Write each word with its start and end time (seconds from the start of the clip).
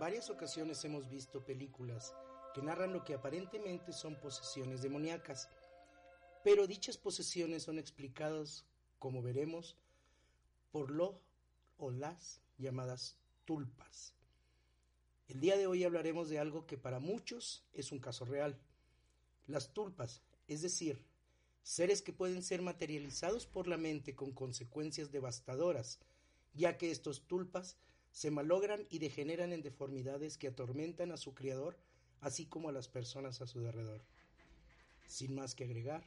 Varias 0.00 0.30
ocasiones 0.30 0.82
hemos 0.86 1.10
visto 1.10 1.44
películas 1.44 2.14
que 2.54 2.62
narran 2.62 2.94
lo 2.94 3.04
que 3.04 3.12
aparentemente 3.12 3.92
son 3.92 4.18
posesiones 4.18 4.80
demoníacas, 4.80 5.50
pero 6.42 6.66
dichas 6.66 6.96
posesiones 6.96 7.64
son 7.64 7.78
explicadas, 7.78 8.64
como 8.98 9.20
veremos, 9.20 9.76
por 10.72 10.90
lo 10.90 11.20
o 11.76 11.90
las 11.90 12.40
llamadas 12.56 13.18
tulpas. 13.44 14.14
El 15.28 15.38
día 15.38 15.58
de 15.58 15.66
hoy 15.66 15.84
hablaremos 15.84 16.30
de 16.30 16.38
algo 16.38 16.66
que 16.66 16.78
para 16.78 16.98
muchos 16.98 17.62
es 17.74 17.92
un 17.92 18.00
caso 18.00 18.24
real. 18.24 18.58
Las 19.46 19.74
tulpas, 19.74 20.22
es 20.48 20.62
decir, 20.62 21.04
seres 21.62 22.00
que 22.00 22.14
pueden 22.14 22.42
ser 22.42 22.62
materializados 22.62 23.46
por 23.46 23.68
la 23.68 23.76
mente 23.76 24.14
con 24.14 24.32
consecuencias 24.32 25.12
devastadoras, 25.12 26.00
ya 26.54 26.78
que 26.78 26.90
estos 26.90 27.26
tulpas 27.28 27.76
se 28.10 28.30
malogran 28.30 28.86
y 28.90 28.98
degeneran 28.98 29.52
en 29.52 29.62
deformidades 29.62 30.36
que 30.36 30.48
atormentan 30.48 31.12
a 31.12 31.16
su 31.16 31.34
criador, 31.34 31.78
así 32.20 32.46
como 32.46 32.68
a 32.68 32.72
las 32.72 32.88
personas 32.88 33.40
a 33.40 33.46
su 33.46 33.58
alrededor. 33.60 34.02
Sin 35.06 35.34
más 35.34 35.54
que 35.54 35.64
agregar, 35.64 36.06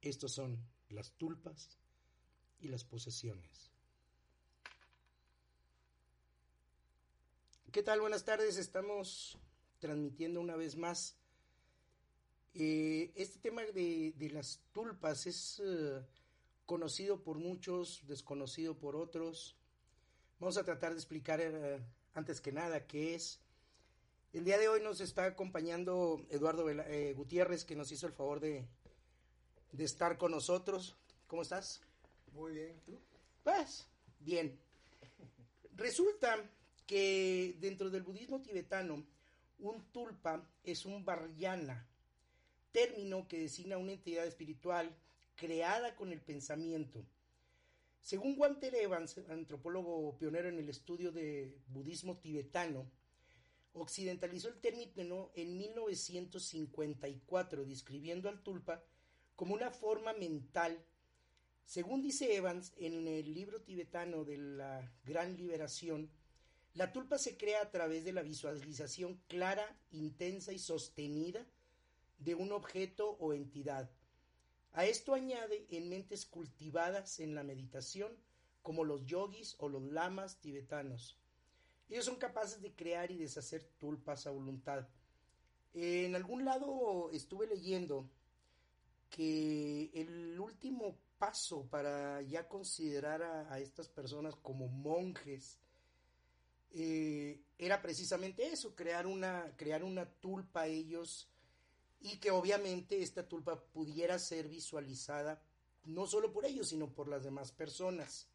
estos 0.00 0.32
son 0.32 0.58
las 0.88 1.12
tulpas 1.12 1.78
y 2.60 2.68
las 2.68 2.84
posesiones. 2.84 3.70
¿Qué 7.72 7.82
tal? 7.82 8.00
Buenas 8.00 8.24
tardes, 8.24 8.56
estamos 8.56 9.38
transmitiendo 9.78 10.40
una 10.40 10.56
vez 10.56 10.76
más. 10.76 11.16
Eh, 12.54 13.12
este 13.14 13.38
tema 13.38 13.62
de, 13.62 14.14
de, 14.16 14.30
las 14.30 14.62
tulpas 14.72 15.26
es 15.26 15.60
uh, 15.60 16.02
conocido 16.64 17.22
por 17.22 17.38
muchos, 17.38 18.06
desconocido 18.06 18.78
por 18.78 18.96
otros. 18.96 19.57
Vamos 20.40 20.56
a 20.56 20.62
tratar 20.62 20.92
de 20.92 20.98
explicar 20.98 21.40
eh, 21.40 21.80
antes 22.14 22.40
que 22.40 22.52
nada 22.52 22.86
qué 22.86 23.16
es. 23.16 23.40
El 24.32 24.44
día 24.44 24.56
de 24.56 24.68
hoy 24.68 24.80
nos 24.80 25.00
está 25.00 25.24
acompañando 25.24 26.24
Eduardo 26.30 26.64
Vela, 26.64 26.84
eh, 26.88 27.12
Gutiérrez, 27.14 27.64
que 27.64 27.74
nos 27.74 27.90
hizo 27.90 28.06
el 28.06 28.12
favor 28.12 28.38
de, 28.38 28.64
de, 29.72 29.84
estar 29.84 30.16
con 30.16 30.30
nosotros. 30.30 30.96
¿Cómo 31.26 31.42
estás? 31.42 31.80
Muy 32.32 32.52
bien, 32.52 32.80
¿tú? 32.86 33.00
Pues, 33.42 33.88
bien. 34.20 34.56
Resulta 35.74 36.48
que 36.86 37.56
dentro 37.58 37.90
del 37.90 38.04
budismo 38.04 38.40
tibetano, 38.40 39.04
un 39.58 39.90
tulpa 39.90 40.48
es 40.62 40.84
un 40.86 41.04
varyana, 41.04 41.84
término 42.70 43.26
que 43.26 43.40
designa 43.40 43.76
una 43.76 43.92
entidad 43.92 44.24
espiritual 44.24 44.96
creada 45.34 45.96
con 45.96 46.12
el 46.12 46.20
pensamiento 46.20 47.04
según 48.00 48.38
Walter 48.38 48.74
Evans, 48.74 49.18
antropólogo 49.28 50.16
pionero 50.18 50.48
en 50.48 50.58
el 50.58 50.68
estudio 50.68 51.12
de 51.12 51.56
budismo 51.68 52.18
tibetano, 52.18 52.90
occidentalizó 53.72 54.48
el 54.48 54.60
término 54.60 55.30
en 55.34 55.56
1954, 55.56 57.64
describiendo 57.64 58.28
al 58.28 58.42
tulpa 58.42 58.82
como 59.36 59.54
una 59.54 59.70
forma 59.70 60.12
mental. 60.14 60.84
Según 61.64 62.02
dice 62.02 62.34
Evans 62.34 62.72
en 62.76 63.06
el 63.06 63.32
libro 63.34 63.62
tibetano 63.62 64.24
de 64.24 64.38
la 64.38 64.92
Gran 65.04 65.36
Liberación, 65.36 66.10
la 66.74 66.92
tulpa 66.92 67.18
se 67.18 67.36
crea 67.36 67.62
a 67.62 67.70
través 67.70 68.04
de 68.04 68.12
la 68.12 68.22
visualización 68.22 69.22
clara, 69.26 69.78
intensa 69.90 70.52
y 70.52 70.58
sostenida 70.58 71.46
de 72.18 72.34
un 72.34 72.52
objeto 72.52 73.16
o 73.20 73.32
entidad 73.32 73.90
a 74.78 74.86
esto 74.86 75.12
añade 75.12 75.66
en 75.70 75.88
mentes 75.88 76.24
cultivadas 76.24 77.18
en 77.18 77.34
la 77.34 77.42
meditación, 77.42 78.16
como 78.62 78.84
los 78.84 79.04
yogis 79.04 79.56
o 79.58 79.68
los 79.68 79.82
lamas 79.82 80.38
tibetanos. 80.38 81.18
Ellos 81.88 82.04
son 82.04 82.14
capaces 82.14 82.62
de 82.62 82.72
crear 82.76 83.10
y 83.10 83.16
deshacer 83.16 83.64
tulpas 83.80 84.28
a 84.28 84.30
voluntad. 84.30 84.86
En 85.74 86.14
algún 86.14 86.44
lado 86.44 87.10
estuve 87.12 87.48
leyendo 87.48 88.08
que 89.10 89.90
el 89.94 90.38
último 90.38 90.96
paso 91.18 91.66
para 91.66 92.22
ya 92.22 92.46
considerar 92.46 93.20
a, 93.50 93.58
estas 93.58 93.88
personas 93.88 94.36
como 94.36 94.68
monjes 94.68 95.58
eh, 96.70 97.40
era 97.58 97.82
precisamente 97.82 98.46
eso, 98.46 98.76
crear 98.76 99.08
una, 99.08 99.56
crear 99.56 99.82
una 99.82 100.06
tulpa 100.08 100.68
ellos 100.68 101.28
y 102.00 102.18
que 102.18 102.30
obviamente 102.30 103.02
esta 103.02 103.26
tulpa 103.26 103.60
pudiera 103.60 104.18
ser 104.18 104.48
visualizada 104.48 105.42
no 105.84 106.06
solo 106.06 106.32
por 106.32 106.44
ellos, 106.44 106.68
sino 106.68 106.88
por 106.88 107.08
las 107.08 107.24
demás 107.24 107.50
personas. 107.52 108.28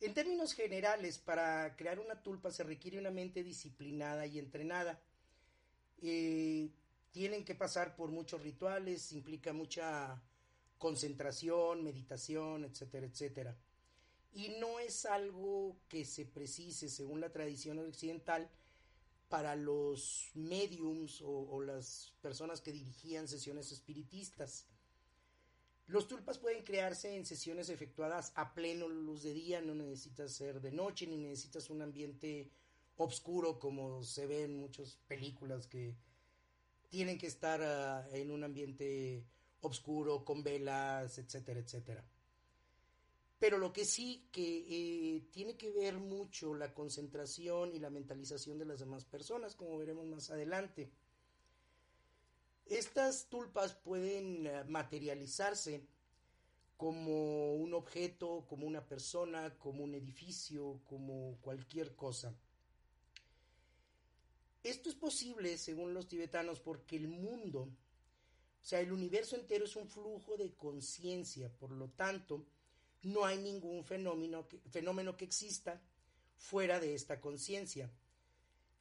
En 0.00 0.14
términos 0.14 0.52
generales, 0.52 1.18
para 1.18 1.74
crear 1.76 1.98
una 1.98 2.22
tulpa 2.22 2.50
se 2.50 2.62
requiere 2.62 2.98
una 2.98 3.10
mente 3.10 3.42
disciplinada 3.42 4.26
y 4.26 4.38
entrenada. 4.38 5.00
Eh, 6.02 6.70
tienen 7.10 7.44
que 7.44 7.54
pasar 7.54 7.96
por 7.96 8.10
muchos 8.10 8.42
rituales, 8.42 9.12
implica 9.12 9.52
mucha 9.52 10.22
concentración, 10.78 11.82
meditación, 11.82 12.64
etcétera, 12.64 13.06
etcétera. 13.06 13.56
Y 14.34 14.50
no 14.60 14.78
es 14.78 15.04
algo 15.04 15.76
que 15.88 16.04
se 16.04 16.26
precise, 16.26 16.88
según 16.88 17.20
la 17.20 17.32
tradición 17.32 17.78
occidental, 17.80 18.48
para 19.28 19.56
los 19.56 20.30
mediums 20.34 21.22
o, 21.22 21.60
las 21.62 22.14
personas 22.20 22.60
que 22.60 22.72
dirigían 22.72 23.28
sesiones 23.28 23.72
espiritistas. 23.72 24.66
Los 25.86 26.08
tulpas 26.08 26.38
pueden 26.38 26.64
crearse 26.64 27.14
en 27.14 27.24
sesiones 27.24 27.68
efectuadas 27.68 28.32
a 28.34 28.54
pleno 28.54 28.88
luz 28.88 29.22
de 29.22 29.32
día, 29.32 29.60
no 29.60 29.74
necesitas 29.74 30.32
ser 30.32 30.60
de 30.60 30.72
noche 30.72 31.06
ni 31.06 31.16
necesitas 31.16 31.70
un 31.70 31.82
ambiente 31.82 32.50
oscuro 32.96 33.58
como 33.58 34.02
se 34.02 34.26
ve 34.26 34.44
en 34.44 34.58
muchas 34.58 34.96
películas 35.06 35.66
que 35.66 35.96
tienen 36.88 37.18
que 37.18 37.26
estar 37.26 37.60
uh, 37.60 38.14
en 38.14 38.30
un 38.30 38.44
ambiente 38.44 39.24
oscuro 39.60 40.24
con 40.24 40.42
velas, 40.42 41.18
etcétera, 41.18 41.60
etcétera. 41.60 42.04
Pero 43.38 43.58
lo 43.58 43.72
que 43.72 43.84
sí 43.84 44.28
que 44.32 44.66
eh, 44.68 45.28
tiene 45.30 45.56
que 45.56 45.70
ver 45.70 45.98
mucho 45.98 46.54
la 46.54 46.74
concentración 46.74 47.72
y 47.72 47.78
la 47.78 47.90
mentalización 47.90 48.58
de 48.58 48.64
las 48.64 48.80
demás 48.80 49.04
personas, 49.04 49.54
como 49.54 49.78
veremos 49.78 50.06
más 50.06 50.30
adelante. 50.30 50.90
Estas 52.66 53.28
tulpas 53.28 53.74
pueden 53.74 54.46
eh, 54.46 54.64
materializarse 54.64 55.86
como 56.76 57.54
un 57.54 57.74
objeto, 57.74 58.44
como 58.48 58.66
una 58.66 58.86
persona, 58.86 59.56
como 59.58 59.84
un 59.84 59.94
edificio, 59.94 60.80
como 60.84 61.38
cualquier 61.40 61.94
cosa. 61.96 62.34
Esto 64.62 64.88
es 64.88 64.94
posible, 64.94 65.58
según 65.58 65.94
los 65.94 66.08
tibetanos, 66.08 66.60
porque 66.60 66.96
el 66.96 67.08
mundo, 67.08 67.62
o 67.62 68.64
sea, 68.64 68.80
el 68.80 68.92
universo 68.92 69.34
entero 69.34 69.64
es 69.64 69.76
un 69.76 69.88
flujo 69.88 70.36
de 70.36 70.54
conciencia, 70.54 71.50
por 71.58 71.70
lo 71.70 71.88
tanto, 71.90 72.44
no 73.02 73.24
hay 73.24 73.38
ningún 73.38 73.84
fenómeno 73.84 74.46
que, 74.48 74.58
fenómeno 74.70 75.16
que 75.16 75.24
exista 75.24 75.80
fuera 76.36 76.80
de 76.80 76.94
esta 76.94 77.20
conciencia. 77.20 77.90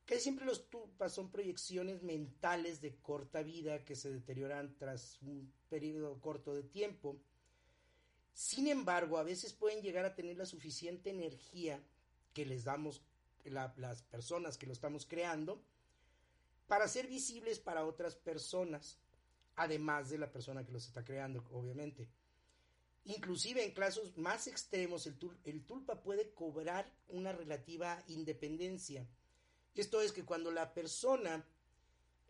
Que 0.05 0.19
siempre 0.19 0.45
los 0.45 0.69
tupas 0.69 1.13
son 1.13 1.29
proyecciones 1.29 2.01
mentales 2.01 2.79
de 2.81 2.95
corta 2.95 3.41
vida 3.41 3.83
que 3.83 3.95
se 3.95 4.11
deterioran 4.11 4.77
tras 4.77 5.21
un 5.21 5.51
periodo 5.69 6.19
corto 6.21 6.55
de 6.55 6.63
tiempo. 6.63 7.19
Sin 8.33 8.67
embargo, 8.67 9.17
a 9.17 9.23
veces 9.23 9.53
pueden 9.53 9.81
llegar 9.81 10.05
a 10.05 10.15
tener 10.15 10.37
la 10.37 10.45
suficiente 10.45 11.09
energía 11.09 11.83
que 12.33 12.45
les 12.45 12.63
damos 12.63 13.01
la, 13.43 13.73
las 13.77 14.03
personas 14.03 14.57
que 14.57 14.67
lo 14.67 14.73
estamos 14.73 15.05
creando 15.05 15.61
para 16.67 16.87
ser 16.87 17.07
visibles 17.07 17.59
para 17.59 17.85
otras 17.85 18.15
personas, 18.15 18.99
además 19.55 20.09
de 20.09 20.17
la 20.17 20.31
persona 20.31 20.65
que 20.65 20.71
los 20.71 20.85
está 20.85 21.03
creando, 21.03 21.43
obviamente. 21.51 22.07
Inclusive 23.07 23.63
en 23.63 23.71
casos 23.71 24.17
más 24.17 24.47
extremos, 24.47 25.07
el, 25.07 25.63
tulpa 25.65 26.03
puede 26.03 26.33
cobrar 26.33 26.91
una 27.07 27.31
relativa 27.31 28.03
independencia. 28.09 29.07
Esto 29.75 30.01
es 30.01 30.11
que 30.11 30.25
cuando 30.25 30.51
la 30.51 30.73
persona, 30.73 31.45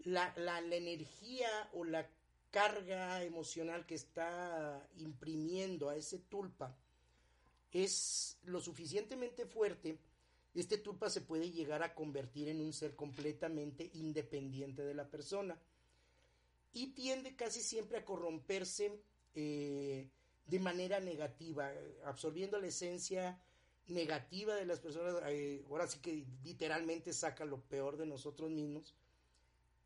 la, 0.04 0.32
la, 0.38 0.62
la 0.62 0.76
energía 0.76 1.50
o 1.74 1.84
la 1.84 2.08
carga 2.52 3.24
emocional 3.24 3.88
que 3.88 3.96
está 3.96 4.88
imprimiendo 4.98 5.90
a 5.90 5.96
ese 5.96 6.20
tulpa 6.20 6.78
es 7.72 8.38
lo 8.44 8.62
suficientemente 8.62 9.48
fuerte, 9.48 9.98
este 10.54 10.78
tulpa 10.78 11.10
se 11.10 11.22
puede 11.22 11.50
llegar 11.50 11.82
a 11.82 11.96
convertir 11.96 12.50
en 12.50 12.62
un 12.62 12.72
ser 12.72 12.96
completamente 12.96 13.90
independiente 13.96 14.84
de 14.84 14.94
la 14.94 15.10
persona 15.10 15.60
y 16.72 16.94
tiende 16.94 17.36
casi 17.36 17.62
siempre 17.62 17.98
a 17.98 18.06
corromperse 18.06 19.02
eh, 19.34 20.10
de 20.48 20.60
manera 20.60 21.00
negativa, 21.00 21.72
absorbiendo 22.06 22.60
la 22.60 22.68
esencia 22.68 23.40
negativa 23.88 24.56
de 24.56 24.66
las 24.66 24.80
personas, 24.80 25.16
eh, 25.28 25.64
ahora 25.70 25.88
sí 25.88 26.00
que 26.00 26.26
literalmente 26.44 27.14
saca 27.14 27.46
lo 27.46 27.62
peor 27.62 27.98
de 27.98 28.06
nosotros 28.06 28.50
mismos 28.50 28.96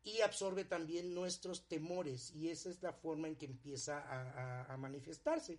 y 0.04 0.20
absorbe 0.20 0.64
también 0.64 1.14
nuestros 1.14 1.68
temores 1.68 2.32
y 2.34 2.48
esa 2.48 2.70
es 2.70 2.82
la 2.82 2.92
forma 2.92 3.28
en 3.28 3.36
que 3.36 3.46
empieza 3.46 4.02
a, 4.68 4.76
manifestarse. 4.76 5.58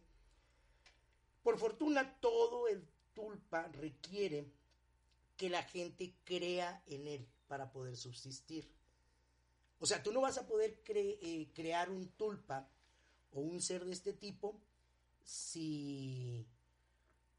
Por 1.42 1.58
fortuna 1.58 2.18
todo 2.20 2.68
el 2.68 2.86
tulpa 3.14 3.68
requiere 3.68 4.46
que 5.38 5.50
la 5.50 5.64
gente 5.64 6.14
crea 6.26 6.84
en 6.88 7.08
él 7.08 7.28
para 7.48 7.72
poder 7.72 7.96
subsistir. 7.96 8.70
O 9.80 9.86
sea, 9.86 10.02
tú 10.02 10.12
no 10.12 10.22
vas 10.22 10.38
a 10.38 10.48
poder 10.48 10.82
eh, 10.88 11.50
crear 11.54 11.90
un 11.90 12.10
tulpa 12.10 12.70
o 13.32 13.42
un 13.42 13.62
ser 13.62 13.86
de 13.86 13.92
este 13.92 14.14
tipo 14.14 14.60
si, 15.24 16.46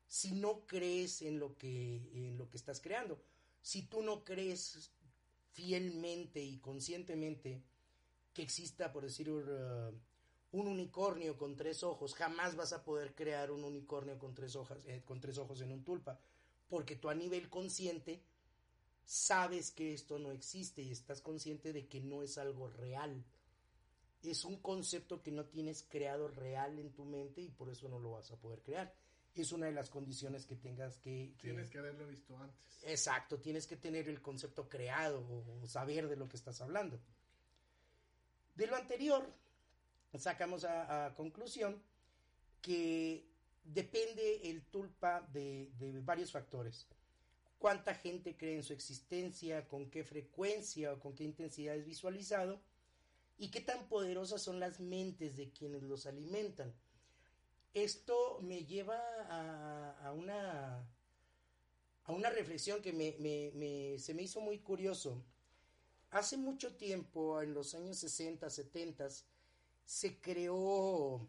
si 0.06 0.32
no 0.32 0.66
crees 0.66 1.22
en 1.22 1.38
lo, 1.38 1.56
que, 1.56 1.96
en 2.14 2.38
lo 2.38 2.48
que 2.48 2.56
estás 2.56 2.81
creando. 2.81 3.20
Si 3.62 3.82
tú 3.82 4.02
no 4.02 4.25
crees 4.25 4.90
fielmente 5.52 6.42
y 6.42 6.58
conscientemente 6.58 7.62
que 8.32 8.42
exista, 8.42 8.92
por 8.92 9.04
decir, 9.04 9.31
uh, 9.31 9.92
un 10.52 10.69
unicornio 10.69 11.36
con 11.36 11.56
tres 11.56 11.82
ojos, 11.82 12.14
jamás 12.14 12.56
vas 12.56 12.72
a 12.72 12.84
poder 12.84 13.14
crear 13.14 13.50
un 13.50 13.64
unicornio 13.64 14.19
con 14.19 14.34
tres, 14.34 14.56
hojas, 14.56 14.78
eh, 14.87 15.02
con 15.04 15.20
tres 15.20 15.38
ojos 15.38 15.60
en 15.60 15.72
un 15.72 15.84
tulpa, 15.84 16.19
porque 16.69 16.96
tú 16.96 17.08
a 17.08 17.14
nivel 17.14 17.48
consciente 17.48 18.22
sabes 19.04 19.70
que 19.70 19.92
esto 19.92 20.19
no 20.19 20.30
existe 20.30 20.82
y 20.82 20.90
estás 20.90 21.20
consciente 21.20 21.72
de 21.72 21.87
que 21.87 22.00
no 22.00 22.22
es 22.22 22.38
algo 22.38 22.69
real. 22.69 23.25
Es 24.25 24.44
un 24.44 24.56
concepto 24.56 25.23
que 25.23 25.31
no 25.31 25.44
tienes 25.44 25.82
creado 25.82 26.29
real 26.29 26.79
en 26.79 26.93
tu 26.93 27.05
mente 27.05 27.43
y 27.43 27.50
por 27.50 27.69
eso 27.69 27.88
no 27.88 27.99
lo 27.99 28.12
vas 28.12 28.31
a 28.31 28.37
poder 28.37 28.62
crear. 28.62 28.94
Es 29.35 29.53
una 29.53 29.67
de 29.67 29.73
las 29.73 29.91
condiciones 29.91 30.47
que 30.47 30.56
tengas 30.56 30.97
que... 30.99 31.35
Tienes 31.41 31.69
que 31.69 31.79
haberlo 31.79 32.06
visto 32.06 32.37
antes. 32.38 32.65
Exacto, 32.85 33.38
tienes 33.38 33.67
que 33.67 33.76
tener 33.76 34.09
el 34.09 34.23
concepto 34.23 34.69
creado 34.69 35.25
o 35.29 35.67
saber 35.67 36.09
de 36.09 36.17
lo 36.17 36.29
que 36.29 36.37
estás 36.37 36.61
hablando. 36.61 37.00
De 38.55 38.67
lo 38.67 38.76
anterior, 38.76 39.29
sacamos 40.19 40.65
a, 40.65 41.06
a 41.06 41.15
conclusión 41.15 41.82
que 42.61 43.26
depende 43.65 44.49
el 44.50 44.62
tulpa 44.62 45.21
de, 45.32 45.71
de, 45.79 46.00
varios 46.00 46.31
factores. 46.31 46.87
Cuánta 47.59 47.94
gente 47.94 48.37
cree 48.37 48.56
en 48.56 48.62
su 48.62 48.73
existencia, 48.73 49.67
con 49.67 49.91
qué 49.91 50.05
frecuencia 50.05 50.93
o 50.93 51.00
con 51.00 51.15
qué 51.15 51.25
intensidad 51.25 51.75
es 51.76 51.85
visualizado 51.85 52.61
y 53.38 53.50
qué 53.50 53.60
tan 53.60 53.88
poderosas 53.88 54.42
son 54.42 54.60
las 54.60 54.81
mentes 54.81 55.36
de 55.36 55.50
quienes 55.50 55.82
los 55.82 56.06
alimentan. 56.06 56.72
Esto 57.72 58.38
me 58.40 58.64
lleva 58.64 59.00
a, 59.28 60.06
a 60.06 60.12
una, 60.12 60.86
a 62.04 62.12
una 62.12 62.31
reflexión 62.31 62.81
que 62.81 62.92
me, 62.92 63.16
me, 63.19 63.50
me, 63.54 63.98
se 63.98 64.14
me 64.14 64.22
hizo 64.22 64.40
muy 64.40 64.60
curioso. 64.60 65.25
Hace 66.10 66.36
mucho 66.36 66.76
tiempo, 66.76 67.42
en 67.42 67.54
los 67.54 67.75
años 67.75 67.98
60, 67.98 68.48
70, 68.48 69.08
se 69.84 70.20
creó 70.20 71.28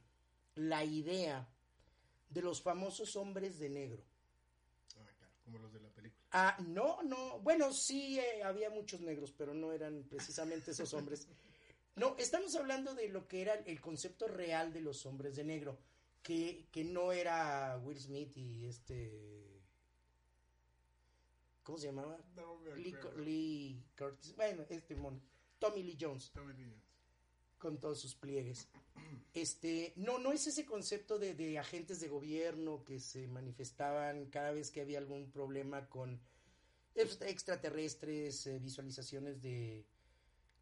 la 0.53 0.85
idea 0.85 1.49
de 2.29 2.41
los 2.41 2.61
famosos 2.61 3.15
hombres 3.15 3.57
de 3.57 3.69
negro. 3.69 4.03
Ah, 4.99 5.09
claro, 5.17 5.33
como 5.43 5.57
los 5.57 5.73
de 5.73 5.79
la 5.79 5.89
película. 5.89 6.23
Ah, 6.31 6.57
no, 6.67 7.01
no, 7.01 7.39
bueno, 7.39 7.73
sí 7.73 8.19
eh, 8.19 8.43
había 8.43 8.69
muchos 8.69 9.01
negros, 9.01 9.33
pero 9.35 9.55
no 9.55 9.71
eran 9.71 10.03
precisamente 10.03 10.71
esos 10.71 10.93
hombres. 10.93 11.27
No, 11.95 12.15
estamos 12.17 12.53
hablando 12.55 12.93
de 12.93 13.07
lo 13.07 13.27
que 13.27 13.41
era 13.41 13.53
el 13.53 13.79
concepto 13.79 14.27
real 14.27 14.73
de 14.73 14.81
los 14.81 15.05
hombres 15.05 15.35
de 15.37 15.45
negro, 15.45 15.79
que, 16.21 16.67
que 16.71 16.83
no 16.83 17.11
era 17.13 17.79
Will 17.83 17.99
Smith 17.99 18.35
y 18.35 18.65
este... 18.65 19.61
¿Cómo 21.63 21.77
se 21.77 21.87
llamaba? 21.87 22.19
No, 22.35 22.57
me 22.59 22.75
Lee, 22.75 23.81
Curtis. 23.97 24.35
Bueno, 24.35 24.65
este 24.69 24.95
mono. 24.95 25.19
Tommy 25.57 25.81
Lee 25.83 25.97
Jones. 25.99 26.31
Tommy 26.31 26.53
Lee 26.53 26.65
Jones. 26.65 26.83
con 27.57 27.79
todos 27.79 27.99
sus 27.99 28.13
pliegues. 28.13 28.67
Este, 29.33 29.93
no, 29.95 30.19
no 30.19 30.31
es 30.31 30.45
ese 30.47 30.65
concepto 30.65 31.17
de, 31.17 31.33
de, 31.33 31.57
agentes 31.57 31.99
de 31.99 32.07
gobierno 32.07 32.83
que 32.83 32.99
se 32.99 33.27
manifestaban 33.27 34.27
cada 34.27 34.51
vez 34.51 34.69
que 34.69 34.81
había 34.81 34.99
algún 34.99 35.31
problema 35.31 35.87
con 35.89 36.21
extraterrestres, 36.93 38.47
eh, 38.47 38.59
visualizaciones 38.59 39.41
de, 39.41 39.85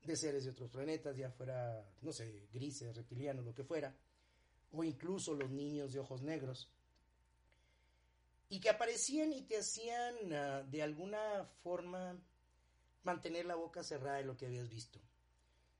de 0.04 0.16
seres 0.16 0.44
de 0.44 0.52
otros 0.52 0.70
planetas, 0.70 1.16
ya 1.16 1.32
fuera, 1.32 1.86
no 2.02 2.12
sé, 2.12 2.48
grises, 2.52 2.96
reptilianos, 2.96 3.46
lo 3.46 3.54
que 3.54 3.64
fuera, 3.64 3.96
o 4.72 4.84
incluso 4.84 5.34
los 5.34 5.50
niños 5.50 5.94
de 5.94 6.00
ojos 6.00 6.22
negros, 6.22 6.70
y 8.50 8.60
que 8.60 8.70
aparecían 8.70 9.34
y 9.34 9.42
te 9.42 9.58
hacían 9.58 10.16
uh, 10.32 10.70
de 10.70 10.84
alguna 10.84 11.46
forma 11.64 12.20
mantener 13.04 13.46
la 13.46 13.56
boca 13.56 13.84
cerrada 13.84 14.18
de 14.18 14.26
lo 14.26 14.38
que 14.38 14.46
habías 14.46 14.70
visto. 14.70 15.00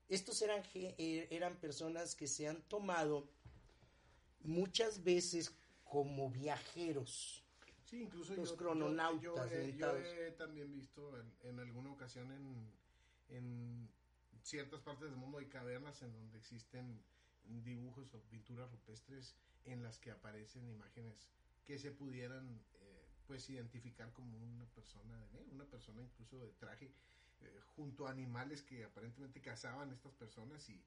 Estos 0.08 0.42
eran, 0.42 0.62
eh, 0.74 1.28
eran 1.30 1.56
personas 1.56 2.14
que 2.14 2.26
se 2.26 2.46
han 2.46 2.62
tomado 2.62 3.28
muchas 4.40 5.02
veces 5.02 5.54
como 5.84 6.30
viajeros. 6.30 7.44
Sí, 7.84 8.02
incluso 8.02 8.34
los 8.34 8.50
yo, 8.50 8.56
crononautas. 8.56 9.50
Yo, 9.50 9.60
yo, 9.60 9.72
yo, 9.72 9.96
he 9.96 10.32
también 10.32 10.72
visto 10.72 11.18
en, 11.18 11.32
en 11.42 11.60
alguna 11.60 11.92
ocasión 11.92 12.30
en, 12.32 12.72
en, 13.28 13.88
ciertas 14.44 14.80
partes 14.82 15.08
del 15.08 15.16
mundo 15.16 15.38
hay 15.38 15.46
cavernas 15.46 16.00
en 16.02 16.12
donde 16.12 16.38
existen 16.38 17.02
dibujos 17.64 18.12
o 18.14 18.20
pinturas 18.24 18.70
rupestres 18.70 19.34
en 19.64 19.82
las 19.82 19.98
que 19.98 20.10
aparecen 20.10 20.68
imágenes 20.68 21.30
que 21.64 21.78
se 21.78 21.90
pudieran 21.90 22.62
eh, 22.74 23.06
pues 23.26 23.48
identificar 23.48 24.12
como 24.12 24.38
una 24.38 24.66
persona 24.66 25.18
de 25.18 25.28
negro, 25.30 25.52
una 25.52 25.64
persona 25.64 26.02
incluso 26.02 26.38
de 26.38 26.52
traje 26.52 26.92
eh, 27.40 27.60
junto 27.74 28.06
a 28.06 28.10
animales 28.10 28.62
que 28.62 28.84
aparentemente 28.84 29.40
cazaban 29.40 29.90
estas 29.92 30.12
personas 30.12 30.68
y, 30.68 30.82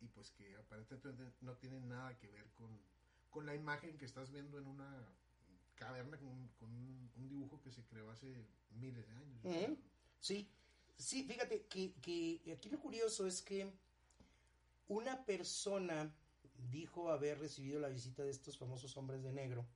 y, 0.00 0.08
pues 0.08 0.30
que 0.30 0.56
aparentemente 0.56 1.32
no 1.40 1.56
tienen 1.56 1.88
nada 1.88 2.16
que 2.16 2.28
ver 2.28 2.48
con, 2.54 2.80
con 3.28 3.44
la 3.44 3.54
imagen 3.54 3.98
que 3.98 4.04
estás 4.04 4.30
viendo 4.30 4.58
en 4.58 4.66
una 4.66 5.04
caverna 5.74 6.16
con, 6.18 6.48
con 6.58 6.72
un, 6.72 7.10
un, 7.16 7.28
dibujo 7.28 7.60
que 7.60 7.72
se 7.72 7.84
creó 7.84 8.10
hace 8.10 8.46
miles 8.70 9.06
de 9.08 9.14
años. 9.16 9.44
-huh. 9.44 9.78
Sí, 10.20 10.48
sí, 11.00 11.24
fíjate 11.24 11.66
que, 11.66 11.92
que 12.02 12.52
aquí 12.52 12.68
lo 12.68 12.78
curioso 12.78 13.26
es 13.26 13.42
que 13.42 13.72
una 14.88 15.24
persona 15.24 16.12
dijo 16.70 17.10
haber 17.10 17.38
recibido 17.38 17.80
la 17.80 17.88
visita 17.88 18.22
de 18.22 18.30
estos 18.30 18.58
famosos 18.58 18.96
hombres 18.96 19.22
de 19.22 19.32
negro 19.32 19.66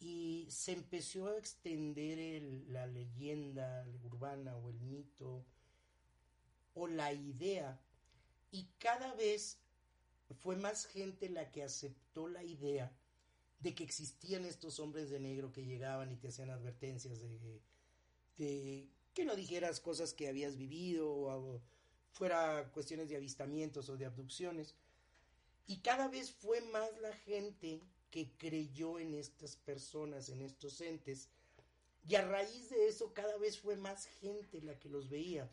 y 0.00 0.46
se 0.50 0.72
empezó 0.72 1.28
a 1.28 1.38
extender 1.38 2.42
la 2.68 2.86
leyenda 2.86 3.86
urbana 4.04 4.56
o 4.56 4.68
el 4.68 4.80
mito 4.80 5.44
o 6.74 6.86
la 6.86 7.12
idea 7.12 7.80
y 8.50 8.68
cada 8.78 9.14
vez 9.14 9.58
fue 10.40 10.56
más 10.56 10.86
gente 10.86 11.28
la 11.28 11.50
que 11.50 11.62
aceptó 11.62 12.28
la 12.28 12.44
idea 12.44 12.92
de 13.60 13.74
que 13.74 13.82
existían 13.82 14.44
estos 14.44 14.78
hombres 14.78 15.10
de 15.10 15.18
negro 15.18 15.52
que 15.52 15.64
llegaban 15.64 16.12
y 16.12 16.16
te 16.16 16.28
hacían 16.28 16.50
advertencias 16.50 17.20
de 18.36 18.88
que 19.14 19.24
no 19.24 19.34
dijeras 19.36 19.80
cosas 19.80 20.14
que 20.14 20.28
habías 20.28 20.56
vivido 20.56 21.10
o 21.10 21.60
fuera 22.12 22.70
cuestiones 22.72 23.08
de 23.08 23.16
avistamientos 23.16 23.88
o 23.88 23.96
de 23.96 24.06
abducciones 24.06 24.74
y 25.68 25.76
cada 25.80 26.08
vez 26.08 26.32
fue 26.32 26.62
más 26.62 26.88
la 27.02 27.12
gente 27.12 27.82
que 28.10 28.30
creyó 28.38 28.98
en 28.98 29.14
estas 29.14 29.56
personas, 29.56 30.30
en 30.30 30.40
estos 30.40 30.80
entes, 30.80 31.28
y 32.08 32.14
a 32.14 32.26
raíz 32.26 32.70
de 32.70 32.88
eso 32.88 33.12
cada 33.12 33.36
vez 33.36 33.60
fue 33.60 33.76
más 33.76 34.06
gente 34.06 34.62
la 34.62 34.78
que 34.78 34.88
los 34.88 35.10
veía. 35.10 35.48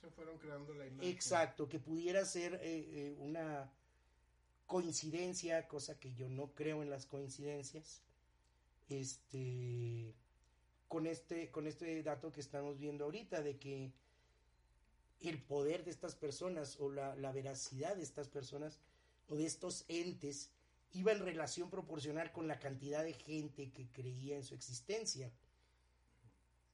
Se 0.00 0.08
fueron 0.10 0.38
creando 0.38 0.72
la 0.72 0.86
imagen. 0.86 1.10
Exacto, 1.10 1.68
que 1.68 1.80
pudiera 1.80 2.24
ser 2.24 2.54
eh, 2.54 2.60
eh, 2.62 3.16
una 3.18 3.72
coincidencia, 4.66 5.66
cosa 5.66 5.98
que 5.98 6.14
yo 6.14 6.28
no 6.28 6.54
creo 6.54 6.84
en 6.84 6.90
las 6.90 7.06
coincidencias. 7.06 8.02
Este 8.88 10.14
con 10.88 11.06
este 11.06 11.50
con 11.50 11.66
este 11.66 12.02
dato 12.02 12.32
que 12.32 12.40
estamos 12.40 12.78
viendo 12.78 13.04
ahorita 13.04 13.42
de 13.42 13.58
que 13.58 13.92
el 15.20 15.42
poder 15.42 15.84
de 15.84 15.90
estas 15.90 16.14
personas 16.14 16.78
o 16.78 16.90
la, 16.90 17.16
la 17.16 17.32
veracidad 17.32 17.96
de 17.96 18.02
estas 18.02 18.28
personas 18.28 18.80
o 19.28 19.36
de 19.36 19.46
estos 19.46 19.84
entes 19.88 20.50
iba 20.92 21.12
en 21.12 21.20
relación 21.20 21.70
proporcional 21.70 22.32
con 22.32 22.48
la 22.48 22.58
cantidad 22.58 23.02
de 23.02 23.12
gente 23.12 23.70
que 23.70 23.86
creía 23.88 24.36
en 24.36 24.44
su 24.44 24.54
existencia. 24.54 25.30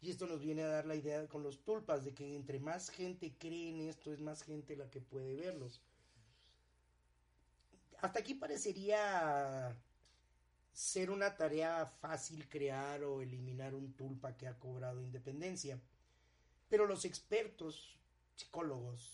Y 0.00 0.11
esto 0.11 0.26
nos 0.26 0.40
viene 0.40 0.62
a 0.62 0.69
dar 0.69 0.87
la 0.87 0.97
idea 0.97 1.26
con 1.28 1.42
los 1.42 1.62
tulpas 1.64 2.04
de 2.04 2.12
que 2.12 2.35
entre 2.35 2.59
más 2.59 2.90
gente 2.90 3.35
cree 3.38 3.71
en 3.71 3.81
esto 3.81 4.12
es 4.12 4.21
más 4.21 4.42
gente 4.42 4.76
la 4.76 4.90
que 4.90 5.00
puede 5.00 5.35
verlos. 5.37 5.81
Hasta 8.00 8.19
aquí 8.19 8.35
parecería 8.35 9.76
ser 10.73 11.11
una 11.11 11.37
tarea 11.37 11.87
fácil 11.87 12.49
crear 12.49 13.05
o 13.05 13.21
eliminar 13.21 13.75
un 13.75 13.93
tulpa 13.93 14.37
que 14.37 14.49
ha 14.49 14.59
cobrado 14.59 15.02
independencia. 15.02 15.81
Pero 16.69 16.87
los 16.87 17.05
expertos, 17.05 17.99
psicólogos, 18.35 19.12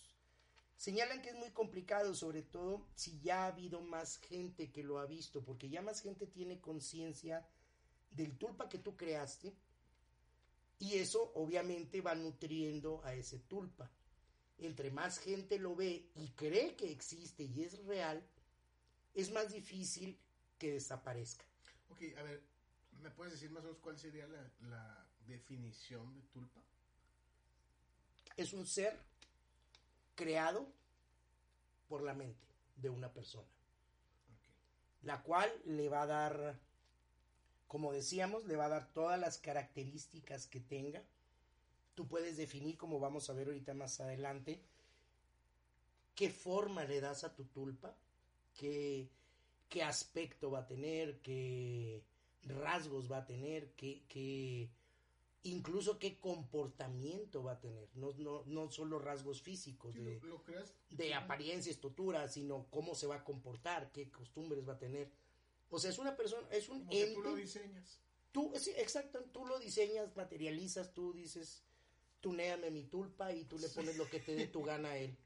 señalan 0.77 1.21
que 1.21 1.31
es 1.31 1.35
muy 1.35 1.50
complicado, 1.50 2.15
sobre 2.15 2.43
todo 2.43 2.87
si 2.95 3.19
ya 3.21 3.45
ha 3.45 3.49
habido 3.49 3.81
más 3.81 4.19
gente 4.19 4.71
que 4.71 4.85
lo 4.85 5.00
ha 5.00 5.07
visto, 5.07 5.43
porque 5.43 5.69
ya 5.69 5.83
más 5.83 6.00
gente 6.00 6.27
tiene 6.27 6.61
conciencia 6.61 7.45
del 8.12 8.38
tulpa 8.38 8.69
que 8.69 8.79
tú 8.79 8.97
creaste 8.97 9.55
y 10.79 10.95
eso 10.95 11.33
obviamente 11.35 12.00
va 12.00 12.15
nutriendo 12.15 13.03
a 13.05 13.15
ese 13.15 13.41
tulpa. 13.41 13.91
Entre 14.59 14.91
más 14.91 15.19
gente 15.19 15.59
lo 15.59 15.75
ve 15.75 16.09
y 16.15 16.29
cree 16.31 16.77
que 16.77 16.91
existe 16.91 17.45
y 17.45 17.62
es 17.62 17.85
real, 17.85 18.25
es 19.15 19.33
más 19.33 19.53
difícil 19.53 20.19
que 20.59 20.73
desaparezca. 20.73 21.45
Ok, 21.91 22.03
a 22.19 22.23
ver, 22.23 22.43
¿me 23.00 23.11
puedes 23.11 23.33
decir 23.35 23.50
más 23.50 23.62
o 23.62 23.67
menos 23.67 23.81
cuál 23.81 23.99
sería 23.99 24.27
la, 24.27 24.50
la 24.69 25.07
definición 25.27 26.15
de 26.15 26.23
tulpa? 26.29 26.61
Es 28.37 28.53
un 28.53 28.67
ser 28.67 28.99
creado 30.15 30.71
por 31.88 32.03
la 32.03 32.15
mente 32.15 32.47
de 32.77 32.91
una 32.91 33.12
persona, 33.12 33.49
la 35.03 35.23
cual 35.23 35.50
le 35.65 35.88
va 35.88 36.03
a 36.03 36.07
dar, 36.07 36.59
como 37.67 37.93
decíamos, 37.93 38.45
le 38.45 38.57
va 38.57 38.67
a 38.67 38.71
dar 38.71 38.93
todas 38.93 39.19
las 39.19 39.38
características 39.38 40.47
que 40.47 40.61
tenga. 40.61 41.03
Tú 41.95 42.07
puedes 42.07 42.37
definir, 42.37 42.77
como 42.77 43.00
vamos 43.00 43.29
a 43.29 43.33
ver 43.33 43.49
ahorita 43.49 43.75
más 43.75 44.00
adelante, 44.00 44.62
qué 46.15 46.31
forma 46.31 46.85
le 46.85 47.00
das 47.00 47.25
a 47.25 47.35
tu 47.35 47.45
tulpa, 47.45 47.97
qué, 48.55 49.09
qué 49.69 49.83
aspecto 49.83 50.51
va 50.51 50.61
a 50.61 50.67
tener, 50.67 51.21
qué 51.21 52.03
rasgos 52.43 53.11
va 53.11 53.19
a 53.19 53.27
tener, 53.27 53.73
qué, 53.75 54.05
qué- 54.09 54.71
incluso 55.43 55.99
qué 55.99 56.19
comportamiento 56.19 57.43
va 57.43 57.53
a 57.53 57.61
tener, 57.61 57.89
no, 57.95 58.13
no, 58.19 58.45
no 58.47 58.71
solo 58.71 58.99
rasgos 58.99 59.41
físicos 59.43 59.95
Sí, 59.95 60.01
de, 60.01 60.21
lo, 60.21 60.29
lo 60.39 60.45
de 60.91 61.15
apariencia, 61.15 61.71
estructura, 61.71 62.29
sino 62.29 62.67
cómo 62.71 62.95
se 62.95 63.07
va 63.07 63.17
a 63.17 63.25
comportar, 63.25 63.93
qué 63.93 64.11
costumbres 64.11 64.67
va 64.69 64.75
a 64.75 64.79
tener. 64.79 65.11
O 65.71 65.79
sea, 65.79 65.91
es 65.91 65.99
una 65.99 66.17
persona, 66.17 66.49
es 66.51 66.69
un 66.69 66.81
como 66.81 66.91
que 66.91 67.07
tú 67.15 67.23
lo 67.23 67.35
diseñas. 67.37 67.99
Tú, 68.33 68.53
sí, 68.57 68.73
exacto, 68.77 69.25
tú 69.33 69.47
lo 69.47 69.59
diseñas, 69.59 70.15
materializas, 70.17 70.93
tú 70.93 71.13
dices, 71.13 71.63
tunéame 72.21 72.71
mi 72.71 72.85
tulpa 72.85 73.33
y 73.33 73.45
tú 73.45 73.59
le 73.59 73.69
pones 73.69 73.97
lo 73.97 74.09
que 74.09 74.21
te 74.21 74.35
dé 74.35 74.47
tu 74.47 74.63
gana 74.63 74.91
a 74.91 74.99
él. 74.99 75.17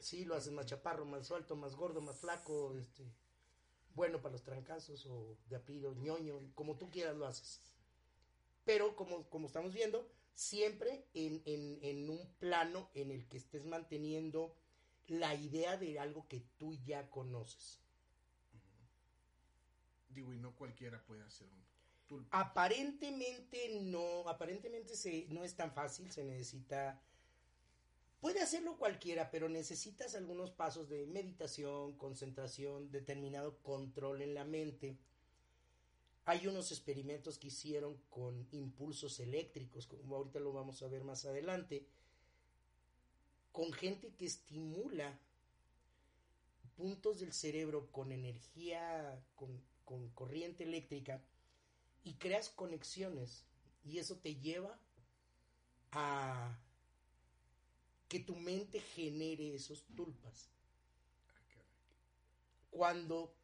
Sí, 0.00 0.24
lo 0.24 0.34
haces 0.34 0.52
más 0.52 0.66
chaparro, 0.70 1.04
más 1.06 1.26
suelto, 1.26 1.56
más 1.56 1.74
gordo, 1.76 2.00
más 2.00 2.18
flaco, 2.18 2.74
este, 2.76 3.04
bueno 3.94 4.20
para 4.20 4.32
los 4.32 4.42
trancazos 4.42 5.06
o 5.06 5.36
de 5.48 5.56
apellido 5.56 5.94
ñoño, 5.94 6.52
como 6.54 6.76
tú 6.76 6.90
quieras 6.90 7.16
lo 7.16 7.26
haces. 7.26 7.60
Pero 8.64 8.96
como, 8.96 9.28
como 9.28 9.46
estamos 9.46 9.72
viendo, 9.72 10.10
siempre 10.34 11.06
en, 11.14 11.42
en, 11.44 11.78
en 11.82 12.10
un 12.10 12.32
plano 12.38 12.90
en 12.94 13.10
el 13.10 13.28
que 13.28 13.36
estés 13.36 13.64
manteniendo 13.64 14.56
la 15.06 15.34
idea 15.34 15.76
de 15.76 15.98
algo 15.98 16.26
que 16.28 16.40
tú 16.58 16.74
ya 16.84 17.10
conoces. 17.10 17.80
Digo, 20.08 20.32
y 20.32 20.38
no 20.38 20.54
cualquiera 20.54 21.04
puede 21.04 21.22
hacer 21.22 21.48
un 21.48 21.64
tulpa. 22.06 22.38
Aparentemente 22.38 23.80
no, 23.82 24.28
aparentemente 24.28 24.96
se, 24.96 25.26
no 25.28 25.44
es 25.44 25.56
tan 25.56 25.72
fácil, 25.72 26.10
se 26.10 26.24
necesita, 26.24 27.00
puede 28.24 28.40
hacerlo 28.40 28.78
cualquiera, 28.78 29.30
pero 29.30 29.50
necesitas 29.50 30.14
algunos 30.14 30.50
pasos 30.50 30.88
de 30.88 31.04
meditación, 31.04 31.98
concentración, 31.98 32.90
determinado 32.90 33.58
control 33.58 34.22
en 34.22 34.32
la 34.32 34.46
mente. 34.46 34.96
Hay 36.24 36.46
unos 36.46 36.72
experimentos 36.72 37.38
que 37.38 37.48
hicieron 37.48 37.98
con 38.08 38.48
impulsos 38.52 39.20
eléctricos, 39.20 39.86
como 39.86 40.16
ahorita 40.16 40.40
lo 40.40 40.54
vamos 40.54 40.82
a 40.82 40.88
ver 40.88 41.04
más 41.04 41.26
adelante, 41.26 41.86
con 43.52 43.70
gente 43.74 44.14
que 44.14 44.24
estimula 44.24 45.20
puntos 46.78 47.20
del 47.20 47.34
cerebro 47.34 47.92
con 47.92 48.10
energía, 48.10 49.22
con, 49.34 49.62
con 49.84 50.08
corriente 50.14 50.64
eléctrica, 50.64 51.22
y 52.02 52.14
creas 52.14 52.48
conexiones 52.48 53.44
y 53.84 53.98
eso 53.98 54.16
te 54.16 54.36
lleva 54.36 54.80
a 55.92 56.58
que 58.14 58.20
tu 58.20 58.36
mente 58.36 58.78
genere 58.78 59.56
esos 59.56 59.82
tulpas. 59.96 60.48
Ah. 61.26 61.62
Cuando, 62.70 63.34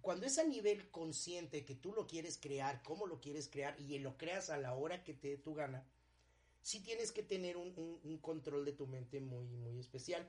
cuando 0.00 0.26
es 0.26 0.38
a 0.38 0.44
nivel 0.44 0.88
consciente 0.92 1.64
que 1.64 1.74
tú 1.74 1.92
lo 1.92 2.06
quieres 2.06 2.38
crear, 2.38 2.84
cómo 2.84 3.08
lo 3.08 3.20
quieres 3.20 3.48
crear 3.48 3.74
y 3.80 3.98
lo 3.98 4.16
creas 4.16 4.48
a 4.50 4.58
la 4.58 4.74
hora 4.76 5.02
que 5.02 5.12
te 5.12 5.26
dé 5.30 5.36
tu 5.38 5.54
gana, 5.56 5.84
sí 6.62 6.84
tienes 6.84 7.10
que 7.10 7.24
tener 7.24 7.56
un, 7.56 7.72
un- 7.76 7.98
un 8.04 8.18
control 8.18 8.64
de 8.64 8.74
tu 8.74 8.86
mente 8.86 9.18
muy, 9.20 9.44
muy 9.48 9.80
especial. 9.80 10.24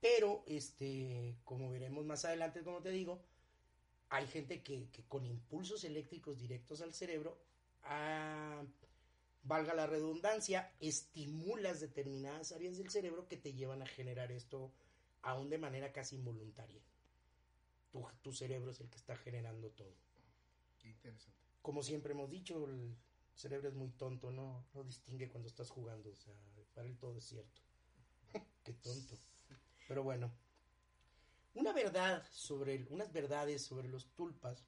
Pero, 0.00 0.42
este, 0.48 1.36
como 1.44 1.70
veremos 1.70 2.04
más 2.04 2.24
adelante, 2.24 2.64
como 2.64 2.82
te 2.82 2.90
digo, 2.90 3.22
hay 4.08 4.26
gente 4.26 4.64
que, 4.64 4.88
que 4.90 5.04
con 5.04 5.24
impulsos 5.24 5.84
eléctricos 5.84 6.36
directos 6.36 6.80
al 6.80 6.92
cerebro, 6.94 7.38
ah, 7.84 8.64
valga 9.44 9.74
la 9.74 9.86
redundancia, 9.86 10.72
estimulas 10.80 11.80
determinadas 11.80 12.52
áreas 12.52 12.78
del 12.78 12.90
cerebro 12.90 13.28
que 13.28 13.36
te 13.36 13.52
llevan 13.52 13.82
a 13.82 13.86
generar 13.86 14.32
esto 14.32 14.72
aún 15.22 15.50
de 15.50 15.58
manera 15.58 15.92
casi 15.92 16.16
involuntaria. 16.16 16.82
Tu, 17.90 18.04
tu 18.22 18.32
cerebro 18.32 18.70
es 18.70 18.80
el 18.80 18.88
que 18.88 18.96
está 18.96 19.16
generando 19.16 19.70
todo. 19.70 19.94
Qué 20.78 20.88
interesante. 20.88 21.38
Como 21.62 21.82
siempre 21.82 22.12
hemos 22.12 22.30
dicho, 22.30 22.66
el 22.66 22.96
cerebro 23.34 23.68
es 23.68 23.74
muy 23.74 23.90
tonto, 23.90 24.30
¿no? 24.30 24.66
No 24.74 24.84
distingue 24.84 25.28
cuando 25.28 25.48
estás 25.48 25.70
jugando, 25.70 26.10
o 26.10 26.16
sea, 26.16 26.34
para 26.74 26.88
él 26.88 26.96
todo 26.98 27.18
es 27.18 27.24
cierto. 27.24 27.62
Qué 28.64 28.72
tonto. 28.72 29.16
Pero 29.86 30.02
bueno, 30.02 30.32
una 31.54 31.72
verdad 31.72 32.26
sobre, 32.32 32.86
unas 32.90 33.12
verdades 33.12 33.62
sobre 33.62 33.88
los 33.88 34.08
tulpas 34.14 34.64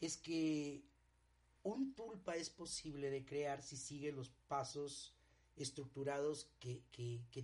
es 0.00 0.16
que 0.16 0.82
un 1.66 1.94
tulpa 1.94 2.36
es 2.36 2.48
posible 2.48 3.10
de 3.10 3.24
crear 3.24 3.60
si 3.60 3.76
sigue 3.76 4.12
los 4.12 4.30
pasos 4.46 5.16
estructurados 5.56 6.48
que, 6.60 6.84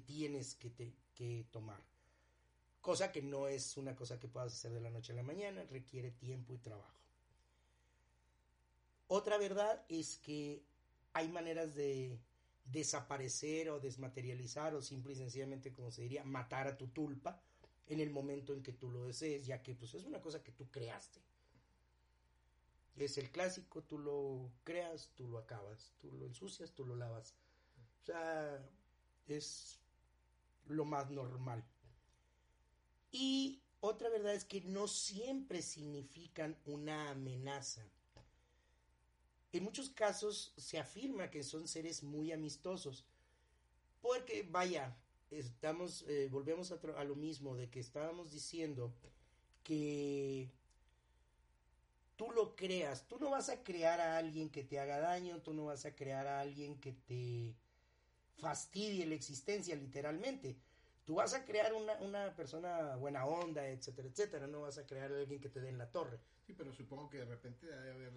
tienes 0.06 0.54
que 0.54 1.46
tomar. 1.50 1.82
Cosa 2.80 3.10
que 3.10 3.20
no 3.20 3.48
es 3.48 3.76
una 3.76 3.96
cosa 3.96 4.20
que 4.20 4.28
puedas 4.28 4.52
hacer 4.52 4.72
de 4.72 4.80
la 4.80 4.90
noche 4.90 5.12
a 5.12 5.16
la 5.16 5.24
mañana, 5.24 5.64
requiere 5.64 6.12
tiempo 6.12 6.54
y 6.54 6.58
trabajo. 6.58 7.00
Otra 9.08 9.38
verdad 9.38 9.84
es 9.88 10.18
que 10.18 10.62
hay 11.12 11.28
maneras 11.28 11.74
de 11.74 12.18
desaparecer 12.64 13.70
o 13.70 13.80
desmaterializar 13.80 14.74
o 14.74 14.82
simple 14.82 15.14
y 15.14 15.16
sencillamente, 15.16 15.72
como 15.72 15.90
se 15.90 16.02
diría, 16.02 16.22
matar 16.22 16.68
a 16.68 16.76
tu 16.76 16.88
tulpa 16.88 17.42
en 17.88 17.98
el 17.98 18.10
momento 18.10 18.54
en 18.54 18.62
que 18.62 18.72
tú 18.72 18.90
lo 18.90 19.04
desees, 19.04 19.46
ya 19.46 19.62
que 19.62 19.74
pues 19.74 19.94
es 19.94 20.04
una 20.04 20.20
cosa 20.20 20.42
que 20.42 20.52
tú 20.52 20.70
creaste. 20.70 21.20
Es 22.96 23.18
el 23.18 23.30
clásico, 23.30 23.82
tú 23.82 23.98
lo 23.98 24.50
creas, 24.64 25.10
tú 25.14 25.28
lo 25.28 25.38
acabas, 25.38 25.92
tú 26.00 26.12
lo 26.12 26.26
ensucias, 26.26 26.72
tú 26.72 26.84
lo 26.84 26.94
lavas. 26.94 27.34
O 28.02 28.04
sea, 28.04 28.68
es 29.26 29.80
lo 30.66 30.84
más 30.84 31.10
normal. 31.10 31.64
Y 33.10 33.62
otra 33.80 34.08
verdad 34.08 34.34
es 34.34 34.44
que 34.44 34.60
no 34.62 34.88
siempre 34.88 35.62
significan 35.62 36.56
una 36.66 37.10
amenaza. 37.10 37.84
En 39.52 39.64
muchos 39.64 39.90
casos 39.90 40.54
se 40.56 40.78
afirma 40.78 41.30
que 41.30 41.42
son 41.42 41.68
seres 41.68 42.02
muy 42.02 42.32
amistosos. 42.32 43.04
Porque, 44.00 44.46
vaya, 44.50 44.96
estamos, 45.30 46.04
eh, 46.08 46.28
volvemos 46.30 46.72
a, 46.72 47.04
lo 47.04 47.16
mismo 47.16 47.54
de 47.56 47.68
que 47.68 47.80
estábamos 47.80 48.30
diciendo 48.30 48.94
que 49.62 50.50
tú 52.16 52.30
lo 52.30 52.54
creas. 52.56 53.06
Tú 53.08 53.18
no 53.18 53.30
vas 53.30 53.48
a 53.48 53.62
crear 53.62 54.00
a 54.00 54.16
alguien 54.16 54.50
que 54.50 54.64
te 54.64 54.78
haga 54.80 54.98
daño, 54.98 55.40
tú 55.42 55.52
no 55.52 55.66
vas 55.66 55.84
a 55.84 55.94
crear 55.94 56.26
a 56.26 56.40
alguien 56.40 56.78
que 56.80 56.92
te 56.92 57.54
fastidie 58.36 59.06
la 59.06 59.14
existencia, 59.14 59.74
literalmente. 59.76 60.56
Tú 61.04 61.16
vas 61.16 61.34
a 61.34 61.44
crear 61.44 61.74
una, 61.74 61.94
una 62.00 62.34
persona 62.36 62.94
buena 62.96 63.26
onda, 63.26 63.66
etcétera, 63.68 64.08
etcétera. 64.08 64.46
No 64.46 64.62
vas 64.62 64.78
a 64.78 64.86
crear 64.86 65.12
a 65.12 65.16
alguien 65.18 65.40
que 65.40 65.48
te 65.48 65.60
dé 65.60 65.68
en 65.68 65.78
la 65.78 65.90
torre. 65.90 66.20
Sí, 66.46 66.54
pero 66.54 66.72
supongo 66.72 67.08
que 67.08 67.18
de 67.18 67.24
repente 67.24 67.66
debe 67.66 67.90
haber 67.90 68.12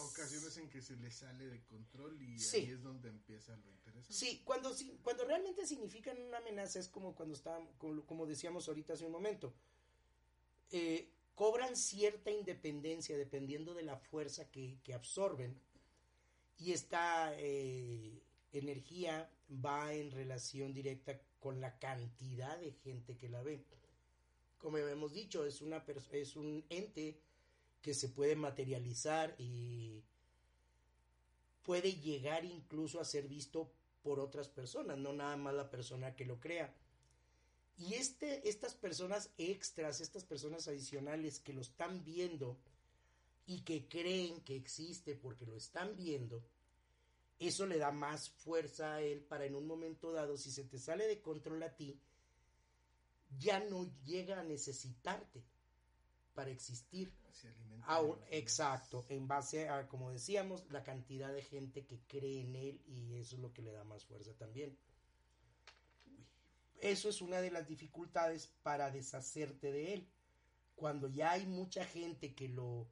ocasiones 0.00 0.56
en 0.58 0.68
que 0.68 0.80
se 0.82 0.96
le 0.96 1.10
sale 1.10 1.46
de 1.46 1.62
control 1.64 2.20
y 2.20 2.38
Sí. 2.38 2.58
ahí 2.58 2.70
es 2.72 2.82
donde 2.82 3.08
empieza 3.08 3.56
lo 3.56 3.70
interesante. 3.70 4.12
Sí, 4.12 4.42
cuando, 4.44 4.74
cuando 5.02 5.24
realmente 5.24 5.66
significan 5.66 6.20
una 6.20 6.38
amenaza 6.38 6.78
es 6.78 6.88
como 6.88 7.14
cuando 7.14 7.34
está, 7.34 7.58
como, 7.78 8.04
como 8.04 8.26
decíamos 8.26 8.68
ahorita 8.68 8.94
hace 8.94 9.04
un 9.06 9.12
momento. 9.12 9.54
Eh, 10.70 11.13
cobran 11.34 11.76
cierta 11.76 12.30
independencia 12.30 13.16
dependiendo 13.16 13.74
de 13.74 13.82
la 13.82 13.96
fuerza 13.96 14.50
que, 14.50 14.78
que 14.84 14.94
absorben 14.94 15.58
y 16.58 16.72
esta 16.72 17.34
eh, 17.38 18.22
energía 18.52 19.30
va 19.64 19.92
en 19.92 20.10
relación 20.10 20.72
directa 20.72 21.20
con 21.40 21.60
la 21.60 21.78
cantidad 21.78 22.58
de 22.58 22.72
gente 22.72 23.16
que 23.16 23.28
la 23.28 23.42
ve. 23.42 23.64
Como 24.58 24.78
hemos 24.78 25.12
dicho, 25.12 25.44
es, 25.44 25.60
una 25.60 25.84
es 26.12 26.36
un 26.36 26.64
ente 26.70 27.20
que 27.82 27.92
se 27.92 28.08
puede 28.08 28.34
materializar 28.34 29.34
y 29.38 30.02
puede 31.62 31.94
llegar 31.94 32.44
incluso 32.44 33.00
a 33.00 33.04
ser 33.04 33.28
visto 33.28 33.70
por 34.02 34.20
otras 34.20 34.48
personas, 34.48 34.96
no 34.98 35.12
nada 35.12 35.36
más 35.36 35.54
la 35.54 35.70
persona 35.70 36.14
que 36.14 36.24
lo 36.24 36.40
crea. 36.40 36.74
Y 37.76 37.94
este, 37.94 38.48
estas 38.48 38.74
personas 38.74 39.30
extras, 39.36 40.00
estas 40.00 40.24
personas 40.24 40.68
adicionales 40.68 41.40
que 41.40 41.52
lo 41.52 41.60
están 41.60 42.04
viendo 42.04 42.56
y 43.46 43.62
que 43.62 43.88
creen 43.88 44.40
que 44.42 44.56
existe 44.56 45.16
porque 45.16 45.44
lo 45.44 45.56
están 45.56 45.96
viendo, 45.96 46.42
eso 47.38 47.66
le 47.66 47.78
da 47.78 47.90
más 47.90 48.30
fuerza 48.30 48.94
a 48.94 49.00
él 49.02 49.20
para 49.20 49.44
en 49.44 49.56
un 49.56 49.66
momento 49.66 50.12
dado, 50.12 50.36
si 50.36 50.50
se 50.50 50.64
te 50.64 50.78
sale 50.78 51.06
de 51.06 51.20
control 51.20 51.62
a 51.62 51.74
ti, 51.74 51.98
ya 53.38 53.58
no 53.60 53.90
llega 54.04 54.38
a 54.38 54.44
necesitarte 54.44 55.42
para 56.34 56.50
existir. 56.50 57.12
Exacto, 58.30 59.04
en 59.08 59.28
base 59.28 59.68
a, 59.68 59.86
como 59.88 60.10
decíamos, 60.10 60.64
la 60.70 60.82
cantidad 60.82 61.32
de 61.32 61.42
gente 61.42 61.84
que 61.84 62.00
cree 62.06 62.40
en 62.40 62.56
él 62.56 62.80
y 62.86 63.16
eso 63.16 63.36
es 63.36 63.42
lo 63.42 63.52
que 63.52 63.62
le 63.62 63.72
da 63.72 63.84
más 63.84 64.04
fuerza 64.04 64.32
también. 64.34 64.76
Eso 66.84 67.08
es 67.08 67.22
una 67.22 67.40
de 67.40 67.50
las 67.50 67.66
dificultades 67.66 68.46
para 68.62 68.90
deshacerte 68.90 69.72
de 69.72 69.94
él. 69.94 70.08
Cuando 70.76 71.08
ya 71.08 71.32
hay 71.32 71.46
mucha 71.46 71.82
gente 71.82 72.34
que 72.34 72.46
lo 72.46 72.86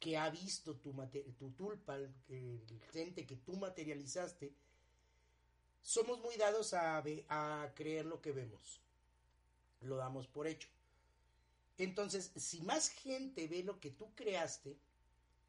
que 0.00 0.16
ha 0.16 0.30
visto 0.30 0.76
tu, 0.76 0.94
tu 1.38 1.50
tulpa, 1.50 1.96
el, 1.96 2.14
el 2.28 2.80
ente 2.94 3.26
que 3.26 3.36
tú 3.36 3.58
materializaste, 3.58 4.54
somos 5.82 6.18
muy 6.20 6.36
dados 6.36 6.72
a, 6.72 7.04
a 7.28 7.74
creer 7.74 8.06
lo 8.06 8.22
que 8.22 8.32
vemos. 8.32 8.80
Lo 9.82 9.96
damos 9.96 10.26
por 10.28 10.46
hecho. 10.46 10.70
Entonces, 11.76 12.32
si 12.36 12.62
más 12.62 12.88
gente 12.88 13.48
ve 13.48 13.62
lo 13.62 13.80
que 13.80 13.90
tú 13.90 14.14
creaste, 14.14 14.78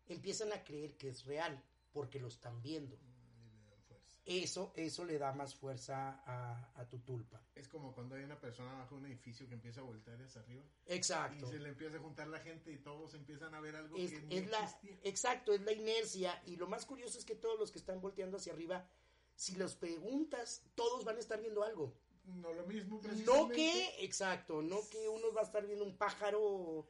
empiezan 0.10 0.52
a 0.52 0.62
creer 0.66 0.98
que 0.98 1.08
es 1.08 1.24
real, 1.24 1.64
porque 1.94 2.20
lo 2.20 2.28
están 2.28 2.62
viendo. 2.62 2.98
Y 2.98 3.64
le 3.64 3.70
dan 3.70 3.82
fuerza. 3.84 4.17
Eso, 4.30 4.74
eso 4.76 5.06
le 5.06 5.18
da 5.18 5.32
más 5.32 5.56
fuerza 5.56 6.22
a, 6.26 6.72
a 6.76 6.90
tu 6.90 7.00
tulpa. 7.00 7.42
Es 7.56 7.70
como 7.70 7.94
cuando 7.94 8.16
hay 8.16 8.26
una 8.26 8.38
persona 8.38 8.74
bajo 8.74 8.96
un 8.96 9.06
edificio 9.06 9.48
que 9.48 9.54
empieza 9.54 9.80
a 9.80 9.84
voltear 9.86 10.22
hacia 10.22 10.42
arriba 10.42 10.64
Exacto. 10.86 11.46
y 11.46 11.50
se 11.50 11.60
le 11.60 11.70
empieza 11.70 11.96
a 11.96 12.02
juntar 12.02 12.28
la 12.28 12.40
gente 12.42 12.70
y 12.74 12.78
todos 12.78 13.14
empiezan 13.14 13.56
a 13.56 13.62
ver 13.62 13.78
algo 13.78 13.96
Es, 13.96 14.12
que 14.12 14.22
no 14.22 14.28
es 14.36 14.50
la, 14.50 14.80
exacto, 15.04 15.54
es 15.54 15.62
la 15.62 15.72
inercia. 15.72 16.42
Y 16.46 16.58
lo 16.58 16.68
más 16.68 16.86
curioso 16.86 17.18
es 17.18 17.24
que 17.24 17.36
todos 17.36 17.58
los 17.58 17.72
que 17.72 17.80
están 17.80 18.02
volteando 18.02 18.36
hacia 18.36 18.52
arriba, 18.52 18.86
si 19.34 19.56
los 19.56 19.76
preguntas, 19.76 20.64
todos 20.76 21.06
van 21.06 21.16
a 21.16 21.20
estar 21.20 21.40
viendo 21.40 21.64
algo. 21.64 21.94
No 22.26 22.52
lo 22.52 22.66
mismo, 22.66 22.98
No 22.98 23.02
precisamente. 23.02 23.56
que, 23.56 24.04
exacto, 24.04 24.62
no 24.62 24.82
que 24.90 25.08
uno 25.08 25.32
va 25.34 25.40
a 25.40 25.46
estar 25.46 25.66
viendo 25.66 25.86
un 25.86 25.96
pájaro, 25.96 26.86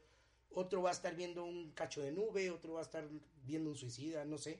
otro 0.49 0.81
va 0.81 0.89
a 0.89 0.93
estar 0.93 1.15
viendo 1.15 1.43
un 1.45 1.71
cacho 1.73 2.01
de 2.01 2.11
nube, 2.11 2.49
otro 2.49 2.73
va 2.73 2.79
a 2.79 2.83
estar 2.83 3.07
viendo 3.43 3.69
un 3.69 3.77
suicida, 3.77 4.25
no 4.25 4.39
sé. 4.39 4.59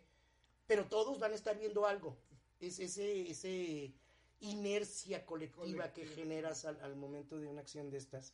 Pero 0.68 0.86
todos 0.86 1.18
van 1.18 1.32
a 1.32 1.36
estar 1.36 1.58
viendo 1.58 1.88
algo. 1.88 2.18
Es 2.60 2.80
ese, 2.80 3.30
ese 3.30 3.94
inercia 4.40 5.26
colectiva 5.26 5.94
que 5.94 6.06
generas 6.06 6.66
al, 6.66 6.80
al 6.82 6.96
momento 6.96 7.40
de 7.40 7.48
una 7.48 7.62
acción 7.62 7.90
de 7.90 7.98
estas. 7.98 8.34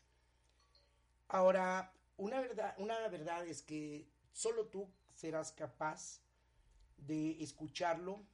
Ahora, 1.28 1.93
una 2.17 2.39
verdad, 2.39 2.76
una 2.78 3.08
verdad 3.08 3.45
es 3.47 3.62
que 3.62 4.08
solo 4.32 4.67
tú 4.67 4.89
serás 5.13 5.52
capaz 5.52 6.21
de 6.97 7.41
escucharlo 7.41 8.26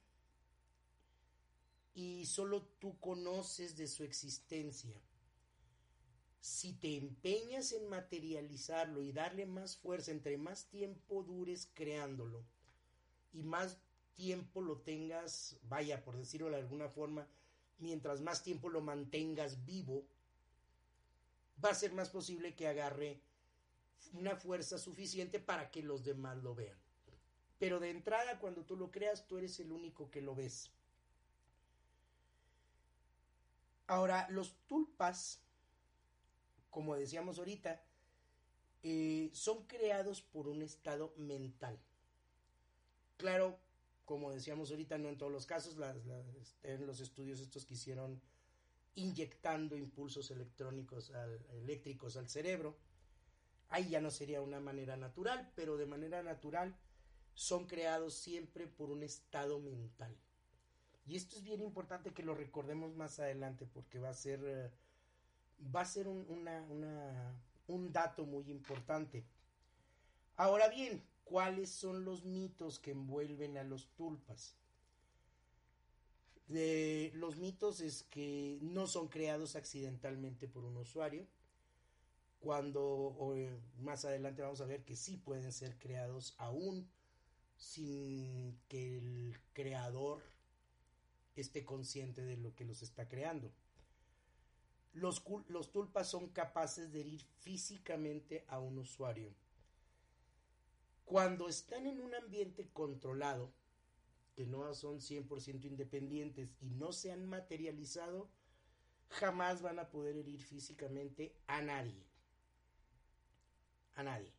y 1.94 2.26
solo 2.26 2.62
tú 2.78 2.98
conoces 3.00 3.76
de 3.76 3.86
su 3.86 4.04
existencia. 4.04 5.00
Si 6.40 6.72
te 6.72 6.96
empeñas 6.96 7.72
en 7.72 7.88
materializarlo 7.88 9.02
y 9.02 9.12
darle 9.12 9.44
más 9.44 9.76
fuerza, 9.76 10.10
entre 10.10 10.38
más 10.38 10.66
tiempo 10.66 11.22
dures 11.22 11.70
creándolo 11.74 12.44
y 13.32 13.42
más 13.42 13.76
tiempo 14.14 14.60
lo 14.60 14.78
tengas, 14.78 15.56
vaya, 15.62 16.02
por 16.04 16.16
decirlo 16.16 16.50
de 16.50 16.56
alguna 16.56 16.88
forma, 16.88 17.26
mientras 17.78 18.20
más 18.20 18.42
tiempo 18.42 18.68
lo 18.68 18.80
mantengas 18.80 19.64
vivo, 19.64 20.04
va 21.64 21.70
a 21.70 21.74
ser 21.74 21.92
más 21.92 22.10
posible 22.10 22.54
que 22.54 22.68
agarre 22.68 23.20
una 24.12 24.36
fuerza 24.36 24.78
suficiente 24.78 25.38
para 25.40 25.70
que 25.70 25.82
los 25.82 26.04
demás 26.04 26.38
lo 26.38 26.54
vean. 26.54 26.78
Pero 27.58 27.78
de 27.78 27.90
entrada, 27.90 28.38
cuando 28.38 28.64
tú 28.64 28.76
lo 28.76 28.90
creas, 28.90 29.26
tú 29.26 29.36
eres 29.36 29.60
el 29.60 29.72
único 29.72 30.10
que 30.10 30.22
lo 30.22 30.34
ves. 30.34 30.70
Ahora, 33.86 34.26
los 34.30 34.54
tulpas, 34.66 35.42
como 36.70 36.94
decíamos 36.94 37.38
ahorita, 37.38 37.82
eh, 38.82 39.30
son 39.34 39.66
creados 39.66 40.22
por 40.22 40.48
un 40.48 40.62
estado 40.62 41.12
mental. 41.16 41.78
Claro, 43.18 43.58
como 44.10 44.32
decíamos 44.32 44.70
ahorita, 44.72 44.98
no 44.98 45.08
en 45.08 45.18
todos 45.18 45.30
los 45.30 45.46
casos, 45.46 45.76
las- 45.76 45.98
en 46.64 46.84
los 46.84 46.98
estudios 47.00 47.38
estos 47.40 47.64
que 47.64 47.74
hicieron 47.74 48.20
inyectando 48.96 49.76
impulsos 49.76 50.30
electrónicos 50.32 51.12
eléctricos 51.62 52.16
al 52.16 52.28
cerebro. 52.28 52.76
Ahí 53.68 53.90
ya 53.90 54.00
no 54.00 54.10
sería 54.10 54.40
una 54.42 54.60
manera 54.60 54.96
natural, 54.96 55.52
pero 55.56 55.76
de 55.76 55.86
manera 55.86 56.22
natural 56.22 56.74
son 57.34 57.66
creados 57.66 58.14
siempre 58.14 58.66
por 58.66 58.90
un 58.90 59.02
estado 59.04 59.60
mental. 59.60 60.16
Y 61.06 61.16
esto 61.16 61.36
es 61.36 61.44
bien 61.44 61.62
importante 61.62 62.12
que 62.14 62.22
lo 62.24 62.34
recordemos 62.34 62.94
más 62.96 63.20
adelante 63.20 63.66
porque 63.66 64.00
va 64.00 64.10
a 64.10 64.14
ser, 64.14 64.40
eh, 64.44 64.70
va 65.74 65.82
a 65.82 65.86
ser 65.86 66.08
un, 66.08 66.26
un 67.68 67.92
dato 67.92 68.26
muy 68.26 68.50
importante. 68.50 69.24
Ahora 70.36 70.68
bien, 70.68 71.02
¿cuáles 71.30 71.70
son 71.70 72.04
los 72.04 72.24
mitos 72.24 72.80
que 72.80 72.90
envuelven 72.90 73.56
a 73.56 73.62
los 73.62 73.86
tulpas? 73.94 74.56
De, 76.48 77.12
los 77.14 77.36
mitos 77.36 77.80
es 77.80 78.02
que 78.02 78.58
no 78.62 78.88
son 78.88 79.06
creados 79.06 79.54
accidentalmente 79.54 80.48
por 80.48 80.64
un 80.64 80.76
usuario, 80.76 81.24
cuando 82.40 82.82
o, 82.84 83.36
eh, 83.36 83.56
más 83.78 84.04
adelante 84.04 84.42
vamos 84.42 84.60
a 84.60 84.66
ver 84.66 84.84
que 84.84 84.96
sí 84.96 85.18
pueden 85.18 85.52
ser 85.52 85.78
creados 85.78 86.34
aún 86.38 86.90
sin 87.56 88.58
que 88.66 88.98
el 88.98 89.38
creador 89.52 90.24
esté 91.36 91.64
consciente 91.64 92.22
de 92.22 92.38
lo 92.38 92.56
que 92.56 92.64
los 92.64 92.82
está 92.82 93.08
creando. 93.08 93.52
Los, 94.94 95.22
los 95.46 95.70
tulpas 95.70 96.10
son 96.10 96.30
capaces 96.30 96.90
de 96.90 97.02
herir 97.02 97.22
físicamente 97.38 98.44
a 98.48 98.58
un 98.58 98.78
usuario. 98.78 99.32
Cuando 101.10 101.48
están 101.48 101.88
en 101.88 102.00
un 102.00 102.14
ambiente 102.14 102.70
controlado, 102.72 103.52
que 104.36 104.46
no 104.46 104.72
son 104.74 105.00
100% 105.00 105.64
independientes 105.64 106.54
y 106.60 106.70
no 106.70 106.92
se 106.92 107.10
han 107.10 107.26
materializado, 107.26 108.30
jamás 109.08 109.60
van 109.60 109.80
a 109.80 109.90
poder 109.90 110.16
herir 110.16 110.40
físicamente 110.40 111.34
a 111.48 111.62
nadie. 111.62 112.06
A 113.96 114.04
nadie. 114.04 114.32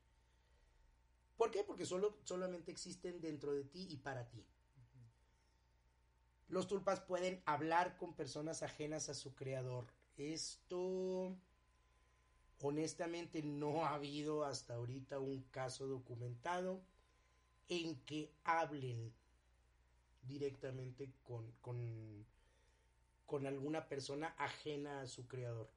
¿Por 1.36 1.52
qué? 1.52 1.66
Porque 1.66 1.86
solo, 1.86 2.18
solamente 2.24 2.72
existen 2.72 3.20
dentro 3.20 3.52
de 3.52 3.66
ti 3.66 3.88
y 3.90 3.98
para 3.98 4.30
ti. 4.30 4.48
Los 6.48 6.68
tulpas 6.68 7.02
pueden 7.02 7.44
hablar 7.46 7.98
con 7.98 8.16
personas 8.16 8.64
ajenas 8.64 9.10
a 9.10 9.14
su 9.14 9.36
creador. 9.36 9.88
Esto, 10.16 11.36
honestamente, 12.62 13.42
no 13.44 13.86
ha 13.86 13.96
habido 13.96 14.44
hasta 14.46 14.76
ahorita 14.76 15.20
un 15.20 15.42
caso 15.52 15.88
documentado 15.88 16.82
en 17.70 17.96
que 18.02 18.32
hablen 18.44 19.14
directamente 20.28 21.12
con, 21.24 21.52
con, 21.62 22.26
con 23.26 23.46
alguna 23.48 23.88
persona 23.88 24.36
ajena 24.38 25.02
a 25.02 25.08
su 25.08 25.28
creador. 25.28 25.70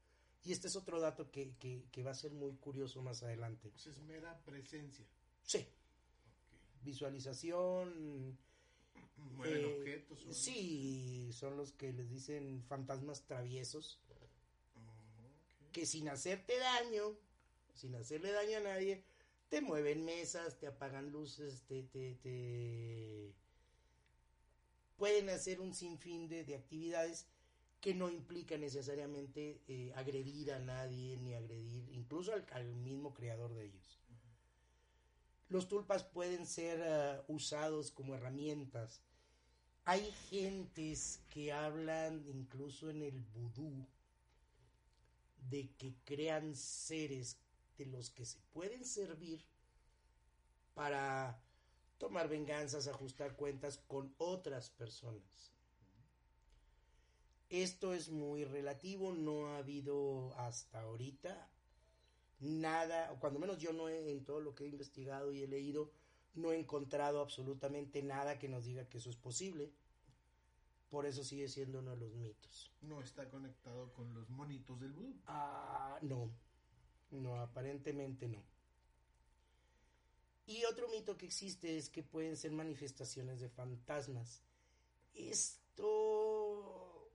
Y 0.45 0.53
este 0.53 0.67
es 0.69 0.77
otro 0.77 1.01
dato 1.01 1.31
que, 1.31 1.55
que- 1.59 1.85
que 1.91 2.03
va 2.03 2.11
a 2.11 2.15
ser 2.15 2.33
muy 2.33 2.53
curioso 2.57 3.01
más 3.01 3.23
adelante. 3.23 3.71
Pues 3.71 3.87
es 3.87 3.99
mera 4.01 4.39
presencia. 4.45 5.07
Sí, 5.43 5.67
visualización, 6.83 8.37
Mueven 9.17 9.65
Eh, 9.65 9.79
objetos. 9.81 10.27
Sí, 10.37 11.31
son 11.33 11.57
los 11.57 11.73
que 11.73 11.93
les 11.93 12.11
dicen 12.11 12.63
fantasmas 12.69 13.23
traviesos. 13.23 13.99
Que 15.75 15.85
sin 15.85 16.09
hacerte 16.09 16.59
daño, 16.59 17.19
sin 17.75 17.95
hacerle 17.97 18.33
daño 18.33 18.59
a 18.59 18.61
nadie, 18.61 19.05
te 19.51 19.61
mueven 19.61 20.05
mesas, 20.05 20.59
te 20.59 20.69
apagan 20.69 21.11
luces, 21.11 21.65
te, 21.67 21.83
te, 21.83 22.15
te... 22.23 23.35
pueden 24.97 25.29
hacer 25.29 25.61
un 25.61 25.75
sinfín 25.75 26.29
de, 26.29 26.45
de 26.45 26.55
actividades 26.55 27.27
que 27.81 27.93
no 27.93 28.09
implica 28.09 28.57
necesariamente 28.57 29.61
eh, 29.69 29.93
agredir 29.97 30.53
a 30.53 30.59
nadie 30.61 31.19
ni 31.19 31.35
agredir 31.35 31.91
incluso 31.93 32.33
al, 32.33 32.47
al 32.53 32.75
mismo 32.77 33.13
creador 33.13 33.53
de 33.53 33.67
ellos. 33.67 34.01
Los 35.49 35.69
tulpas 35.69 36.05
pueden 36.05 36.47
ser 36.47 36.81
uh, 36.81 37.33
usados 37.33 37.91
como 37.91 38.15
herramientas. 38.15 39.03
Hay 39.85 40.11
gentes 40.31 41.21
que 41.29 41.53
hablan 41.53 42.25
incluso 42.27 42.89
en 42.89 43.03
el 43.03 43.21
vudú 43.21 43.87
de 45.51 45.71
que 45.79 45.95
crean 46.05 46.55
seres 46.55 47.39
de 47.77 47.87
los 47.87 48.11
que 48.11 48.25
se 48.25 48.39
pueden 48.53 48.85
servir 48.85 49.45
para 50.75 51.41
tomar 51.99 52.29
venganzas, 52.29 52.89
ajustar 52.89 53.37
cuentas 53.37 53.79
con 53.87 54.15
otras 54.19 54.71
personas. 54.71 55.53
Esto 57.51 57.95
es 57.95 58.11
muy 58.11 58.45
relativo, 58.45 59.13
no 59.13 59.49
ha 59.49 59.59
habido 59.59 60.37
hasta 60.39 60.81
ahorita 60.81 61.49
nada, 62.41 63.13
o 63.13 63.21
cuando 63.21 63.39
menos 63.39 63.59
yo 63.59 63.73
no 63.73 63.89
he, 63.89 64.11
en 64.11 64.25
todo 64.25 64.41
lo 64.41 64.55
que 64.55 64.65
he 64.65 64.69
investigado 64.69 65.33
y 65.33 65.43
he 65.43 65.47
leído, 65.47 65.91
no 66.35 66.53
he 66.53 66.59
encontrado 66.59 67.21
absolutamente 67.21 68.03
nada 68.03 68.39
que 68.39 68.49
nos 68.49 68.65
diga 68.65 68.89
que 68.89 68.99
eso 68.99 69.11
es 69.11 69.17
posible. 69.17 69.71
Por 70.91 71.07
eso 71.07 71.25
sigue 71.25 71.49
siendo 71.49 71.81
uno 71.81 71.93
de 71.93 71.97
los 71.97 72.15
mitos. 72.15 72.73
No 72.83 73.01
está 73.01 73.29
conectado 73.29 73.93
con 73.93 74.15
los 74.15 74.31
monitos 74.31 74.81
del 74.81 74.93
vudú. 74.93 75.15
Ah, 75.27 75.99
no. 76.03 76.31
No, 77.11 77.41
aparentemente 77.41 78.29
no. 78.29 78.43
Y 80.47 80.65
otro 80.65 80.89
mito 80.89 81.17
que 81.17 81.27
existe 81.27 81.77
es 81.77 81.89
que 81.89 82.03
pueden 82.03 82.37
ser 82.37 82.53
manifestaciones 82.53 83.41
de 83.41 83.49
fantasmas. 83.49 84.43
Esto, 85.15 87.11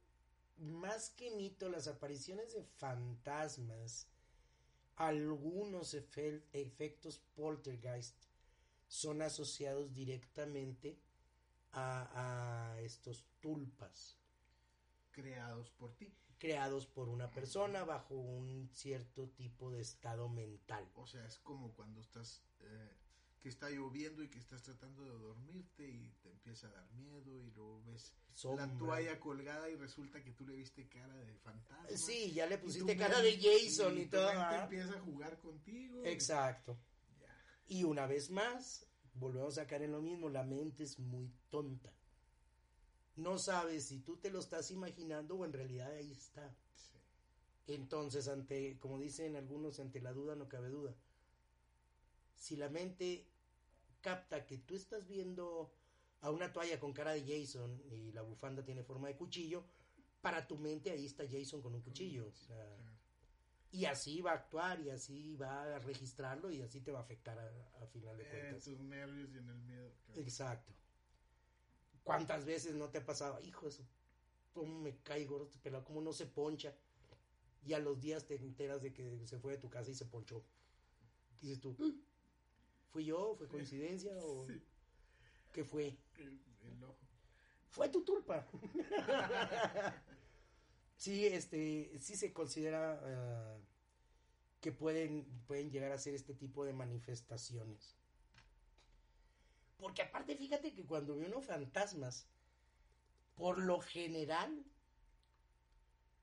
más 0.58 1.12
que 1.12 1.30
mito, 1.32 1.70
las 1.70 1.88
apariciones 1.88 2.54
de 2.54 2.64
fantasmas, 2.64 4.08
algunos 4.96 5.94
efe 5.94 6.44
efectos 6.54 7.20
poltergeist 7.36 8.16
son 8.88 9.22
asociados 9.22 9.94
directamente 9.94 10.98
a, 11.72 12.72
a 12.74 12.82
estos 12.82 13.24
tulpas. 13.42 14.18
Creados 15.12 15.70
por 15.72 15.96
ti. 15.96 16.14
Creados 16.38 16.88
por 16.88 17.10
una 17.10 17.30
persona 17.30 17.84
bajo 17.84 18.16
un 18.16 18.70
cierto 18.72 19.30
tipo 19.30 19.72
de 19.72 19.82
estado 19.82 20.30
mental. 20.30 20.90
O 20.96 21.06
sea, 21.06 21.26
es 21.26 21.38
como 21.40 21.74
cuando 21.74 22.00
estás, 22.00 22.42
eh, 22.62 22.96
que 23.42 23.50
está 23.50 23.70
lloviendo 23.70 24.24
y 24.24 24.30
que 24.30 24.40
estás 24.40 24.64
tratando 24.64 25.04
de 25.04 25.18
dormirte 25.18 25.88
y 25.90 26.10
te 26.22 26.30
empieza 26.30 26.68
a 26.68 26.72
dar 26.72 26.92
miedo 26.94 27.42
y 27.42 27.52
luego 27.52 27.84
ves 27.84 28.14
Sombra. 28.34 28.68
la 28.68 28.78
toalla 28.78 29.20
colgada 29.20 29.70
y 29.70 29.76
resulta 29.76 30.24
que 30.24 30.32
tú 30.32 30.46
le 30.46 30.56
viste 30.56 30.88
cara 30.88 31.14
de 31.18 31.36
fantasma. 31.40 31.98
Sí, 31.98 32.32
ya 32.32 32.46
le 32.46 32.56
Y 32.56 32.60
pusiste 32.60 32.96
cara 32.96 33.22
de 33.22 33.38
Jason 33.38 33.98
y, 33.98 34.06
tu 34.06 34.12
todo. 34.12 34.32
empieza 34.62 34.94
a 34.96 35.02
jugar 35.02 35.38
contigo. 35.40 36.06
Exacto. 36.06 36.80
Ya. 37.20 37.36
Y 37.68 37.84
una 37.84 38.08
vez 38.08 38.30
más, 38.30 38.86
volvemos 39.14 39.58
a 39.58 39.68
caer 39.68 39.84
en 39.84 39.92
lo 39.92 40.02
mismo, 40.02 40.30
la 40.30 40.44
mente 40.44 40.84
es 40.84 40.98
muy 41.00 41.30
tonta. 41.50 41.94
No 43.20 43.38
sabes 43.38 43.86
si 43.86 44.00
tú 44.00 44.18
te 44.18 44.30
lo 44.32 44.40
estás 44.40 44.72
imaginando 44.72 45.36
o 45.36 45.46
en 45.46 45.54
realidad 45.54 45.92
ahí 45.92 46.12
está. 46.12 46.56
Sí. 46.76 46.98
Entonces, 47.74 48.28
ante, 48.28 48.80
como 48.80 48.98
dicen 49.00 49.36
algunos, 49.36 49.80
ante 49.80 50.02
la 50.02 50.14
duda 50.14 50.36
no 50.36 50.48
cabe 50.48 50.70
duda. 50.70 50.96
Si 52.36 52.56
la 52.56 52.70
mente 52.70 53.28
capta 54.02 54.46
que 54.46 54.58
tú 54.60 54.76
estás 54.76 55.08
viendo 55.08 55.74
a 56.22 56.32
una 56.32 56.52
toalla 56.54 56.80
con 56.80 56.94
cara 56.94 57.12
de 57.12 57.22
Jason 57.24 57.82
y 57.92 58.12
la 58.14 58.22
bufanda 58.22 58.64
tiene 58.64 58.84
forma 58.84 59.08
de 59.10 59.18
cuchillo, 59.18 59.64
para 60.22 60.48
tu 60.48 60.58
mente 60.58 60.92
ahí 60.92 61.06
está 61.06 61.26
Jason 61.30 61.62
con 61.62 61.76
un 61.76 61.82
cuchillo. 61.82 62.28
o 62.28 62.32
sea, 62.32 62.56
Claro. 62.56 62.98
y 63.72 63.86
así 63.86 64.22
va 64.22 64.32
a 64.32 64.36
actuar 64.36 64.80
y 64.80 64.90
así 64.90 65.36
va 65.36 65.76
a 65.76 65.80
registrarlo 65.80 66.50
y 66.52 66.62
así 66.62 66.82
te 66.82 66.92
va 66.92 67.00
a 67.00 67.04
afectar 67.04 67.38
a, 67.38 67.84
a 67.84 67.88
final 67.88 68.18
de 68.18 68.24
En 68.24 68.30
cuentas. 68.30 68.64
tus 68.64 68.80
nervios 68.80 69.30
y 69.34 69.38
en 69.38 69.50
el 69.50 69.60
miedo. 69.60 69.92
claro. 70.06 70.22
Exacto. 70.22 70.74
¿Cuántas 72.10 72.44
veces 72.44 72.74
no 72.74 72.90
te 72.90 72.98
ha 72.98 73.06
pasado? 73.06 73.40
Hijo 73.42 73.68
de 73.68 73.72
su, 73.72 73.86
cómo 74.52 74.80
me 74.80 74.98
caigo, 75.04 75.44
este 75.44 75.60
pelado, 75.60 75.86
cómo 75.86 76.02
no 76.02 76.12
se 76.12 76.26
poncha. 76.26 76.74
Y 77.64 77.74
a 77.74 77.80
los 77.80 78.02
días 78.02 78.26
te 78.26 78.34
enteras 78.34 78.82
de 78.82 78.92
que 78.92 79.28
se 79.28 79.38
fue 79.38 79.52
de 79.52 79.60
tu 79.60 79.70
casa 79.70 79.92
y 79.92 79.94
se 79.94 80.06
ponchó. 80.06 80.44
Y 81.40 81.42
dices 81.46 81.60
tú, 81.62 81.76
¿fui 82.90 83.06
yo? 83.06 83.36
¿Fue 83.38 83.48
coincidencia? 83.48 84.12
¿O 84.24 84.48
Sí. 84.48 84.60
qué 85.54 85.64
fue? 85.64 86.00
El, 86.18 86.42
el 86.64 86.84
ojo. 86.84 86.98
Fue 87.70 87.90
tu 87.90 88.04
tulpa. 88.04 88.48
sí, 90.98 91.28
este, 91.28 91.92
sí 92.00 92.16
se 92.16 92.34
considera 92.34 93.00
eh, 93.06 93.62
que 94.62 94.72
pueden, 94.72 95.26
pueden 95.46 95.70
llegar 95.70 95.92
a 95.92 96.00
ser 96.00 96.16
este 96.16 96.34
tipo 96.34 96.66
de 96.66 96.74
manifestaciones. 96.74 97.99
Porque 99.80 100.02
aparte, 100.04 100.36
fíjate 100.36 100.74
que 100.74 100.86
cuando 100.86 101.16
ve 101.16 101.26
uno 101.28 101.42
fantasmas, 101.42 102.28
por 103.36 103.58
lo 103.58 103.80
general, 103.80 104.66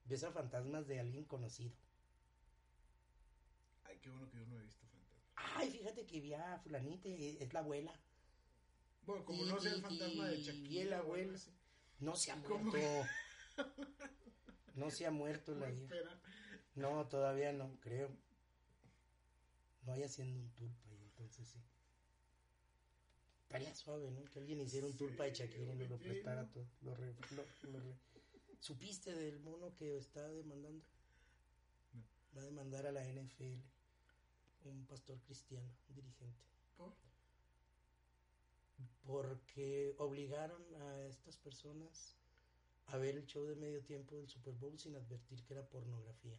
ves 0.05 0.23
a 0.25 0.31
fantasmas 0.31 0.87
de 0.87 1.01
alguien 1.01 1.25
conocido. 1.25 1.75
Ay, 3.85 3.99
qué 4.01 4.11
bueno 4.11 4.29
que 4.31 4.39
yo 4.41 4.47
no 4.47 4.59
he 4.59 4.63
visto 4.63 4.87
fantasma. 4.87 5.23
Ay, 5.37 5.71
fíjate 5.71 6.07
que 6.07 6.21
vi 6.21 6.35
a 6.35 6.59
fulanita, 6.59 7.09
y 7.09 7.39
es 7.41 7.53
la 7.55 7.61
abuela. 7.61 7.99
Bueno, 9.07 9.25
como 9.25 9.43
Y- 9.45 9.49
no 9.49 9.59
sea 9.61 9.73
el 9.73 9.79
y- 9.79 9.83
fantasma 9.83 10.29
de 10.29 10.37
y 10.37 10.43
Shakira. 10.43 10.83
el 10.83 10.93
abuelo. 10.93 11.35
así. 11.35 11.51
No 11.99 12.15
se 12.15 12.31
ha 12.33 12.37
muerto. 12.37 12.79
No 14.75 14.91
se 14.91 15.07
ha 15.07 15.11
muerto 15.11 15.55
la 15.55 15.61
¿Cómo 15.67 15.73
vieja. 15.79 15.95
espera? 15.95 16.21
No, 16.75 17.09
todavía 17.09 17.53
no, 17.55 17.81
creo. 17.81 18.15
No 19.87 19.93
hay 19.95 20.03
haciendo 20.03 20.39
un 20.41 20.51
tulpa 20.55 20.93
y 20.93 21.03
entonces 21.05 21.49
sí. 21.49 21.63
Estaría 23.59 23.75
suave, 23.75 24.11
¿no? 24.11 24.25
Que 24.25 24.39
alguien 24.39 24.61
hiciera 24.61 24.87
un 24.87 24.93
Sí, 24.93 24.99
tulpa 24.99 25.25
de 25.25 25.33
Shakira 25.35 25.73
y 25.73 25.77
nos 25.77 25.91
lo 25.91 25.99
prestara 25.99 26.51
todo. 26.51 26.67
Lo 26.83 26.95
re- 26.95 27.15
lo- 27.31 27.71
lo 27.73 27.81
re- 27.81 27.97
¿Supiste 28.61 29.15
del 29.15 29.39
mono 29.41 29.75
que 29.75 29.97
está 29.99 30.27
demandando? 30.29 30.85
No. 31.93 32.03
Va 32.37 32.43
a 32.43 32.45
demandar 32.45 32.87
a 32.87 32.93
la 32.93 33.05
NFL. 33.05 33.63
Un 34.65 34.85
pastor 34.87 35.19
cristiano, 35.21 35.69
un 35.89 35.95
dirigente. 35.95 36.41
¿Por? 36.77 36.95
Porque 39.07 39.95
obligaron 39.99 40.63
a 40.83 41.07
estas 41.07 41.37
personas 41.37 42.17
a 42.87 42.97
ver 42.99 43.17
el 43.17 43.27
show 43.27 43.45
de 43.47 43.55
medio 43.57 43.83
tiempo 43.85 44.17
del 44.17 44.29
Super 44.29 44.55
Bowl 44.55 44.79
sin 44.79 44.97
advertir 44.97 45.45
que 45.45 45.55
era 45.55 45.69
pornografía. 45.69 46.39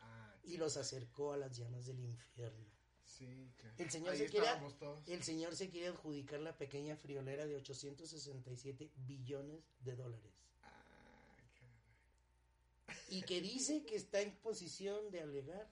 Ah, 0.00 0.36
Y 0.44 0.56
los 0.58 0.76
acercó 0.76 1.32
a 1.32 1.36
las 1.38 1.56
llamas 1.56 1.86
del 1.86 2.00
infierno. 2.00 2.66
Sí, 3.04 3.52
claro. 3.56 3.74
El 3.78 3.90
señor 3.90 4.10
Ahí 4.12 4.18
se 4.18 4.26
quiere- 4.26 4.46
todos. 4.78 5.08
El 5.08 5.22
señor 5.22 5.54
se 5.56 5.68
quiere 5.70 5.88
adjudicar 5.88 6.40
la 6.40 6.56
pequeña 6.56 6.96
friolera 6.96 7.46
de 7.46 7.56
867 7.56 8.90
billones 8.96 9.62
de 9.80 9.96
dólares. 9.96 10.32
Ah, 10.62 10.84
caray. 11.58 13.06
Y 13.08 13.22
que 13.22 13.40
dice 13.40 13.84
que 13.84 13.96
está 13.96 14.20
en 14.20 14.34
posición 14.38 15.10
de 15.10 15.20
alegar 15.20 15.70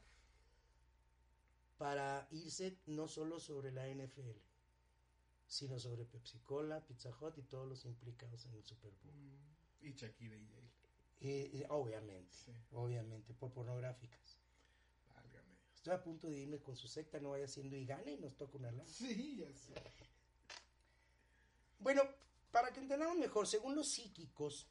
para 1.78 2.28
irse 2.30 2.78
no 2.86 3.08
solo 3.08 3.40
sobre 3.40 3.72
la 3.72 3.88
NFL, 3.88 4.30
sino 5.46 5.78
sobre 5.78 6.04
Pepsi 6.04 6.38
Cola, 6.40 6.84
Pizza 6.86 7.10
Hut 7.20 7.36
y 7.38 7.42
todos 7.42 7.68
los 7.68 7.84
implicados 7.84 8.44
en 8.46 8.54
el 8.54 8.64
Super 8.64 8.92
Bowl. 9.02 9.14
Mm, 9.14 9.86
Y 9.86 9.92
Shakira 9.94 10.36
y 10.36 10.46
Yale. 10.46 10.70
Eh, 11.20 11.50
eh, 11.54 11.66
obviamente, 11.70 12.32
Sí. 12.34 12.52
obviamente, 12.72 13.34
por 13.34 13.52
pornográficas. 13.52 14.38
Estoy 15.82 15.94
a 15.94 16.04
punto 16.04 16.28
de 16.28 16.38
irme 16.38 16.60
con 16.60 16.76
su 16.76 16.86
secta, 16.86 17.18
no 17.18 17.30
vaya 17.30 17.48
siendo 17.48 17.74
y 17.74 17.84
gane 17.84 18.12
y 18.12 18.16
nos 18.16 18.36
toca 18.36 18.56
una 18.56 18.70
lana. 18.70 18.86
Sí, 18.86 19.38
ya 19.38 19.52
sé. 19.52 19.74
Bueno, 21.80 22.02
para 22.52 22.72
que 22.72 22.78
entendamos 22.78 23.18
mejor, 23.18 23.48
según 23.48 23.74
los 23.74 23.88
psíquicos, 23.88 24.68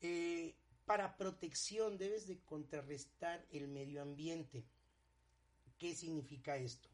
eh, 0.00 0.54
para 0.84 1.16
protección 1.16 1.98
debes 1.98 2.28
de 2.28 2.38
contrarrestar 2.44 3.44
el 3.50 3.66
medio 3.66 4.02
ambiente. 4.02 4.64
¿Qué 5.78 5.96
significa 5.96 6.56
esto? 6.56 6.88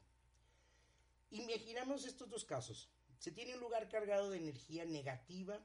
Imaginamos 1.28 2.06
estos 2.06 2.30
dos 2.30 2.46
casos. 2.46 2.88
Se 3.18 3.32
tiene 3.32 3.52
un 3.52 3.60
lugar 3.60 3.90
cargado 3.90 4.30
de 4.30 4.38
energía 4.38 4.86
negativa, 4.86 5.62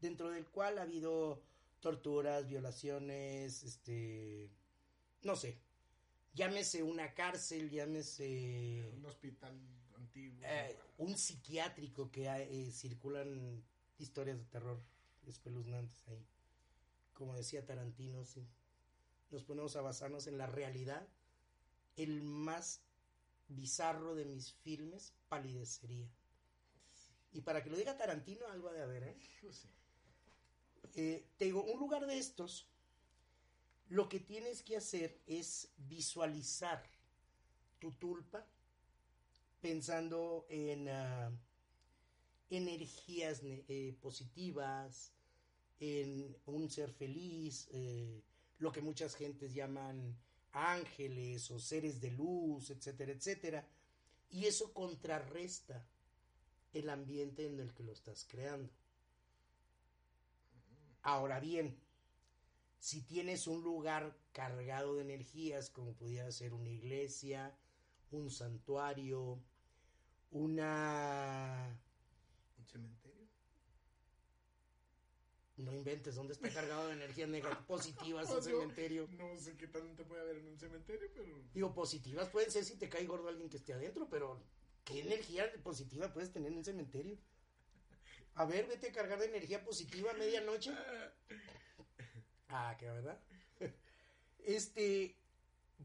dentro 0.00 0.30
del 0.30 0.46
cual 0.46 0.78
ha 0.78 0.82
habido 0.82 1.42
torturas, 1.80 2.46
violaciones, 2.46 3.64
este, 3.64 4.48
no 5.22 5.34
sé, 5.34 5.58
llámese 6.34 6.82
una 6.82 7.14
cárcel, 7.14 7.70
llámese 7.70 8.90
Un 8.96 9.06
hospital 9.06 9.58
antiguo. 9.96 10.40
eh, 10.44 10.78
un 10.98 11.16
psiquiátrico 11.16 12.10
que 12.10 12.26
eh, 12.26 12.70
circulan 12.70 13.62
historias 13.98 14.38
de 14.38 14.44
terror 14.44 14.80
espeluznantes 15.26 16.06
ahí. 16.08 16.24
Como 17.14 17.36
decía 17.36 17.64
Tarantino, 17.64 18.24
sí. 18.24 18.46
nos 19.30 19.44
ponemos 19.44 19.76
a 19.76 19.82
basarnos 19.82 20.26
en 20.26 20.38
la 20.38 20.46
realidad, 20.46 21.06
el 21.96 22.22
más 22.22 22.80
bizarro 23.48 24.14
de 24.14 24.24
mis 24.24 24.52
filmes 24.52 25.12
palidecería. 25.28 26.08
Y 27.32 27.40
para 27.42 27.62
que 27.62 27.70
lo 27.70 27.76
diga 27.76 27.96
Tarantino, 27.96 28.46
algo 28.48 28.68
ha 28.68 28.72
de 28.72 28.82
haber, 28.82 29.04
¿eh? 29.04 29.16
Eh, 30.94 31.24
te 31.38 31.46
digo, 31.46 31.62
un 31.64 31.78
lugar 31.78 32.06
de 32.06 32.18
estos, 32.18 32.66
lo 33.88 34.08
que 34.08 34.20
tienes 34.20 34.62
que 34.62 34.76
hacer 34.76 35.20
es 35.26 35.68
visualizar 35.76 36.82
tu 37.78 37.92
tulpa 37.92 38.46
pensando 39.60 40.46
en 40.48 40.88
ah, 40.88 41.30
energías 42.50 43.40
eh, 43.44 43.96
positivas, 44.00 45.12
en 45.80 46.36
un 46.46 46.70
ser 46.70 46.92
feliz, 46.92 47.68
eh, 47.72 48.22
lo 48.58 48.70
que 48.70 48.80
muchas 48.80 49.14
gentes 49.14 49.54
llaman 49.54 50.16
ángeles 50.52 51.50
o 51.50 51.58
seres 51.58 52.00
de 52.00 52.10
luz, 52.10 52.70
etcétera, 52.70 53.12
etcétera. 53.12 53.68
Y 54.30 54.46
eso 54.46 54.72
contrarresta 54.72 55.84
el 56.72 56.88
ambiente 56.88 57.46
en 57.46 57.58
el 57.60 57.72
que 57.74 57.82
lo 57.82 57.92
estás 57.92 58.24
creando. 58.24 58.72
Ahora 61.02 61.40
bien, 61.40 61.76
si 62.82 63.00
tienes 63.00 63.46
un 63.46 63.62
lugar 63.62 64.12
cargado 64.32 64.96
de 64.96 65.02
energías, 65.02 65.70
como 65.70 65.94
pudiera 65.94 66.32
ser 66.32 66.52
una 66.52 66.68
iglesia, 66.68 67.56
un 68.10 68.28
santuario, 68.28 69.40
una... 70.32 71.80
¿Un 72.58 72.66
cementerio? 72.66 73.28
No 75.58 75.72
inventes, 75.72 76.16
¿dónde 76.16 76.32
está 76.32 76.50
cargado 76.50 76.88
de 76.88 76.94
energías 76.94 77.28
negativas, 77.28 77.64
positivas 77.68 78.28
un 78.30 78.42
cementerio? 78.42 79.08
No 79.12 79.38
sé 79.38 79.56
qué 79.56 79.68
tanto 79.68 80.04
puede 80.04 80.22
haber 80.22 80.38
en 80.38 80.48
un 80.48 80.58
cementerio, 80.58 81.08
pero... 81.14 81.38
Digo, 81.54 81.72
positivas 81.72 82.30
pueden 82.30 82.50
ser 82.50 82.64
si 82.64 82.76
te 82.78 82.88
cae 82.88 83.06
gordo 83.06 83.28
alguien 83.28 83.48
que 83.48 83.58
esté 83.58 83.74
adentro, 83.74 84.08
pero 84.10 84.42
¿qué 84.84 85.02
energía 85.02 85.48
positiva 85.62 86.12
puedes 86.12 86.32
tener 86.32 86.50
en 86.50 86.58
un 86.58 86.64
cementerio? 86.64 87.16
A 88.34 88.44
ver, 88.44 88.66
vete 88.66 88.88
a 88.88 88.92
cargar 88.92 89.20
de 89.20 89.26
energía 89.26 89.62
positiva 89.62 90.10
a 90.10 90.14
medianoche. 90.14 90.72
Ah, 92.52 92.76
que 92.78 92.86
verdad. 92.86 93.18
Este, 94.44 95.16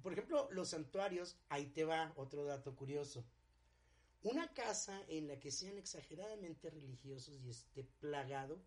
por 0.01 0.13
ejemplo, 0.13 0.49
los 0.51 0.69
santuarios, 0.69 1.37
ahí 1.47 1.67
te 1.67 1.83
va 1.83 2.11
otro 2.15 2.43
dato 2.43 2.75
curioso. 2.75 3.23
Una 4.23 4.51
casa 4.53 4.99
en 5.07 5.27
la 5.27 5.39
que 5.39 5.51
sean 5.51 5.77
exageradamente 5.77 6.71
religiosos 6.71 7.39
y 7.39 7.51
esté 7.51 7.83
plagado 7.99 8.59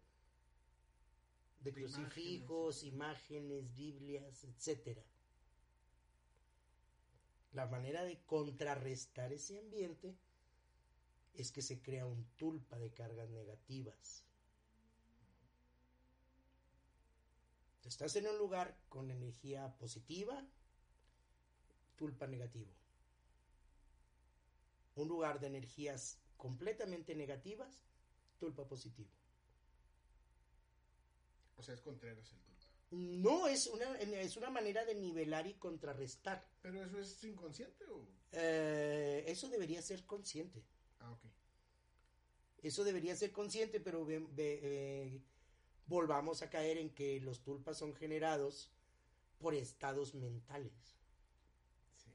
de 1.61 1.73
crucifijos, 1.73 2.85
imágenes, 2.85 3.75
Biblias, 3.75 4.45
etcétera. 4.45 5.03
La 7.53 7.67
manera 7.67 8.05
de 8.05 8.23
contrarrestar 8.27 9.33
ese 9.33 9.59
ambiente 9.59 10.17
es 11.35 11.51
que 11.51 11.63
se 11.63 11.83
crea 11.83 12.07
un 12.07 12.25
tulpa 12.37 12.79
de 12.79 12.93
cargas 12.93 13.29
negativas. 13.29 14.25
Estás 17.85 18.14
en 18.16 18.27
un 18.27 18.38
lugar 18.38 18.77
con 18.88 19.11
energía 19.11 19.77
positiva, 19.79 20.47
tulpa 21.97 22.27
negativo. 22.27 22.73
Un 24.95 25.09
lugar 25.09 25.40
de 25.40 25.47
energías 25.47 26.19
completamente 26.37 27.14
negativas, 27.14 27.85
tulpa 28.38 28.66
positivo. 28.66 29.11
O 31.57 31.62
sea, 31.62 31.75
es 31.75 31.81
Contreras 31.81 32.33
el 32.33 32.38
tulpa. 32.40 32.51
No, 32.90 33.47
es 33.47 33.69
una, 33.69 33.97
es 33.99 34.37
una 34.37 34.51
manera 34.51 34.85
de 34.85 34.95
nivelar 34.95 35.47
y 35.47 35.55
contrarrestar. 35.55 36.45
¿Pero 36.61 36.85
eso 36.85 36.99
es 36.99 37.23
inconsciente 37.23 37.85
o...? 37.85 38.05
Eh, 38.33 39.25
eso 39.29 39.49
debería 39.49 39.81
ser 39.81 40.05
consciente. 40.07 40.64
Ah, 40.99 41.12
ok. 41.12 41.25
Eso 42.62 42.83
debería 42.83 43.14
ser 43.14 43.31
consciente, 43.31 43.79
pero 43.81 44.07
eh, 44.11 45.23
volvamos 45.90 46.40
a 46.40 46.48
caer 46.48 46.79
en 46.79 46.90
que 46.90 47.20
los 47.20 47.42
tulpas 47.42 47.76
son 47.76 47.94
generados 47.94 48.70
por 49.40 49.55
estados 49.55 50.14
mentales. 50.14 50.72
Sí. 51.96 52.14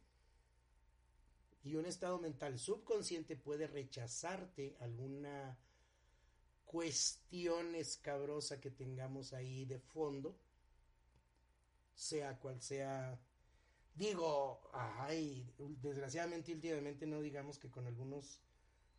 Y 1.66 1.76
un 1.76 1.86
estado 1.86 2.18
mental 2.18 2.58
subconsciente 2.58 3.36
puede 3.36 3.68
rechazarte 3.68 4.78
alguna 4.80 5.60
cuestión 6.64 7.76
escabrosa 7.76 8.62
que 8.62 8.72
tengamos 8.72 9.34
ahí 9.34 9.66
de 9.66 9.80
fondo, 9.80 10.40
sea 11.94 12.40
cual 12.40 12.62
sea. 12.62 13.20
Digo, 13.94 14.70
ay, 14.74 15.54
desgraciadamente 15.82 16.54
últimamente 16.54 17.06
no 17.06 17.22
digamos 17.22 17.60
que 17.60 17.70
con 17.70 17.88
algunos 17.88 18.40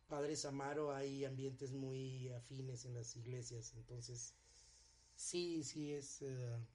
padres 0.07 0.45
Amaro 0.45 0.93
hay 0.93 1.25
ambientes 1.25 1.71
muy 1.73 2.29
afines 2.29 2.85
en 2.85 2.93
las 2.93 3.15
iglesias, 3.15 3.73
entonces 3.75 4.35
sí, 5.17 5.63
sí 5.63 5.93
es, 5.93 6.21
uh, 6.21 6.65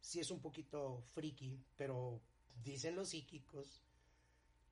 sí 0.00 0.20
es 0.20 0.30
un 0.30 0.40
poquito 0.40 1.02
friki, 1.14 1.58
pero 1.76 2.20
dicen 2.62 2.94
los 2.94 3.08
psíquicos 3.08 3.82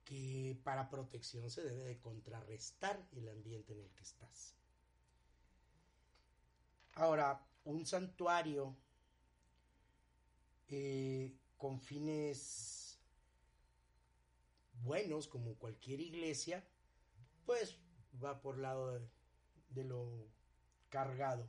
que 0.04 0.60
para 0.62 0.90
protección 0.90 1.50
se 1.50 1.62
debe 1.62 1.84
de 1.84 1.98
contrarrestar 1.98 3.04
el 3.12 3.28
ambiente 3.28 3.72
en 3.72 3.80
el 3.80 3.90
que 3.90 4.02
estás. 4.02 4.54
Ahora, 6.94 7.44
un 7.64 7.86
santuario 7.86 8.76
eh, 10.68 11.34
con 11.56 11.80
fines 11.80 12.98
buenos, 14.82 15.28
como 15.28 15.54
cualquier 15.54 16.00
iglesia, 16.00 16.64
pues 17.46 17.76
va 18.22 18.40
por 18.40 18.58
lado 18.58 19.00
de 19.70 19.84
lo 19.84 20.28
cargado. 20.88 21.48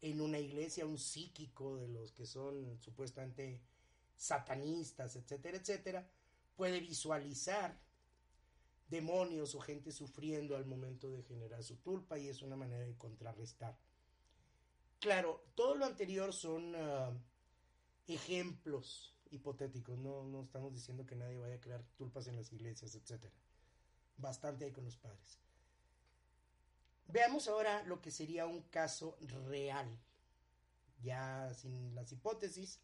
En 0.00 0.20
una 0.20 0.38
iglesia, 0.38 0.86
un 0.86 0.98
psíquico 0.98 1.76
de 1.76 1.88
los 1.88 2.12
que 2.12 2.26
son 2.26 2.78
supuestamente 2.80 3.60
satanistas, 4.16 5.16
etcétera, 5.16 5.58
etcétera, 5.58 6.10
puede 6.54 6.80
visualizar 6.80 7.78
demonios 8.88 9.54
o 9.54 9.60
gente 9.60 9.90
sufriendo 9.90 10.56
al 10.56 10.64
momento 10.64 11.10
de 11.10 11.22
generar 11.22 11.62
su 11.62 11.76
tulpa 11.76 12.18
y 12.18 12.28
es 12.28 12.42
una 12.42 12.56
manera 12.56 12.84
de 12.84 12.96
contrarrestar. 12.96 13.76
Claro, 15.00 15.44
todo 15.54 15.74
lo 15.74 15.84
anterior 15.84 16.32
son 16.32 16.74
uh, 16.74 17.18
ejemplos 18.06 19.14
hipotéticos, 19.30 19.98
no, 19.98 20.24
no 20.24 20.40
estamos 20.40 20.72
diciendo 20.72 21.04
que 21.04 21.16
nadie 21.16 21.36
vaya 21.36 21.56
a 21.56 21.60
crear 21.60 21.84
tulpas 21.96 22.26
en 22.28 22.36
las 22.36 22.52
iglesias, 22.52 22.94
etcétera. 22.94 23.34
Bastante 24.16 24.64
hay 24.64 24.72
con 24.72 24.84
los 24.84 24.96
padres. 24.96 25.38
Veamos 27.08 27.46
ahora 27.48 27.82
lo 27.84 28.02
que 28.02 28.10
sería 28.10 28.46
un 28.46 28.62
caso 28.62 29.16
real, 29.48 29.86
ya 31.02 31.52
sin 31.54 31.94
las 31.94 32.10
hipótesis. 32.10 32.80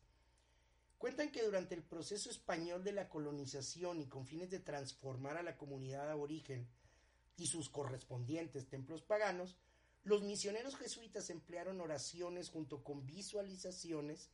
Cuentan 0.97 1.33
que 1.33 1.43
durante 1.43 1.75
el 1.75 1.83
proceso 1.83 2.31
español 2.31 2.85
de 2.85 2.93
la 2.93 3.09
colonización 3.09 4.01
y 4.01 4.07
con 4.07 4.25
fines 4.25 4.51
de 4.51 4.61
transformar 4.61 5.37
a 5.37 5.43
la 5.43 5.57
comunidad 5.57 6.09
aborigen 6.09 6.69
y 7.37 7.49
sus 7.49 7.69
correspondientes 7.69 8.69
templos 8.69 9.03
paganos, 9.03 9.57
los 10.05 10.23
misioneros 10.23 10.77
jesuitas 10.77 11.29
emplearon 11.31 11.81
oraciones 11.81 12.49
junto 12.49 12.85
con 12.85 13.05
visualizaciones, 13.05 14.31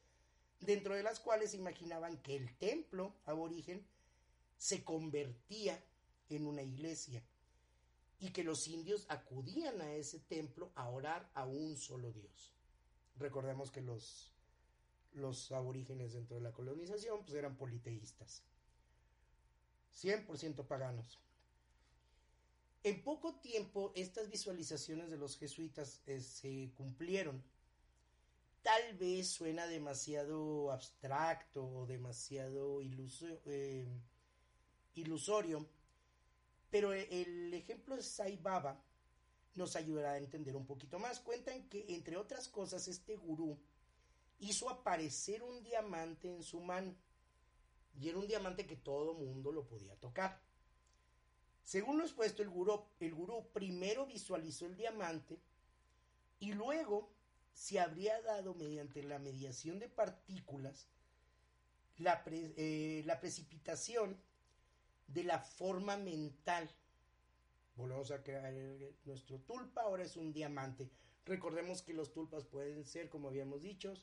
dentro 0.61 0.95
de 0.95 1.03
las 1.03 1.21
cuales 1.21 1.55
imaginaban 1.55 2.19
que 2.19 2.37
el 2.37 2.55
templo 2.59 3.15
aborigen 3.25 3.87
se 4.59 4.85
convertía 4.85 5.83
en 6.29 6.47
una 6.47 6.63
iglesia 6.63 7.23
y 8.21 8.31
que 8.31 8.43
los 8.43 8.67
indios 8.67 9.07
acudían 9.09 9.81
a 9.81 9.93
ese 9.95 10.21
templo 10.21 10.73
a 10.75 10.89
orar 10.89 11.31
a 11.35 11.47
un 11.47 11.77
solo 11.77 12.13
Dios. 12.13 12.53
Recordemos 13.17 13.71
que 13.71 13.81
los, 13.81 14.33
los 15.13 15.51
aborígenes 15.53 16.13
dentro 16.13 16.37
de 16.37 16.43
la 16.43 16.53
colonización 16.53 17.25
pues 17.25 17.35
eran 17.35 17.57
politeístas, 17.57 18.43
100% 19.95 20.67
paganos. 20.67 21.21
En 22.85 23.03
poco 23.03 23.35
tiempo 23.35 23.93
estas 23.95 24.31
visualizaciones 24.31 25.11
de 25.11 25.19
los 25.19 25.37
jesuitas 25.37 26.01
eh, 26.07 26.21
se 26.21 26.73
cumplieron. 26.77 27.43
Tal 28.63 28.97
vez 28.97 29.31
suena 29.31 29.67
demasiado 29.67 30.71
abstracto 30.71 31.65
o 31.65 31.87
demasiado 31.87 32.81
eh, 33.47 33.87
ilusorio, 34.95 35.69
pero 36.71 36.93
el 36.93 37.53
ejemplo 37.55 37.97
de 37.97 38.03
Sai 38.03 38.37
Baba 38.37 38.83
nos 39.55 39.77
ayudará 39.77 40.13
a 40.13 40.19
entender 40.19 40.57
un 40.57 40.67
poquito 40.67 40.99
más. 40.99 41.21
Cuentan 41.21 41.69
que, 41.69 41.85
entre 41.89 42.17
otras 42.17 42.49
cosas, 42.49 42.89
este 42.89 43.17
gurú 43.17 43.59
hizo 44.39 44.71
aparecer 44.71 45.43
un 45.43 45.63
diamante 45.63 46.29
en 46.33 46.43
su 46.43 46.61
mano. 46.61 46.95
Y 48.01 48.09
era 48.09 48.19
un 48.19 48.29
diamante 48.29 48.67
que 48.67 48.77
todo 48.77 49.15
mundo 49.15 49.51
lo 49.51 49.67
podía 49.67 49.97
tocar. 49.97 50.41
Según 51.65 51.99
lo 51.99 52.05
expuesto, 52.05 52.43
el 52.43 52.49
gurú, 52.49 52.85
el 53.01 53.15
gurú 53.15 53.49
primero 53.53 54.07
visualizó 54.07 54.67
el 54.67 54.77
diamante 54.77 55.39
y 56.39 56.53
luego 56.53 57.11
se 57.53 57.81
habría 57.81 58.23
dado 58.23 58.55
mediante 58.55 59.03
la 59.03 59.19
mediación 59.19 59.81
de 59.81 59.89
partículas 59.89 60.89
la, 61.99 62.23
eh, 62.27 63.03
la 63.05 63.21
precipitación 63.21 64.17
de 65.09 65.25
la 65.25 65.41
forma 65.41 65.97
mental. 65.97 66.71
Volvemos 67.77 68.11
a 68.11 68.23
crear 68.23 68.53
nuestro 69.05 69.39
tulpa, 69.41 69.83
ahora 69.83 70.05
es 70.05 70.17
un 70.17 70.33
diamante. 70.33 70.89
Recordemos 71.25 71.83
que 71.83 71.93
los 71.93 72.13
tulpas 72.13 72.45
pueden 72.45 72.85
ser, 72.85 73.09
como 73.09 73.29
habíamos 73.29 73.63
dicho, 73.63 73.95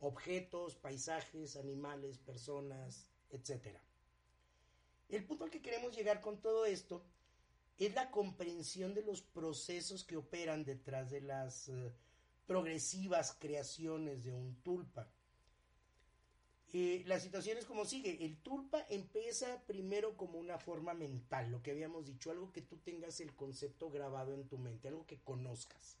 objetos, 0.00 0.76
paisajes, 0.76 1.56
animales, 1.56 2.18
personas, 2.18 3.06
etc. 3.30 3.78
El 5.08 5.24
punto 5.24 5.44
al 5.44 5.50
que 5.50 5.62
queremos 5.62 5.94
llegar 5.94 6.20
con 6.20 6.40
todo 6.40 6.64
esto 6.64 7.04
es 7.78 7.94
la 7.94 8.10
comprensión 8.10 8.94
de 8.94 9.02
los 9.02 9.22
procesos 9.22 10.04
que 10.04 10.16
operan 10.16 10.64
detrás 10.64 11.10
de 11.10 11.20
las 11.20 11.68
eh, 11.68 11.92
progresivas 12.46 13.36
creaciones 13.38 14.22
de 14.22 14.32
un 14.32 14.54
tulpa. 14.62 15.10
Eh, 16.72 17.02
la 17.06 17.18
situación 17.18 17.58
es 17.58 17.64
como 17.64 17.84
sigue. 17.84 18.24
El 18.24 18.36
tulpa 18.36 18.86
empieza 18.88 19.60
primero 19.66 20.16
como 20.16 20.38
una 20.38 20.58
forma 20.58 20.94
mental, 20.94 21.50
lo 21.50 21.62
que 21.62 21.72
habíamos 21.72 22.06
dicho, 22.06 22.30
algo 22.30 22.52
que 22.52 22.62
tú 22.62 22.76
tengas 22.78 23.20
el 23.20 23.34
concepto 23.34 23.90
grabado 23.90 24.34
en 24.34 24.46
tu 24.46 24.56
mente, 24.56 24.88
algo 24.88 25.06
que 25.06 25.18
conozcas. 25.18 25.96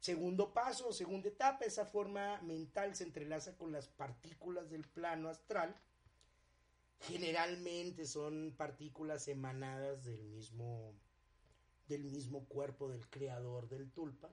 Segundo 0.00 0.52
paso, 0.52 0.92
segunda 0.92 1.28
etapa, 1.28 1.64
esa 1.64 1.86
forma 1.86 2.40
mental 2.42 2.94
se 2.94 3.04
entrelaza 3.04 3.56
con 3.56 3.72
las 3.72 3.88
partículas 3.88 4.68
del 4.70 4.84
plano 4.86 5.28
astral. 5.28 5.74
Generalmente 7.00 8.06
son 8.06 8.54
partículas 8.56 9.28
emanadas 9.28 10.04
del 10.04 10.22
mismo, 10.24 10.92
del 11.86 12.04
mismo 12.04 12.44
cuerpo 12.46 12.88
del 12.88 13.08
creador 13.08 13.68
del 13.68 13.90
tulpa, 13.92 14.30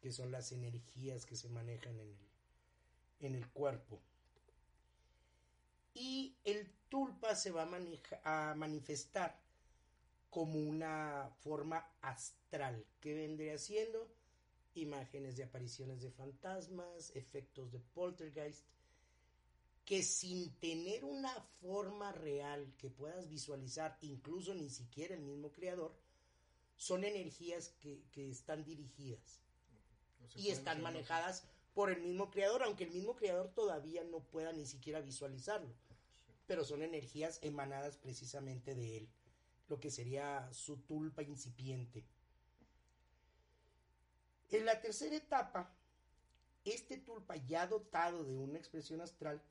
que 0.00 0.10
son 0.10 0.32
las 0.32 0.52
energías 0.52 1.26
que 1.26 1.36
se 1.36 1.48
manejan 1.48 1.98
en 1.98 2.08
el, 2.08 2.31
en 3.22 3.34
el 3.34 3.48
cuerpo. 3.48 4.00
Y 5.94 6.34
el 6.44 6.70
tulpa 6.88 7.34
se 7.34 7.50
va 7.50 7.68
a, 8.22 8.50
a 8.50 8.54
manifestar 8.54 9.40
como 10.30 10.58
una 10.58 11.30
forma 11.40 11.86
astral, 12.00 12.86
que 13.00 13.14
vendría 13.14 13.58
siendo 13.58 14.08
imágenes 14.74 15.36
de 15.36 15.44
apariciones 15.44 16.00
de 16.00 16.10
fantasmas, 16.10 17.10
efectos 17.14 17.70
de 17.70 17.80
poltergeist, 17.80 18.64
que 19.84 20.02
sin 20.02 20.52
tener 20.58 21.04
una 21.04 21.34
forma 21.60 22.12
real 22.12 22.72
que 22.78 22.88
puedas 22.88 23.28
visualizar, 23.28 23.98
incluso 24.00 24.54
ni 24.54 24.70
siquiera 24.70 25.14
el 25.14 25.22
mismo 25.22 25.50
creador, 25.52 25.94
son 26.76 27.04
energías 27.04 27.74
que, 27.80 28.02
están 28.30 28.64
dirigidas 28.64 29.40
y 30.36 30.48
están 30.48 30.80
manejadas 30.82 31.44
por 31.74 31.90
el 31.90 32.02
mismo 32.02 32.30
creador, 32.30 32.62
aunque 32.62 32.84
el 32.84 32.90
mismo 32.90 33.16
creador 33.16 33.48
todavía 33.48 34.04
no 34.04 34.20
pueda 34.20 34.52
ni 34.52 34.66
siquiera 34.66 35.00
visualizarlo, 35.00 35.74
pero 36.46 36.64
son 36.64 36.82
energías 36.82 37.38
emanadas 37.42 37.96
precisamente 37.96 38.74
de 38.74 38.98
él, 38.98 39.08
lo 39.68 39.80
que 39.80 39.90
sería 39.90 40.52
su 40.52 40.76
tulpa 40.78 41.22
incipiente. 41.22 42.04
En 44.50 44.66
la 44.66 44.80
tercera 44.80 45.16
etapa, 45.16 45.74
este 46.64 46.98
tulpa 46.98 47.36
ya 47.36 47.66
dotado 47.66 48.22
de 48.24 48.36
una 48.36 48.58
expresión 48.58 49.00
astral 49.00 49.42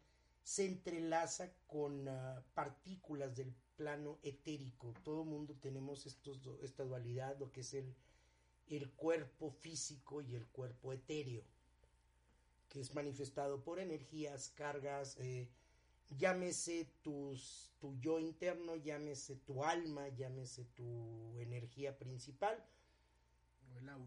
se 0.44 0.66
entrelaza 0.66 1.52
con 1.68 2.08
ah, 2.08 2.44
partículas 2.54 3.36
del 3.36 3.54
plano 3.76 4.20
etérico. 4.22 4.94
Todo 5.04 5.24
mundo 5.24 5.56
tenemos 5.60 6.06
estos, 6.06 6.40
esta 6.62 6.84
dualidad, 6.84 7.38
lo 7.40 7.52
que 7.52 7.62
es 7.62 7.74
el, 7.74 7.96
el 8.68 8.92
cuerpo 8.92 9.50
físico 9.50 10.22
y 10.22 10.36
el 10.36 10.46
cuerpo 10.48 10.94
etéreo, 10.94 11.44
que 12.72 12.80
es 12.80 12.96
manifestado 12.96 13.64
por 13.64 13.80
energías, 13.80 14.50
cargas, 14.56 15.16
eh, 15.20 15.48
llámese 16.18 16.88
tus, 17.04 17.70
tu 17.80 17.96
yo 18.00 18.20
interno, 18.20 18.76
llámese 18.78 19.36
tu 19.36 19.64
alma, 19.64 20.08
llámese 20.10 20.66
tu 20.74 21.38
energía 21.38 21.96
principal 22.00 22.66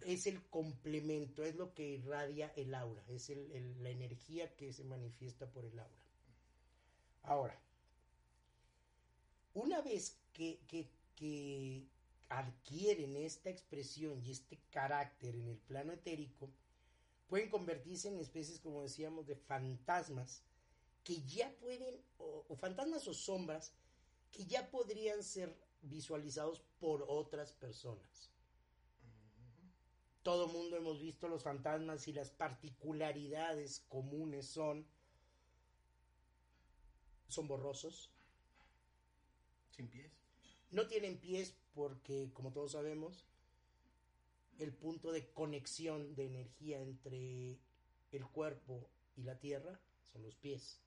es 0.06 0.26
el 0.26 0.42
complemento, 0.48 1.42
es 1.42 1.56
lo 1.56 1.74
que 1.74 1.88
irradia 1.88 2.52
el 2.56 2.74
aura, 2.74 3.02
es 3.08 3.30
la 3.80 3.90
energía 3.90 4.54
que 4.56 4.72
se 4.72 4.84
manifiesta 4.84 5.50
por 5.50 5.64
el 5.64 5.78
aura. 5.78 6.04
Ahora, 7.22 7.58
una 9.54 9.80
vez 9.80 10.18
que, 10.32 10.60
que 11.16 11.86
adquieren 12.28 13.16
esta 13.16 13.50
expresión 13.50 14.22
y 14.24 14.32
este 14.32 14.58
carácter 14.70 15.34
en 15.34 15.48
el 15.48 15.58
plano 15.58 15.92
etérico, 15.92 16.50
pueden 17.28 17.50
convertirse 17.50 18.08
en 18.08 18.18
especies, 18.18 18.60
como 18.60 18.82
decíamos, 18.82 19.26
de 19.26 19.36
fantasmas 19.36 20.42
que 21.02 21.22
ya 21.22 21.50
pueden, 21.60 22.00
o, 22.18 22.44
o, 22.48 22.56
fantasmas 22.56 23.06
o 23.08 23.14
sombras, 23.14 23.72
que 24.30 24.46
ya 24.46 24.70
podrían 24.70 25.22
ser 25.22 25.54
visualizados 25.82 26.60
por 26.80 27.04
otras 27.08 27.52
personas 27.52 28.34
todo 30.24 30.48
mundo 30.48 30.78
hemos 30.78 31.00
visto 31.00 31.28
los 31.28 31.42
fantasmas 31.42 32.08
y 32.08 32.14
las 32.14 32.30
particularidades 32.30 33.80
comunes 33.90 34.46
son 34.46 34.88
son 37.28 37.46
borrosos. 37.46 38.10
Sin 39.70 39.88
pies. 39.88 40.12
No 40.70 40.86
tienen 40.86 41.20
pies 41.20 41.54
porque, 41.74 42.30
como 42.32 42.52
todos 42.52 42.72
sabemos, 42.72 43.26
el 44.58 44.72
punto 44.72 45.12
de 45.12 45.30
conexión 45.32 46.14
de 46.14 46.26
energía 46.26 46.80
entre 46.80 47.58
el 48.12 48.26
cuerpo 48.26 48.88
y 49.16 49.22
la 49.22 49.38
tierra 49.38 49.80
son 50.12 50.22
los 50.22 50.36
pies. 50.36 50.80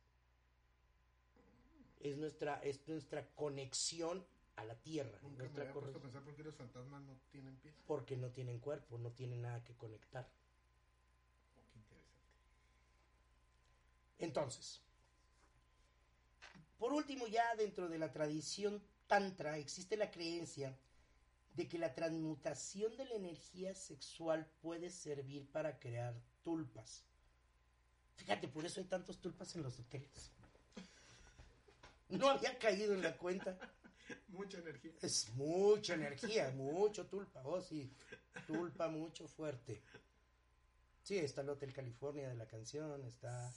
Es 2.00 2.18
nuestra, 2.18 2.62
es 2.64 2.88
nuestra 2.88 3.28
conexión 3.36 4.26
a 4.56 4.64
la 4.64 4.76
tierra. 4.76 5.20
Nunca 5.22 5.44
me 5.44 5.62
había 5.62 5.74
puesto 5.74 5.98
a 5.98 6.02
pensar 6.02 6.24
por 6.24 6.36
qué 6.36 6.44
los 6.44 6.56
fantasmas 6.56 7.02
no 7.04 7.18
tienen 7.32 7.56
pies. 7.58 7.76
Porque 7.86 8.18
no 8.18 8.30
tienen 8.32 8.60
cuerpo, 8.60 8.98
no 8.98 9.12
tienen 9.12 9.42
nada 9.42 9.64
que 9.64 9.76
conectar. 9.76 10.30
Oh, 11.58 11.64
qué 11.72 11.80
interesante. 11.80 12.18
Entonces, 14.20 14.82
por 16.78 16.94
último, 16.94 17.28
ya 17.28 17.56
dentro 17.56 17.90
de 17.90 17.98
la 17.98 18.12
tradición 18.12 18.82
tantra 19.08 19.58
existe 19.58 19.98
la 19.98 20.12
creencia 20.12 20.78
de 21.58 21.68
que 21.68 21.80
la 21.80 21.96
transmutación 21.96 22.96
de 22.98 23.06
la 23.06 23.16
energía 23.16 23.74
sexual 23.74 24.46
puede 24.62 24.92
servir 24.92 25.52
para 25.52 25.80
crear 25.80 26.14
tulpas. 26.44 27.04
Fíjate, 28.16 28.48
por 28.48 28.64
eso 28.64 28.80
hay 28.80 28.86
tantos 28.86 29.20
tulpas 29.20 29.56
en 29.56 29.64
los 29.64 29.80
hoteles. 29.80 30.32
No 32.10 32.30
había 32.30 32.58
caído 32.60 32.94
en 32.94 33.02
la 33.02 33.18
cuenta. 33.18 33.58
Mucha 34.28 34.60
energía. 34.60 34.94
Es 35.02 35.30
mucha 35.34 35.96
energía, 35.96 36.52
mucho 36.52 37.08
tulpa. 37.08 37.42
Oh, 37.44 37.60
sí. 37.60 37.92
Tulpa 38.46 38.88
mucho 38.88 39.28
fuerte. 39.28 39.82
Sí, 41.04 41.18
está 41.18 41.42
el 41.42 41.50
Hotel 41.50 41.74
California 41.74 42.30
de 42.30 42.36
la 42.36 42.48
canción, 42.48 43.04
está 43.04 43.52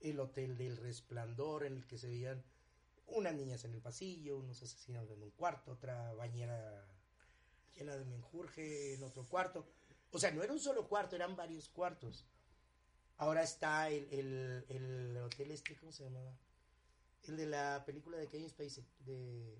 el 0.00 0.20
Hotel 0.20 0.58
del 0.58 0.76
Resplandor 0.76 1.64
en 1.64 1.76
el 1.76 1.86
que 1.86 1.96
se 1.96 2.08
veían 2.08 2.44
unas 3.06 3.34
niñas 3.34 3.64
en 3.64 3.72
el 3.72 3.80
pasillo, 3.80 4.36
unos 4.36 4.60
asesinos 4.62 5.10
en 5.10 5.22
un 5.22 5.30
cuarto, 5.30 5.72
otra 5.72 6.12
bañera 6.12 6.86
llena 7.80 7.96
de 7.96 8.04
menjurje 8.04 8.94
en 8.94 9.02
otro 9.02 9.24
cuarto. 9.24 9.66
O 10.12 10.18
sea, 10.18 10.30
no 10.30 10.42
era 10.42 10.52
un 10.52 10.60
solo 10.60 10.86
cuarto, 10.88 11.16
eran 11.16 11.36
varios 11.36 11.68
cuartos. 11.68 12.26
Ahora 13.16 13.42
está 13.42 13.88
el, 13.88 14.08
el, 14.10 14.64
el 14.68 15.16
hotel 15.18 15.50
este, 15.50 15.76
¿cómo 15.76 15.92
se 15.92 16.04
llamaba? 16.04 16.32
El 17.24 17.36
de 17.36 17.46
la 17.46 17.84
película 17.84 18.16
de 18.16 18.28
Kevin 18.28 18.48
Spacey, 18.48 18.84
de 19.00 19.58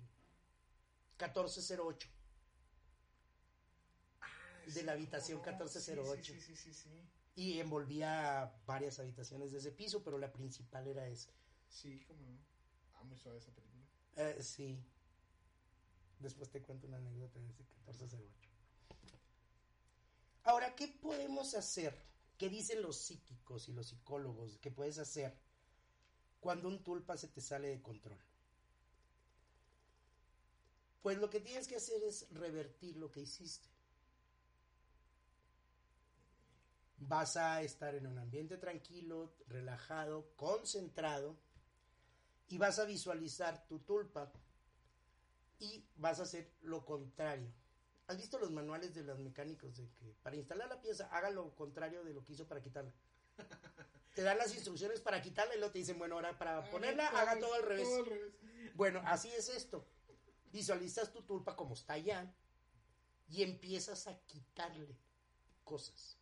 1408. 1.19 2.09
Ah, 4.21 4.27
de 4.65 4.83
la 4.83 4.93
habitación 4.93 5.39
1408. 5.39 6.33
Sí, 6.33 6.41
sí, 6.41 6.55
sí, 6.55 6.73
sí, 6.73 6.89
Y 7.35 7.59
envolvía 7.59 8.51
varias 8.65 8.99
habitaciones 8.99 9.51
de 9.51 9.59
ese 9.59 9.71
piso, 9.71 10.03
pero 10.03 10.17
la 10.17 10.31
principal 10.31 10.87
era 10.87 11.07
esa. 11.07 11.31
Sí, 11.69 12.03
como 12.07 12.25
no. 12.27 12.39
Ah, 12.95 13.03
muy 13.03 13.17
suave 13.17 13.37
esa 13.37 13.51
película. 13.51 13.85
Eh, 14.15 14.37
sí. 14.41 14.83
Después 16.21 16.49
te 16.51 16.61
cuento 16.61 16.87
una 16.87 16.97
anécdota 16.97 17.39
de 17.39 17.49
ese 17.49 17.63
1408. 17.63 18.49
Ahora, 20.43 20.75
¿qué 20.75 20.87
podemos 20.87 21.55
hacer? 21.55 21.97
¿Qué 22.37 22.49
dicen 22.49 22.81
los 22.81 22.97
psíquicos 22.97 23.67
y 23.69 23.73
los 23.73 23.87
psicólogos 23.87 24.57
que 24.57 24.71
puedes 24.71 24.97
hacer 24.99 25.35
cuando 26.39 26.67
un 26.67 26.83
tulpa 26.83 27.17
se 27.17 27.27
te 27.27 27.41
sale 27.41 27.69
de 27.69 27.81
control? 27.81 28.19
Pues 31.01 31.17
lo 31.17 31.29
que 31.29 31.39
tienes 31.39 31.67
que 31.67 31.75
hacer 31.75 32.03
es 32.03 32.27
revertir 32.31 32.97
lo 32.97 33.11
que 33.11 33.21
hiciste. 33.21 33.67
Vas 36.97 37.35
a 37.35 37.63
estar 37.63 37.95
en 37.95 38.05
un 38.05 38.19
ambiente 38.19 38.57
tranquilo, 38.57 39.33
relajado, 39.47 40.35
concentrado 40.35 41.35
y 42.47 42.59
vas 42.59 42.77
a 42.77 42.85
visualizar 42.85 43.67
tu 43.67 43.79
tulpa 43.79 44.31
y 45.61 45.85
vas 45.95 46.19
a 46.19 46.23
hacer 46.23 46.51
lo 46.61 46.83
contrario. 46.83 47.47
¿Has 48.07 48.17
visto 48.17 48.37
los 48.39 48.51
manuales 48.51 48.93
de 48.93 49.03
los 49.03 49.19
mecánicos 49.19 49.77
de 49.77 49.87
que 49.91 50.13
para 50.21 50.35
instalar 50.35 50.67
la 50.67 50.81
pieza 50.81 51.07
haga 51.15 51.29
lo 51.29 51.55
contrario 51.55 52.03
de 52.03 52.13
lo 52.13 52.25
que 52.25 52.33
hizo 52.33 52.47
para 52.47 52.61
quitarla? 52.61 52.91
te 54.15 54.23
dan 54.23 54.37
las 54.37 54.53
instrucciones 54.53 54.99
para 54.99 55.21
quitarla 55.21 55.55
y 55.55 55.59
luego 55.59 55.71
te 55.71 55.79
dicen, 55.79 55.97
bueno, 55.97 56.15
ahora 56.15 56.37
para 56.37 56.69
ponerla 56.69 57.07
haga 57.07 57.39
todo 57.39 57.53
al 57.53 57.63
revés. 57.63 57.87
Bueno, 58.75 59.01
así 59.05 59.29
es 59.29 59.49
esto. 59.49 59.87
Visualizas 60.51 61.13
tu 61.13 61.21
tulpa 61.21 61.55
como 61.55 61.75
está 61.75 61.93
allá 61.93 62.33
y 63.29 63.43
empiezas 63.43 64.07
a 64.07 64.17
quitarle 64.25 64.97
cosas. 65.63 66.17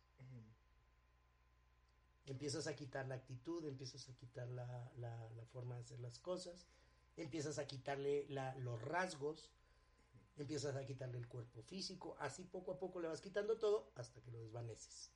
Empiezas 2.26 2.68
a 2.68 2.76
quitar 2.76 3.08
la 3.08 3.16
actitud, 3.16 3.64
empiezas 3.64 4.08
a 4.08 4.14
quitar 4.14 4.46
la, 4.48 4.92
la, 4.98 5.44
forma 5.46 5.74
de 5.74 5.80
hacer 5.80 5.98
las 5.98 6.20
cosas, 6.20 6.68
empiezas 7.16 7.58
a 7.58 7.66
quitarle 7.66 8.26
los 8.28 8.80
rasgos, 8.82 9.50
empiezas 10.36 10.76
a 10.76 10.84
quitarle 10.84 11.18
el 11.18 11.28
cuerpo 11.28 11.62
físico, 11.62 12.16
así 12.20 12.44
poco 12.44 12.72
a 12.72 12.78
poco 12.78 13.00
le 13.00 13.08
vas 13.08 13.20
quitando 13.20 13.58
todo 13.58 13.90
hasta 13.94 14.20
que 14.20 14.30
lo 14.30 14.38
desvaneces. 14.38 15.10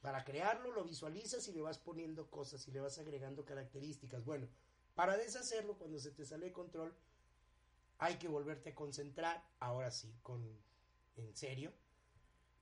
Para 0.00 0.24
crearlo 0.24 0.72
lo 0.72 0.84
visualizas 0.84 1.46
y 1.48 1.52
le 1.52 1.60
vas 1.60 1.78
poniendo 1.78 2.30
cosas 2.30 2.66
y 2.68 2.70
le 2.70 2.80
vas 2.80 2.98
agregando 2.98 3.44
características. 3.44 4.24
Bueno, 4.24 4.48
para 4.94 5.16
deshacerlo 5.16 5.76
cuando 5.76 5.98
se 5.98 6.12
te 6.12 6.24
sale 6.24 6.46
de 6.46 6.52
control 6.52 6.94
hay 7.98 8.16
que 8.16 8.28
volverte 8.28 8.70
a 8.70 8.74
concentrar, 8.74 9.44
ahora 9.58 9.90
sí, 9.90 10.14
con 10.22 10.40
en 11.16 11.36
serio, 11.36 11.72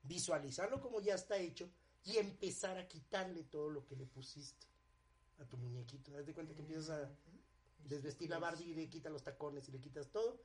visualizarlo 0.02 0.80
como 0.80 1.00
ya 1.00 1.14
está 1.14 1.36
hecho 1.36 1.68
y 2.04 2.16
empezar 2.16 2.78
a 2.78 2.88
quitarle 2.88 3.42
todo 3.44 3.68
lo 3.68 3.84
que 3.84 3.96
le 3.96 4.06
pusiste 4.06 4.66
a 5.38 5.44
tu 5.44 5.56
muñequito. 5.56 6.16
Haz 6.16 6.26
de 6.26 6.34
cuenta 6.34 6.54
que 6.54 6.60
empiezas 6.60 6.90
a 6.90 7.10
desvestir 7.84 8.30
la 8.30 8.38
Barbie 8.38 8.70
y 8.70 8.74
le 8.74 8.88
quitas 8.88 9.12
los 9.12 9.22
tacones 9.22 9.68
y 9.68 9.72
le 9.72 9.80
quitas 9.80 10.10
todo 10.10 10.40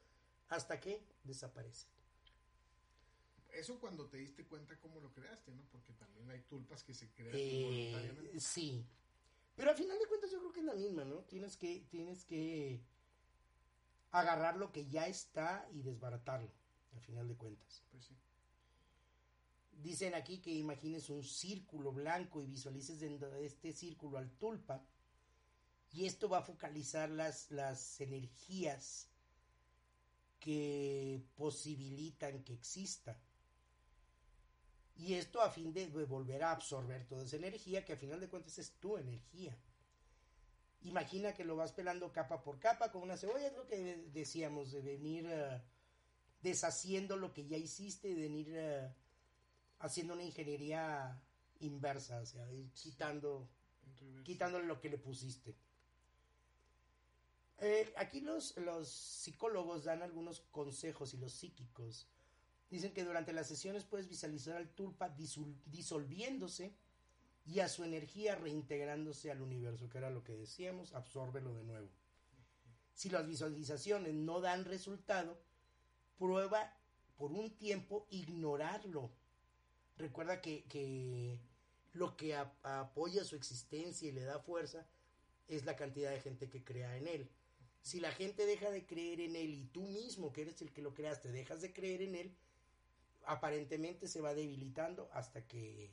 hasta 0.49 0.79
que 0.79 1.03
desaparece. 1.23 1.87
Eso 3.53 3.79
cuando 3.79 4.07
te 4.07 4.17
diste 4.17 4.45
cuenta 4.45 4.79
cómo 4.79 4.99
lo 5.01 5.11
creaste, 5.11 5.51
¿no? 5.51 5.63
Porque 5.71 5.93
también 5.93 6.29
hay 6.29 6.41
tulpas 6.41 6.83
que 6.83 6.93
se 6.93 7.09
crean 7.11 7.35
eh, 7.35 8.31
Sí. 8.37 8.85
Pero 9.55 9.71
al 9.71 9.75
final 9.75 9.99
de 9.99 10.05
cuentas 10.07 10.31
yo 10.31 10.39
creo 10.39 10.53
que 10.53 10.59
es 10.61 10.65
la 10.65 10.73
misma, 10.73 11.03
¿no? 11.03 11.23
Tienes 11.23 11.57
que, 11.57 11.85
tienes 11.89 12.23
que 12.23 12.81
agarrar 14.11 14.57
lo 14.57 14.71
que 14.71 14.87
ya 14.87 15.07
está 15.07 15.67
y 15.73 15.81
desbaratarlo, 15.81 16.51
al 16.93 17.01
final 17.01 17.27
de 17.27 17.35
cuentas. 17.35 17.83
Pues 17.91 18.05
sí. 18.05 18.15
Dicen 19.81 20.13
aquí 20.13 20.39
que 20.39 20.51
imagines 20.51 21.09
un 21.09 21.23
círculo 21.23 21.91
blanco 21.91 22.41
y 22.41 22.45
visualices 22.45 22.99
dentro 22.99 23.31
de 23.31 23.45
este 23.45 23.73
círculo 23.73 24.17
al 24.17 24.29
tulpa. 24.37 24.85
Y 25.91 26.05
esto 26.05 26.29
va 26.29 26.39
a 26.39 26.43
focalizar 26.43 27.09
las, 27.09 27.49
las 27.51 27.99
energías 27.99 29.09
que 30.39 31.23
posibilitan 31.35 32.43
que 32.43 32.53
exista. 32.53 33.19
Y 34.95 35.15
esto 35.15 35.41
a 35.41 35.49
fin 35.49 35.73
de 35.73 35.87
volver 35.87 36.43
a 36.43 36.51
absorber 36.51 37.07
toda 37.07 37.23
esa 37.23 37.37
energía, 37.37 37.83
que 37.83 37.93
a 37.93 37.97
final 37.97 38.19
de 38.19 38.29
cuentas 38.29 38.59
es 38.59 38.73
tu 38.73 38.97
energía. 38.97 39.57
Imagina 40.83 41.33
que 41.33 41.43
lo 41.43 41.55
vas 41.55 41.73
pelando 41.73 42.11
capa 42.11 42.41
por 42.41 42.59
capa 42.59 42.91
con 42.91 43.01
una 43.01 43.17
cebolla, 43.17 43.47
es 43.47 43.55
lo 43.55 43.67
que 43.67 44.07
decíamos, 44.13 44.71
de 44.71 44.81
venir 44.81 45.25
eh, 45.27 45.61
deshaciendo 46.41 47.17
lo 47.17 47.33
que 47.33 47.47
ya 47.47 47.57
hiciste, 47.57 48.09
de 48.09 48.21
venir 48.21 48.47
eh, 48.51 48.93
haciendo 49.81 50.13
una 50.13 50.23
ingeniería 50.23 51.21
inversa, 51.59 52.21
o 52.21 52.25
sea, 52.25 52.45
quitando, 52.73 53.47
quitándole 54.23 54.65
lo 54.65 54.79
que 54.79 54.89
le 54.89 54.97
pusiste. 54.97 55.55
Eh, 57.59 57.93
aquí 57.97 58.21
los, 58.21 58.57
los 58.57 58.89
psicólogos 58.89 59.83
dan 59.83 60.01
algunos 60.01 60.41
consejos 60.51 61.13
y 61.13 61.17
los 61.17 61.33
psíquicos 61.33 62.07
dicen 62.71 62.93
que 62.93 63.03
durante 63.03 63.33
las 63.33 63.47
sesiones 63.47 63.83
puedes 63.83 64.07
visualizar 64.07 64.55
al 64.55 64.69
tulpa 64.69 65.09
disolviéndose 65.65 66.73
y 67.45 67.59
a 67.59 67.67
su 67.67 67.83
energía 67.83 68.35
reintegrándose 68.35 69.29
al 69.29 69.41
universo, 69.41 69.89
que 69.89 69.97
era 69.97 70.09
lo 70.09 70.23
que 70.23 70.33
decíamos, 70.33 70.93
absórbelo 70.93 71.53
de 71.53 71.63
nuevo. 71.63 71.89
Si 72.93 73.09
las 73.09 73.27
visualizaciones 73.27 74.13
no 74.13 74.41
dan 74.41 74.65
resultado, 74.65 75.39
prueba 76.17 76.73
por 77.17 77.31
un 77.31 77.51
tiempo 77.57 78.07
ignorarlo 78.09 79.11
Recuerda 80.01 80.41
que, 80.41 81.37
lo 81.93 82.17
que 82.17 82.35
apoya 82.35 83.23
su 83.23 83.35
existencia 83.35 84.09
y 84.09 84.11
le 84.11 84.23
da 84.23 84.39
fuerza 84.39 84.87
es 85.47 85.63
la 85.65 85.75
cantidad 85.75 86.09
de 86.09 86.21
gente 86.21 86.49
que 86.49 86.63
crea 86.63 86.97
en 86.97 87.07
él. 87.07 87.29
Si 87.83 87.99
la 87.99 88.11
gente 88.11 88.47
deja 88.47 88.71
de 88.71 88.85
creer 88.87 89.21
en 89.21 89.35
él 89.35 89.53
y 89.53 89.65
tú 89.65 89.83
mismo, 89.83 90.33
que 90.33 90.41
eres 90.41 90.59
el 90.63 90.71
que 90.71 90.81
lo 90.81 90.95
creaste, 90.95 91.31
dejas 91.31 91.61
de 91.61 91.71
creer 91.71 92.01
en 92.01 92.15
él, 92.15 92.35
aparentemente 93.25 94.07
se 94.07 94.21
va 94.21 94.33
debilitando 94.33 95.07
hasta 95.13 95.45
que 95.45 95.91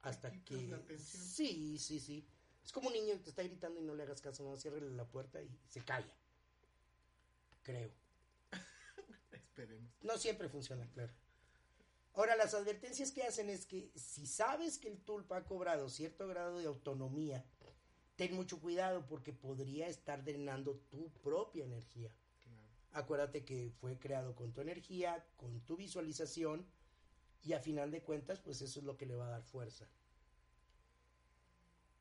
hasta 0.00 0.32
que 0.44 0.98
sí, 0.98 1.76
sí, 1.78 2.00
sí. 2.00 2.26
Es 2.64 2.72
como 2.72 2.88
un 2.88 2.94
niño 2.94 3.14
que 3.14 3.24
te 3.24 3.30
está 3.30 3.42
gritando 3.42 3.80
y 3.80 3.82
no 3.82 3.94
le 3.94 4.04
hagas 4.04 4.22
caso, 4.22 4.44
no 4.44 4.56
cierre 4.56 4.80
la 4.80 5.04
puerta 5.04 5.42
y 5.42 5.50
se 5.68 5.84
calla. 5.84 6.14
Creo. 7.62 7.90
Esperemos. 9.32 9.90
No 10.00 10.16
siempre 10.16 10.48
funciona, 10.48 10.88
claro. 10.88 11.12
Ahora, 12.18 12.34
las 12.34 12.52
advertencias 12.52 13.12
que 13.12 13.22
hacen 13.22 13.48
es 13.48 13.64
que 13.64 13.92
si 13.94 14.26
sabes 14.26 14.76
que 14.76 14.88
el 14.88 14.98
tulpa 14.98 15.36
ha 15.36 15.44
cobrado 15.44 15.88
cierto 15.88 16.26
grado 16.26 16.58
de 16.58 16.66
autonomía, 16.66 17.44
ten 18.16 18.34
mucho 18.34 18.58
cuidado 18.58 19.06
porque 19.06 19.32
podría 19.32 19.86
estar 19.86 20.24
drenando 20.24 20.80
tu 20.90 21.12
propia 21.22 21.64
energía. 21.64 22.10
Acuérdate 22.90 23.44
que 23.44 23.70
fue 23.80 24.00
creado 24.00 24.34
con 24.34 24.52
tu 24.52 24.60
energía, 24.60 25.24
con 25.36 25.60
tu 25.60 25.76
visualización 25.76 26.66
y 27.44 27.52
a 27.52 27.60
final 27.60 27.92
de 27.92 28.02
cuentas, 28.02 28.40
pues 28.40 28.62
eso 28.62 28.80
es 28.80 28.84
lo 28.84 28.96
que 28.96 29.06
le 29.06 29.14
va 29.14 29.28
a 29.28 29.38
dar 29.38 29.44
fuerza. 29.44 29.86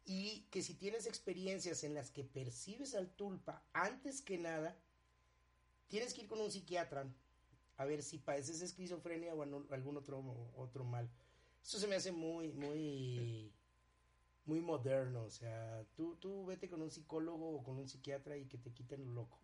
Y 0.03 0.47
que 0.49 0.63
si 0.63 0.74
tienes 0.74 1.05
experiencias 1.05 1.84
en 1.84 1.93
las 1.93 2.09
que 2.09 2.24
percibes 2.24 2.95
al 2.95 3.11
tulpa, 3.11 3.63
antes 3.72 4.24
que 4.24 4.39
nada, 4.39 4.76
tienes 5.89 6.15
que 6.15 6.22
ir 6.22 6.28
con 6.28 6.41
un 6.41 6.49
psiquiatra 6.49 7.05
a 7.78 7.86
ver 7.86 8.01
si 8.01 8.17
padeces 8.17 8.61
esquizofrenia 8.61 9.34
o 9.34 9.43
algún 9.43 9.97
otro, 9.97 10.51
otro 10.55 10.84
mal. 10.84 11.09
Eso 11.63 11.80
se 11.80 11.88
me 11.88 11.95
hace 11.95 12.11
muy, 12.11 12.51
muy, 12.51 13.51
muy 14.45 14.59
moderno. 14.59 15.23
O 15.23 15.30
sea, 15.30 15.86
tú, 15.95 16.15
tú 16.15 16.45
vete 16.45 16.69
con 16.69 16.82
un 16.82 16.91
psicólogo 16.91 17.49
o 17.49 17.63
con 17.63 17.78
un 17.78 17.88
psiquiatra 17.88 18.36
y 18.38 18.45
que 18.45 18.57
te 18.57 18.71
quiten 18.71 19.05
lo 19.05 19.11
loco. 19.13 19.39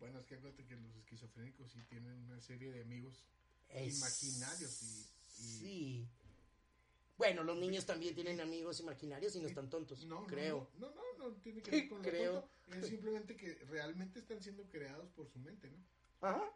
Bueno, 0.00 0.18
es 0.18 0.26
que 0.26 0.34
acuérdate 0.34 0.64
que 0.64 0.76
los 0.76 0.96
esquizofrénicos 0.96 1.70
sí 1.70 1.80
tienen 1.88 2.12
una 2.24 2.40
serie 2.40 2.72
de 2.72 2.82
amigos 2.82 3.24
imaginarios 3.74 4.82
y, 4.82 5.06
Sí. 5.42 6.08
Bueno, 7.16 7.42
los 7.42 7.56
niños 7.56 7.86
también 7.86 8.14
tienen 8.14 8.40
amigos 8.40 8.80
imaginarios 8.80 9.34
y 9.36 9.40
no 9.40 9.46
están 9.46 9.70
tontos, 9.70 10.04
no, 10.04 10.26
creo. 10.26 10.68
No, 10.78 10.90
no, 10.90 11.02
no, 11.18 11.28
no, 11.30 11.34
tiene 11.36 11.62
que 11.62 11.70
ver 11.70 11.88
con 11.88 11.98
lo 11.98 12.04
creo. 12.08 12.48
Es 12.70 12.86
simplemente 12.86 13.36
que 13.36 13.54
realmente 13.66 14.18
están 14.18 14.42
siendo 14.42 14.68
creados 14.68 15.10
por 15.10 15.28
su 15.28 15.38
mente, 15.38 15.70
¿no? 15.70 15.78
Ajá. 16.28 16.50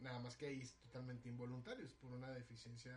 Nada 0.00 0.18
más 0.18 0.36
que 0.36 0.46
ahí 0.46 0.60
es 0.60 0.74
totalmente 0.74 1.28
involuntarios 1.28 1.94
por 1.94 2.10
una 2.10 2.30
deficiencia 2.32 2.92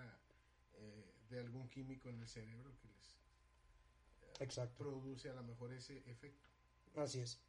eh, 0.73 1.13
de 1.29 1.39
algún 1.39 1.69
químico 1.69 2.09
en 2.09 2.19
el 2.19 2.27
cerebro 2.27 2.75
que 2.77 2.87
les 2.87 4.59
eh, 4.61 4.69
produce 4.77 5.29
a 5.29 5.33
lo 5.33 5.43
mejor 5.43 5.71
ese 5.73 5.97
efecto. 6.09 6.47
Así 6.95 7.19
es. 7.19 7.39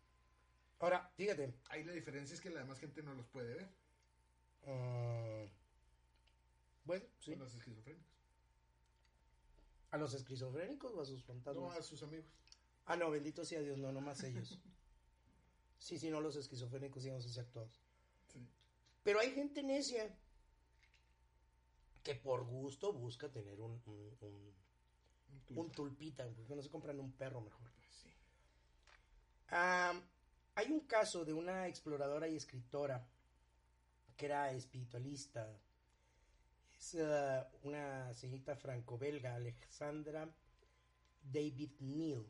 Ahora, 0.79 1.11
fíjate. 1.17 1.55
Ahí 1.71 1.85
la 1.85 1.93
diferencia 1.93 2.35
es 2.35 2.41
que 2.41 2.51
la 2.51 2.61
demás 2.61 2.79
gente 2.79 3.03
no 3.03 3.15
los 3.15 3.27
puede 3.29 3.55
ver. 3.55 3.69
Ah, 4.67 5.47
bueno, 6.85 7.05
sí. 7.19 7.33
A 7.33 7.37
los 7.37 7.55
esquizofrénicos. 7.55 8.17
¿A 9.91 9.99
los 9.99 10.15
esquizofrénicos 10.15 10.93
o 10.95 11.01
a 11.01 11.05
sus 11.05 11.25
fantasmas? 11.25 11.65
No, 11.65 11.71
a 11.71 11.83
sus 11.83 12.03
amigos. 12.03 12.27
Ah, 12.85 12.97
no, 12.97 13.11
bendito 13.11 13.45
sea 13.45 13.61
Dios, 13.61 13.79
no, 13.79 13.93
nomás 13.93 14.23
ellos. 14.25 14.61
sí, 15.79 15.99
sí, 15.99 16.11
no, 16.11 16.21
los 16.21 16.37
esquizofrénicos 16.37 17.05
íbamos 17.05 17.27
a 17.27 17.29
ser 17.29 17.47
todos. 17.47 17.81
Pero 19.07 19.21
hay 19.21 19.31
gente 19.31 19.63
necia 19.63 20.13
que 22.03 22.17
por 22.17 22.45
gusto 22.45 22.93
busca 22.93 23.29
tener 23.29 23.61
un, 23.61 23.81
un, 25.51 25.71
tulpita, 25.71 26.27
porque 26.35 26.57
no 26.57 26.61
se 26.61 26.71
compran 26.71 26.99
un 26.99 27.13
perro 27.13 27.41
mejor. 27.41 27.71
hay 30.57 30.73
un 30.73 30.81
caso 30.89 31.25
de 31.25 31.33
una 31.33 31.69
exploradora 31.69 32.27
y 32.27 32.35
escritora 32.35 33.07
que 34.17 34.27
era 34.27 34.51
espiritualista. 34.51 35.57
Es 36.77 36.95
uh, 36.95 37.47
una 37.63 38.13
señorita 38.13 38.57
franco-belga, 38.57 39.37
Alexandra 39.37 40.29
David 41.23 41.79
Neal, 41.79 42.27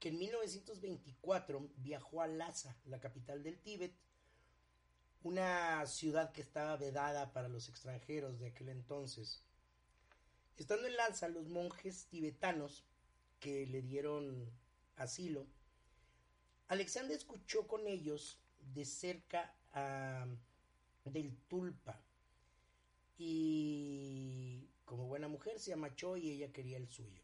que 0.00 0.08
en 0.08 0.18
1924 0.18 1.70
viajó 1.76 2.22
a 2.22 2.26
Lhasa, 2.26 2.76
la 2.86 2.98
capital 2.98 3.44
del 3.44 3.60
Tíbet, 3.60 3.94
una 5.22 5.86
ciudad 5.86 6.32
que 6.32 6.40
estaba 6.40 6.76
vedada 6.76 7.32
para 7.32 7.48
los 7.48 7.68
extranjeros 7.68 8.38
de 8.38 8.48
aquel 8.48 8.70
entonces. 8.70 9.42
Estando 10.56 10.86
en 10.86 10.96
Lanza, 10.96 11.28
los 11.28 11.48
monjes 11.48 12.06
tibetanos 12.06 12.84
que 13.38 13.66
le 13.66 13.82
dieron 13.82 14.50
asilo, 14.96 15.46
Alexander 16.68 17.16
escuchó 17.16 17.66
con 17.66 17.86
ellos 17.86 18.38
de 18.74 18.84
cerca 18.84 19.54
ah, 19.72 20.26
del 21.04 21.36
tulpa. 21.48 22.00
Y 23.18 24.68
como 24.84 25.06
buena 25.06 25.28
mujer 25.28 25.58
se 25.58 25.72
amachó 25.72 26.16
y 26.16 26.30
ella 26.30 26.52
quería 26.52 26.76
el 26.76 26.88
suyo. 26.88 27.22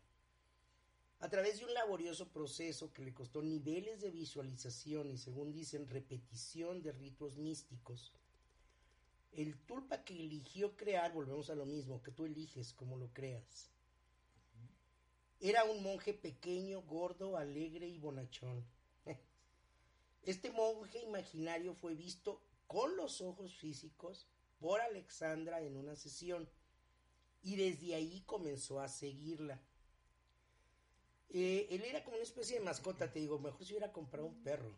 A 1.26 1.28
través 1.28 1.58
de 1.58 1.64
un 1.64 1.74
laborioso 1.74 2.28
proceso 2.28 2.92
que 2.92 3.02
le 3.02 3.12
costó 3.12 3.42
niveles 3.42 4.00
de 4.00 4.12
visualización 4.12 5.10
y 5.10 5.18
según 5.18 5.52
dicen 5.52 5.88
repetición 5.88 6.82
de 6.82 6.92
ritos 6.92 7.36
místicos, 7.36 8.12
el 9.32 9.58
tulpa 9.58 10.04
que 10.04 10.14
eligió 10.14 10.76
crear, 10.76 11.12
volvemos 11.12 11.50
a 11.50 11.56
lo 11.56 11.66
mismo, 11.66 12.00
que 12.00 12.12
tú 12.12 12.26
eliges 12.26 12.72
como 12.72 12.96
lo 12.96 13.08
creas. 13.12 13.72
Era 15.40 15.64
un 15.64 15.82
monje 15.82 16.14
pequeño, 16.14 16.82
gordo, 16.82 17.36
alegre 17.36 17.88
y 17.88 17.98
bonachón. 17.98 18.64
Este 20.22 20.52
monje 20.52 21.00
imaginario 21.00 21.74
fue 21.74 21.96
visto 21.96 22.40
con 22.68 22.96
los 22.96 23.20
ojos 23.20 23.52
físicos 23.56 24.28
por 24.60 24.80
Alexandra 24.80 25.60
en 25.60 25.76
una 25.76 25.96
sesión 25.96 26.48
y 27.42 27.56
desde 27.56 27.96
ahí 27.96 28.22
comenzó 28.26 28.78
a 28.78 28.86
seguirla. 28.86 29.60
Eh, 31.30 31.66
él 31.70 31.84
era 31.84 32.04
como 32.04 32.16
una 32.16 32.24
especie 32.24 32.58
de 32.58 32.64
mascota, 32.64 33.10
te 33.10 33.18
digo, 33.18 33.38
mejor 33.38 33.64
si 33.64 33.72
hubiera 33.72 33.92
comprado 33.92 34.26
un 34.26 34.42
perro. 34.42 34.72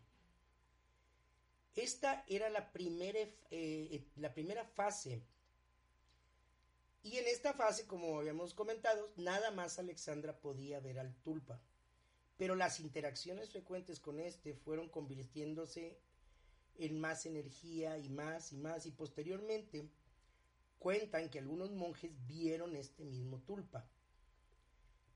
Esta 1.75 2.25
era 2.27 2.49
la 2.49 2.71
primera, 2.71 3.19
eh, 3.51 4.03
la 4.17 4.33
primera 4.33 4.65
fase. 4.65 5.21
Y 7.03 7.17
en 7.17 7.27
esta 7.27 7.53
fase, 7.53 7.87
como 7.87 8.19
habíamos 8.19 8.53
comentado, 8.53 9.09
nada 9.15 9.51
más 9.51 9.79
Alexandra 9.79 10.39
podía 10.39 10.79
ver 10.79 10.99
al 10.99 11.15
tulpa. 11.21 11.61
Pero 12.37 12.55
las 12.55 12.79
interacciones 12.79 13.49
frecuentes 13.49 13.99
con 13.99 14.19
este 14.19 14.53
fueron 14.53 14.89
convirtiéndose 14.89 15.97
en 16.77 16.99
más 16.99 17.25
energía 17.25 17.97
y 17.97 18.09
más 18.09 18.51
y 18.51 18.57
más. 18.57 18.85
Y 18.85 18.91
posteriormente 18.91 19.89
cuentan 20.79 21.29
que 21.29 21.39
algunos 21.39 21.71
monjes 21.71 22.11
vieron 22.27 22.75
este 22.75 23.05
mismo 23.05 23.39
tulpa. 23.45 23.87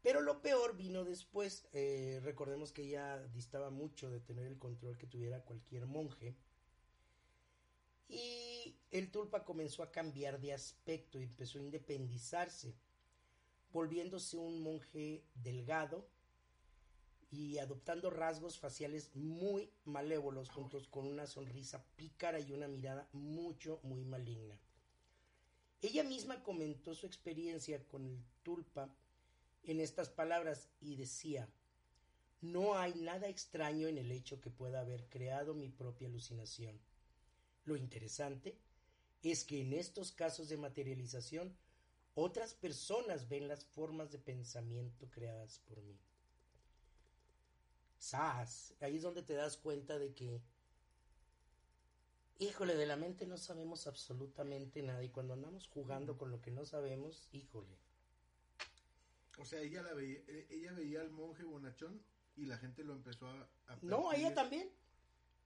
Pero 0.03 0.21
lo 0.21 0.41
peor 0.41 0.75
vino 0.75 1.05
después. 1.05 1.65
Eh, 1.71 2.19
recordemos 2.23 2.73
que 2.73 2.83
ella 2.83 3.25
distaba 3.33 3.71
mucho 3.71 4.11
de 4.11 4.19
tener 4.19 4.45
el 4.45 4.59
control 4.59 4.97
que 4.97 5.07
tuviera 5.07 5.45
cualquier 5.45 5.87
monje. 5.87 6.35
Y 8.09 8.75
el 8.91 9.09
tulpa 9.09 9.45
comenzó 9.45 9.81
a 9.81 9.91
cambiar 9.91 10.39
de 10.39 10.53
aspecto 10.53 11.19
y 11.19 11.23
empezó 11.23 11.57
a 11.57 11.61
independizarse, 11.61 12.75
volviéndose 13.71 14.37
un 14.37 14.61
monje 14.61 15.23
delgado 15.33 16.07
y 17.31 17.57
adoptando 17.57 18.11
rasgos 18.11 18.59
faciales 18.59 19.15
muy 19.15 19.71
malévolos 19.85 20.49
juntos 20.49 20.87
con 20.87 21.07
una 21.07 21.25
sonrisa 21.25 21.83
pícara 21.95 22.39
y 22.41 22.51
una 22.51 22.67
mirada 22.67 23.07
mucho, 23.13 23.79
muy 23.83 24.03
maligna. 24.03 24.59
Ella 25.81 26.03
misma 26.03 26.43
comentó 26.43 26.93
su 26.93 27.07
experiencia 27.07 27.87
con 27.87 28.05
el 28.05 28.23
tulpa 28.43 28.93
en 29.63 29.79
estas 29.79 30.09
palabras 30.09 30.69
y 30.81 30.95
decía, 30.95 31.49
no 32.41 32.77
hay 32.77 32.93
nada 32.95 33.29
extraño 33.29 33.87
en 33.87 33.97
el 33.97 34.11
hecho 34.11 34.41
que 34.41 34.49
pueda 34.49 34.81
haber 34.81 35.07
creado 35.07 35.53
mi 35.53 35.69
propia 35.69 36.07
alucinación. 36.07 36.79
Lo 37.63 37.77
interesante 37.77 38.57
es 39.23 39.45
que 39.45 39.61
en 39.61 39.73
estos 39.73 40.11
casos 40.11 40.49
de 40.49 40.57
materialización, 40.57 41.55
otras 42.15 42.53
personas 42.53 43.29
ven 43.29 43.47
las 43.47 43.63
formas 43.63 44.11
de 44.11 44.19
pensamiento 44.19 45.09
creadas 45.09 45.59
por 45.59 45.81
mí. 45.81 45.97
Sas, 47.97 48.73
ahí 48.81 48.97
es 48.97 49.03
donde 49.03 49.23
te 49.23 49.33
das 49.33 49.55
cuenta 49.55 49.97
de 49.97 50.13
que, 50.13 50.41
híjole, 52.37 52.75
de 52.75 52.85
la 52.85 52.97
mente 52.97 53.25
no 53.25 53.37
sabemos 53.37 53.87
absolutamente 53.87 54.83
nada 54.83 55.01
y 55.01 55.09
cuando 55.09 55.33
andamos 55.33 55.67
jugando 55.67 56.17
con 56.17 56.29
lo 56.29 56.41
que 56.41 56.51
no 56.51 56.65
sabemos, 56.65 57.29
híjole. 57.31 57.77
O 59.37 59.45
sea, 59.45 59.59
ella 59.61 59.81
la 59.81 59.93
veía, 59.93 60.19
eh, 60.27 60.47
ella 60.51 60.73
veía 60.73 61.01
al 61.01 61.09
monje 61.09 61.43
bonachón 61.43 62.03
y 62.35 62.45
la 62.45 62.57
gente 62.57 62.83
lo 62.83 62.93
empezó 62.93 63.27
a... 63.27 63.49
a 63.67 63.77
No, 63.81 64.11
ella 64.13 64.33
también. 64.33 64.69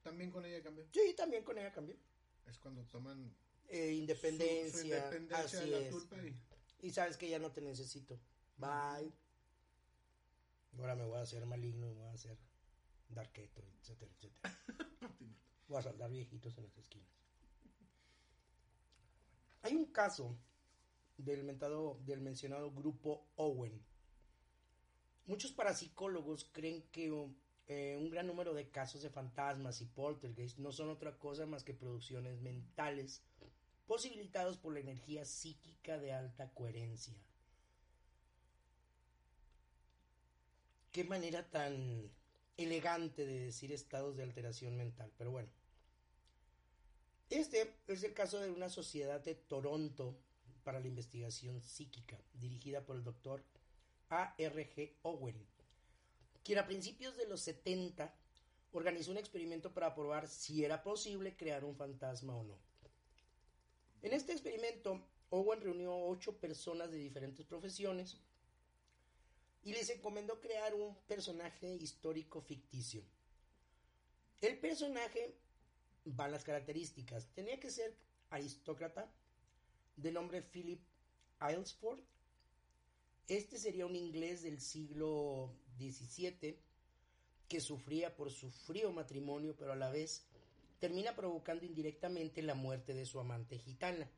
También 0.04 0.32
con 0.32 0.46
ella 0.46 0.62
cambió. 0.62 0.86
Sí, 0.92 1.14
también 1.16 1.44
con 1.44 1.58
ella 1.58 1.72
cambió. 1.72 1.96
Es 2.46 2.58
cuando 2.60 2.86
toman 2.86 3.34
Eh, 3.68 3.88
su- 3.88 3.94
independencia. 3.94 4.80
su 4.80 4.86
independencia 4.86 5.60
así 5.60 5.70
de 5.70 5.80
la 5.80 5.80
es. 5.80 5.90
tulpa 5.90 6.18
y... 6.24 6.36
Y 6.80 6.92
sabes 6.92 7.18
que 7.18 7.30
ya 7.30 7.40
no 7.40 7.52
te 7.52 7.62
necesito. 7.62 8.20
Bye. 8.58 9.12
Ahora 10.78 10.96
me 10.96 11.06
voy 11.06 11.18
a 11.18 11.22
hacer 11.22 11.46
maligno, 11.46 11.88
me 11.88 11.94
voy 11.96 12.08
a 12.10 12.14
hacer 12.14 12.38
darketo, 13.10 13.64
etcétera, 13.82 14.12
etcétera. 14.12 14.60
Voy 15.68 15.78
a 15.78 15.82
saldar 15.82 16.10
viejitos 16.12 16.58
en 16.58 16.64
las 16.66 16.78
esquinas. 16.78 17.10
Hay 19.64 19.76
un 19.76 19.86
caso 19.92 20.38
del, 21.18 22.22
mencionado 22.22 22.72
grupo 22.72 23.28
Owen. 23.36 23.84
Muchos 25.26 25.52
parapsicólogos 25.52 26.50
creen 26.52 26.84
que 26.92 27.12
eh, 27.68 27.98
un 28.00 28.10
gran 28.10 28.28
número 28.28 28.54
de 28.54 28.70
casos 28.70 29.02
de 29.02 29.10
fantasmas 29.10 29.82
y 29.82 29.86
poltergeist 29.86 30.58
no 30.60 30.72
son 30.72 30.90
otra 30.90 31.18
cosa 31.18 31.46
más 31.46 31.64
que 31.64 31.74
producciones 31.74 32.40
mentales 32.40 33.24
posibilitados 33.88 34.58
por 34.58 34.74
la 34.74 34.80
energía 34.80 35.26
psíquica 35.26 35.98
de 35.98 36.14
alta 36.14 36.54
coherencia. 36.54 37.16
Qué 40.92 41.04
manera 41.04 41.50
tan 41.50 42.12
elegante 42.58 43.26
de 43.26 43.40
decir 43.40 43.72
estados 43.72 44.18
de 44.18 44.24
alteración 44.24 44.78
mental, 44.78 45.12
pero 45.18 45.32
bueno. 45.32 45.50
Este 47.30 47.76
es 47.88 48.04
el 48.04 48.14
caso 48.14 48.40
de 48.40 48.50
una 48.50 48.70
sociedad 48.70 49.22
de 49.22 49.36
Toronto 49.36 50.18
para 50.68 50.82
la 50.82 50.88
investigación 50.88 51.62
psíquica, 51.62 52.20
dirigida 52.34 52.86
por 52.86 52.98
el 52.98 53.04
doctor 53.06 53.42
A.R.G. 54.10 54.98
Owen, 55.04 55.48
quien 56.44 56.60
a 56.60 56.68
principios 56.68 57.16
de 57.16 57.26
los 57.26 57.40
70 57.40 58.14
organizó 58.74 59.12
un 59.12 59.18
experimento 59.18 59.74
para 59.74 59.96
probar 59.96 60.28
si 60.28 60.66
era 60.66 60.84
posible 60.84 61.38
crear 61.38 61.64
un 61.64 61.74
fantasma 61.78 62.36
o 62.36 62.44
no. 62.44 62.58
En 64.02 64.12
este 64.12 64.34
experimento, 64.34 65.02
Owen 65.30 65.62
reunió 65.62 65.96
ocho 65.96 66.38
personas 66.38 66.92
de 66.92 66.98
diferentes 66.98 67.46
profesiones 67.46 68.18
y 69.64 69.72
les 69.72 69.90
encomendó 69.90 70.42
crear 70.42 70.74
un 70.74 70.98
personaje 71.08 71.76
histórico 71.76 72.42
ficticio. 72.42 73.06
El 74.42 74.60
personaje 74.60 75.34
van 76.04 76.34
las 76.34 76.44
características. 76.44 77.26
Tenía 77.34 77.58
que 77.58 77.72
ser 77.72 77.96
aristócrata, 78.32 79.10
de 79.98 80.12
nombre 80.12 80.42
Philip 80.42 80.82
Aylesford. 81.40 82.00
Este 83.28 83.58
sería 83.58 83.86
un 83.86 83.96
inglés 83.96 84.44
del 84.44 84.62
siglo 84.62 85.54
XVII 85.78 86.58
que 87.50 87.60
sufría 87.60 88.16
por 88.16 88.32
su 88.32 88.52
frío 88.52 88.92
matrimonio, 88.92 89.56
pero 89.58 89.74
a 89.74 89.76
la 89.76 89.90
vez 89.90 90.26
termina 90.80 91.16
provocando 91.16 91.66
indirectamente 91.66 92.42
la 92.42 92.56
muerte 92.56 92.94
de 92.94 93.06
su 93.06 93.20
amante 93.20 93.58
gitana, 93.58 94.10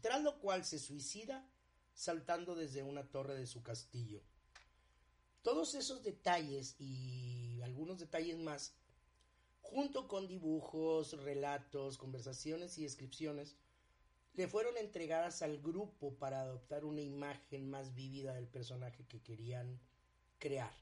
tras 0.00 0.22
lo 0.22 0.38
cual 0.38 0.64
se 0.64 0.78
suicida 0.78 1.46
saltando 1.92 2.54
desde 2.54 2.82
una 2.82 3.10
torre 3.10 3.34
de 3.34 3.46
su 3.46 3.62
castillo. 3.62 4.22
Todos 5.42 5.74
esos 5.74 6.04
detalles 6.04 6.76
y 6.78 7.60
algunos 7.62 7.98
detalles 7.98 8.38
más, 8.38 8.74
junto 9.60 10.06
con 10.06 10.28
dibujos, 10.28 11.20
relatos, 11.24 11.98
conversaciones 11.98 12.78
y 12.78 12.84
descripciones, 12.84 13.56
le 14.34 14.48
fueron 14.48 14.76
entregadas 14.78 15.42
al 15.42 15.60
grupo 15.60 16.14
para 16.14 16.40
adoptar 16.42 16.84
una 16.84 17.00
imagen 17.02 17.68
más 17.68 17.94
vívida 17.94 18.34
del 18.34 18.48
personaje 18.48 19.04
que 19.06 19.20
querían 19.20 19.78
crear. 20.38 20.72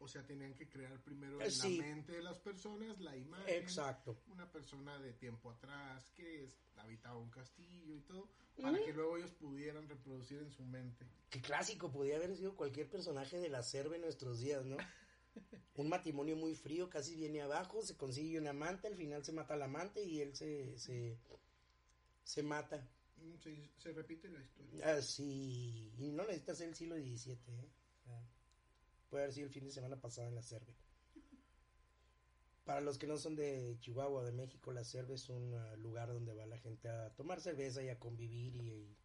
O 0.00 0.08
sea, 0.08 0.26
tenían 0.26 0.54
que 0.54 0.68
crear 0.68 1.00
primero 1.02 1.40
Eh, 1.40 1.46
en 1.46 1.50
sí. 1.52 1.78
la 1.78 1.86
mente 1.86 2.12
de 2.12 2.22
las 2.22 2.38
personas 2.38 3.00
la 3.00 3.16
imagen. 3.16 3.54
Exacto. 3.62 4.20
Una 4.28 4.50
persona 4.50 4.98
de 4.98 5.14
tiempo 5.14 5.50
atrás 5.50 6.10
que 6.10 6.44
es- 6.44 6.58
habitaba 6.76 7.16
un 7.18 7.30
castillo 7.30 7.94
y 7.94 8.00
todo, 8.00 8.28
para 8.60 8.78
que 8.84 8.92
luego 8.92 9.16
ellos 9.16 9.30
pudieran 9.32 9.88
reproducir 9.88 10.38
en 10.40 10.50
su 10.50 10.62
mente. 10.64 11.06
Qué 11.30 11.40
clásico, 11.40 11.90
podría 11.90 12.16
haber 12.16 12.36
sido 12.36 12.54
cualquier 12.54 12.88
personaje 12.90 13.38
de 13.38 13.48
la 13.48 13.62
selva 13.62 13.94
en 13.96 14.02
nuestros 14.02 14.40
días, 14.40 14.64
¿no? 14.66 14.76
Un 15.76 15.88
matrimonio 15.88 16.36
muy 16.36 16.54
frío, 16.54 16.90
casi 16.90 17.16
viene 17.16 17.40
abajo, 17.42 17.82
se 17.82 17.96
consigue 17.96 18.38
un 18.38 18.46
amante, 18.46 18.86
al 18.86 18.96
final 18.96 19.24
se 19.24 19.32
mata 19.32 19.54
al 19.54 19.62
amante 19.62 20.04
y 20.04 20.20
él 20.20 20.36
se, 20.36 20.78
se, 20.78 21.18
se 22.24 22.42
mata. 22.42 22.88
Mm, 23.18 23.36
sí, 23.42 23.70
se 23.78 23.92
repite 23.92 24.28
la 24.28 24.40
historia. 24.40 24.96
Así, 24.96 25.92
y 25.98 26.10
no 26.10 26.24
necesita 26.24 26.54
ser 26.54 26.68
el 26.68 26.74
siglo 26.74 26.96
XVII, 26.96 27.32
¿eh? 27.32 27.70
Puede 29.08 29.24
haber 29.24 29.34
sido 29.34 29.46
el 29.46 29.52
fin 29.52 29.64
de 29.64 29.70
semana 29.70 30.00
pasado 30.00 30.26
en 30.28 30.34
la 30.34 30.42
Cerve. 30.42 30.74
Para 32.64 32.80
los 32.80 32.98
que 32.98 33.06
no 33.06 33.16
son 33.18 33.36
de 33.36 33.76
Chihuahua 33.78 34.22
o 34.22 34.24
de 34.24 34.32
México, 34.32 34.72
la 34.72 34.82
Cerve 34.82 35.14
es 35.14 35.28
un 35.28 35.54
ah, 35.54 35.76
lugar 35.76 36.08
donde 36.08 36.34
va 36.34 36.46
la 36.46 36.58
gente 36.58 36.88
a 36.88 37.14
tomar 37.14 37.40
cerveza 37.40 37.82
y 37.82 37.90
a 37.90 38.00
convivir 38.00 38.56
y, 38.56 38.96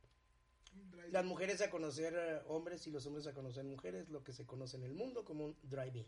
las 1.12 1.26
mujeres 1.26 1.62
a 1.62 1.70
conocer 1.70 2.14
eh, 2.16 2.42
hombres 2.48 2.86
y 2.88 2.92
los 2.92 3.06
hombres 3.06 3.28
a 3.28 3.34
conocer 3.34 3.64
mujeres, 3.66 4.10
lo 4.10 4.24
que 4.24 4.34
se 4.34 4.46
conoce 4.46 4.78
en 4.78 4.84
el 4.84 4.94
mundo 4.94 5.26
como 5.26 5.46
un 5.46 5.58
drive-in. 5.64 6.06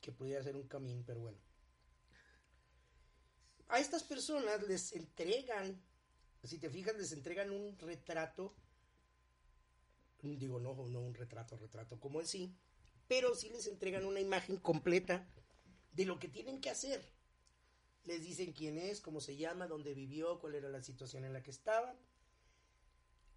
Que 0.00 0.12
pudiera 0.12 0.42
ser 0.42 0.56
un 0.56 0.66
camín, 0.68 1.04
pero 1.04 1.20
bueno. 1.20 1.38
A 3.68 3.78
estas 3.78 4.02
personas 4.02 4.62
les 4.62 4.92
entregan, 4.92 5.80
si 6.42 6.58
te 6.58 6.70
fijas, 6.70 6.96
les 6.96 7.12
entregan 7.12 7.50
un 7.50 7.78
retrato, 7.78 8.54
digo, 10.22 10.58
no, 10.58 10.74
no 10.74 11.00
un 11.00 11.14
retrato, 11.14 11.56
retrato 11.56 12.00
como 12.00 12.20
en 12.20 12.26
sí, 12.26 12.54
pero 13.06 13.34
sí 13.34 13.50
les 13.50 13.66
entregan 13.66 14.04
una 14.04 14.20
imagen 14.20 14.56
completa 14.56 15.26
de 15.92 16.04
lo 16.04 16.18
que 16.18 16.28
tienen 16.28 16.60
que 16.60 16.70
hacer. 16.70 17.02
Les 18.04 18.22
dicen 18.22 18.52
quién 18.52 18.78
es, 18.78 19.00
cómo 19.00 19.20
se 19.20 19.36
llama, 19.36 19.66
dónde 19.66 19.92
vivió, 19.94 20.38
cuál 20.38 20.54
era 20.54 20.68
la 20.68 20.82
situación 20.82 21.24
en 21.24 21.32
la 21.32 21.42
que 21.42 21.50
estaba. 21.50 21.94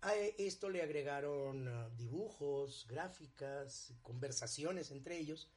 A 0.02 0.16
esto 0.16 0.70
le 0.70 0.82
agregaron 0.82 1.68
uh, 1.68 1.90
dibujos, 1.96 2.88
gráficas, 2.88 3.94
conversaciones 4.02 4.92
entre 4.92 5.18
ellos. 5.18 5.50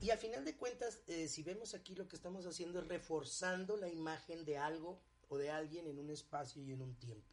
Y 0.00 0.10
a 0.10 0.16
final 0.16 0.44
de 0.46 0.56
cuentas, 0.56 1.02
eh, 1.08 1.28
si 1.28 1.42
vemos 1.42 1.74
aquí 1.74 1.94
lo 1.94 2.08
que 2.08 2.16
estamos 2.16 2.46
haciendo 2.46 2.80
es 2.80 2.86
reforzando 2.86 3.76
la 3.76 3.88
imagen 3.88 4.46
de 4.46 4.56
algo 4.56 4.98
o 5.28 5.36
de 5.36 5.50
alguien 5.50 5.86
en 5.86 5.98
un 5.98 6.10
espacio 6.10 6.62
y 6.62 6.72
en 6.72 6.80
un 6.80 6.94
tiempo. 6.96 7.28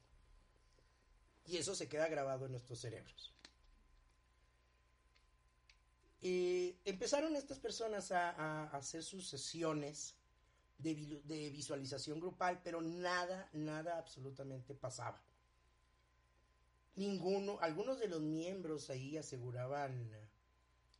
Y 1.45 1.55
eso 1.57 1.73
se 1.73 1.87
queda 1.87 2.09
grabado 2.09 2.45
en 2.45 2.51
nuestros 2.51 2.79
cerebros. 2.79 3.33
Eh, 6.21 6.77
empezaron 6.83 7.37
estas 7.37 7.59
personas 7.59 8.11
a, 8.11 8.65
hacer 8.75 9.01
sus 9.01 9.29
sesiones 9.29 10.15
de, 10.77 11.21
de, 11.23 11.49
visualización 11.51 12.19
grupal, 12.19 12.59
pero 12.63 12.81
nada, 12.81 13.49
nada 13.53 13.97
absolutamente 13.97 14.75
pasaba. 14.75 15.23
Ninguno, 16.95 17.59
algunos 17.61 17.97
de 17.99 18.09
los 18.09 18.21
miembros 18.21 18.89
ahí 18.89 19.15
aseguraban 19.15 20.11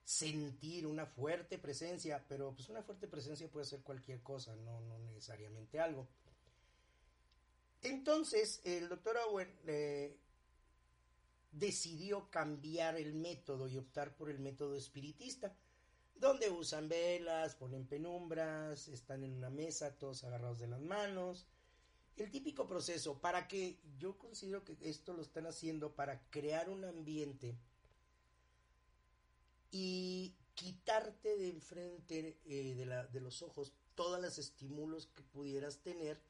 sentir 0.08 0.88
una 0.88 1.06
fuerte 1.06 1.58
presencia, 1.58 2.24
pero 2.30 2.54
pues 2.54 2.70
una 2.70 2.82
fuerte 2.82 3.10
presencia 3.10 3.52
puede 3.52 3.66
ser 3.66 3.82
cualquier 3.82 4.24
cosa, 4.24 4.56
no, 4.56 4.80
no 4.80 4.98
necesariamente 5.00 5.82
algo. 5.82 6.08
Entonces, 7.82 8.62
el 8.64 8.88
doctor 8.88 9.18
Owen 9.28 9.54
eh, 9.66 10.18
decidió 11.52 12.30
cambiar 12.30 12.96
el 12.96 13.16
método 13.16 13.68
y 13.68 13.78
optar 13.78 14.16
por 14.16 14.30
el 14.30 14.40
método 14.40 14.78
espiritista, 14.78 15.54
donde 16.16 16.50
usan 16.52 16.88
velas, 16.88 17.56
ponen 17.56 17.86
penumbras, 17.86 18.88
están 18.88 19.26
en 19.26 19.34
una 19.34 19.50
mesa 19.50 19.98
todos 19.98 20.24
agarrados 20.24 20.60
de 20.60 20.68
las 20.68 20.80
manos. 20.80 21.48
El 22.16 22.32
típico 22.32 22.66
proceso 22.66 23.20
para 23.20 23.50
que 23.50 23.82
yo 23.98 24.18
considero 24.18 24.64
que 24.64 24.78
esto 24.80 25.12
lo 25.12 25.22
están 25.22 25.48
haciendo 25.48 25.94
para 25.94 26.22
crear 26.30 26.70
un 26.70 26.86
ambiente 26.86 27.58
y 29.72 30.36
quitarte 30.56 31.38
de 31.38 31.50
enfrente 31.50 32.40
eh, 32.46 32.76
de, 32.76 32.86
la, 32.86 33.06
de 33.08 33.22
los 33.22 33.42
ojos 33.42 33.74
todos 33.96 34.22
los 34.22 34.38
estímulos 34.38 35.08
que 35.08 35.24
pudieras 35.24 35.80
tener 35.80 36.22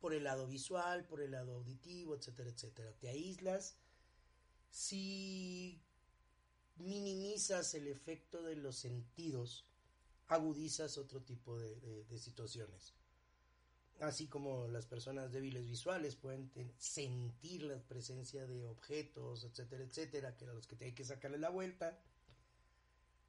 por 0.00 0.14
el 0.14 0.24
lado 0.24 0.46
visual, 0.46 1.04
por 1.06 1.20
el 1.20 1.32
lado 1.32 1.54
auditivo, 1.54 2.14
etcétera, 2.14 2.50
etcétera. 2.50 2.92
Te 3.00 3.08
aíslas 3.08 3.76
si 4.70 5.82
minimizas 6.76 7.74
el 7.74 7.88
efecto 7.88 8.42
de 8.42 8.56
los 8.56 8.76
sentidos, 8.76 9.64
agudizas 10.28 10.98
otro 10.98 11.22
tipo 11.22 11.58
de, 11.58 12.18
situaciones. 12.18 12.94
Así 14.00 14.28
como 14.28 14.68
las 14.68 14.86
personas 14.86 15.32
débiles 15.32 15.66
visuales 15.66 16.14
pueden 16.14 16.50
sentir 16.78 17.64
la 17.64 17.82
presencia 17.82 18.46
de 18.46 18.68
objetos, 18.68 19.42
etcétera, 19.42 19.82
etcétera, 19.82 20.36
que 20.36 20.44
a 20.44 20.52
los 20.52 20.68
que 20.68 20.76
te 20.76 20.84
hay 20.84 20.92
que 20.92 21.04
sacarle 21.04 21.38
la 21.38 21.50
vuelta. 21.50 21.98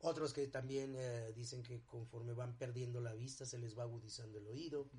Otros 0.01 0.33
que 0.33 0.47
también 0.47 0.95
eh, 0.95 1.33
dicen 1.35 1.61
que 1.61 1.81
conforme 1.81 2.33
van 2.33 2.57
perdiendo 2.57 3.01
la 3.01 3.13
vista 3.13 3.45
se 3.45 3.59
les 3.59 3.77
va 3.77 3.83
agudizando 3.83 4.37
el 4.37 4.47
oído. 4.47 4.89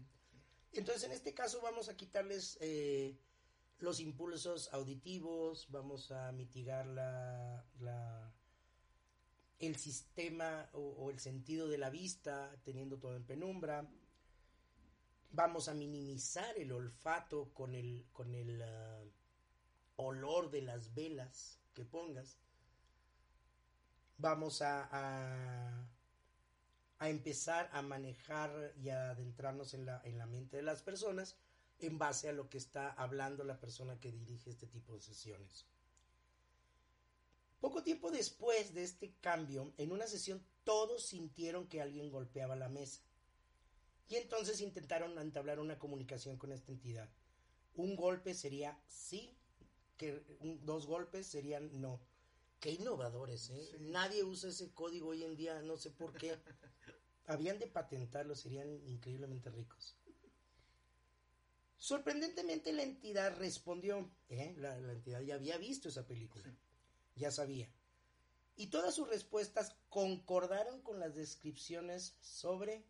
Entonces, 0.72 1.04
en 1.04 1.12
este 1.12 1.32
caso 1.34 1.60
vamos 1.62 1.88
a 1.88 1.96
quitarles 1.96 2.58
eh, 2.60 3.18
los 3.78 3.98
impulsos 4.00 4.72
auditivos, 4.72 5.66
vamos 5.70 6.10
a 6.12 6.30
mitigar 6.32 6.86
la, 6.86 8.32
el 9.58 9.76
sistema 9.76 10.68
o, 10.74 11.10
el 11.10 11.18
sentido 11.18 11.66
de 11.66 11.78
la 11.78 11.88
vista, 11.88 12.54
teniendo 12.62 12.98
todo 12.98 13.16
en 13.16 13.24
penumbra. 13.24 13.90
Vamos 15.32 15.68
a 15.68 15.74
minimizar 15.74 16.58
el 16.58 16.72
olfato 16.72 17.54
con 17.54 17.74
el, 17.74 18.04
con 18.12 18.34
el 18.34 18.60
ah, 18.62 19.02
olor 19.96 20.50
de 20.50 20.62
las 20.62 20.92
velas 20.94 21.58
que 21.72 21.84
pongas. 21.84 22.38
Vamos 24.20 24.60
a, 24.60 24.88
a, 26.98 27.08
empezar 27.08 27.70
a 27.72 27.80
manejar 27.80 28.74
y 28.76 28.90
a 28.90 29.10
adentrarnos 29.10 29.72
en 29.72 29.86
la, 29.86 30.02
en 30.04 30.18
la 30.18 30.26
mente 30.26 30.58
de 30.58 30.62
las 30.62 30.82
personas 30.82 31.36
en 31.78 31.98
base 31.98 32.28
a 32.28 32.32
lo 32.32 32.50
que 32.50 32.58
está 32.58 32.90
hablando 32.92 33.44
la 33.44 33.58
persona 33.58 33.98
que 33.98 34.12
dirige 34.12 34.50
este 34.50 34.66
tipo 34.66 34.94
de 34.94 35.00
sesiones. 35.00 35.66
Poco 37.60 37.82
tiempo 37.82 38.10
después 38.10 38.74
de 38.74 38.82
este 38.82 39.14
cambio, 39.20 39.72
en 39.78 39.92
una 39.92 40.06
sesión 40.06 40.44
todos 40.64 41.06
sintieron 41.06 41.66
que 41.66 41.80
alguien 41.80 42.10
golpeaba 42.10 42.56
la 42.56 42.68
mesa. 42.68 43.00
Y 44.08 44.16
entonces 44.16 44.60
intentaron 44.60 45.18
entablar 45.18 45.60
una 45.60 45.78
comunicación 45.78 46.36
con 46.36 46.52
esta 46.52 46.72
entidad. 46.72 47.08
Un 47.74 47.96
golpe 47.96 48.34
sería 48.34 48.78
sí, 48.86 49.36
que 49.96 50.22
dos 50.62 50.86
golpes 50.86 51.26
serían 51.26 51.80
no. 51.80 52.00
Qué 52.60 52.72
innovadores, 52.72 53.48
¿eh? 53.50 53.76
Nadie 53.80 54.22
usa 54.22 54.50
ese 54.50 54.70
código 54.74 55.08
hoy 55.08 55.24
en 55.24 55.34
día, 55.34 55.62
no 55.62 55.78
sé 55.78 55.90
por 55.90 56.12
qué. 56.12 56.38
Habían 57.26 57.58
de 57.58 57.66
patentarlo, 57.66 58.34
serían 58.34 58.68
increíblemente 58.86 59.50
ricos. 59.50 59.96
Sorprendentemente 61.78 62.74
la 62.74 62.82
entidad 62.82 63.34
respondió, 63.38 64.10
¿eh? 64.28 64.54
la, 64.58 64.76
entidad 64.76 65.22
ya 65.22 65.36
había 65.36 65.56
visto 65.56 65.88
esa 65.88 66.06
película, 66.06 66.54
ya 67.16 67.30
sabía. 67.30 67.72
Y 68.56 68.66
todas 68.66 68.94
sus 68.94 69.08
respuestas 69.08 69.74
concordaron 69.88 70.82
con 70.82 71.00
las 71.00 71.14
descripciones 71.14 72.18
sobre 72.20 72.84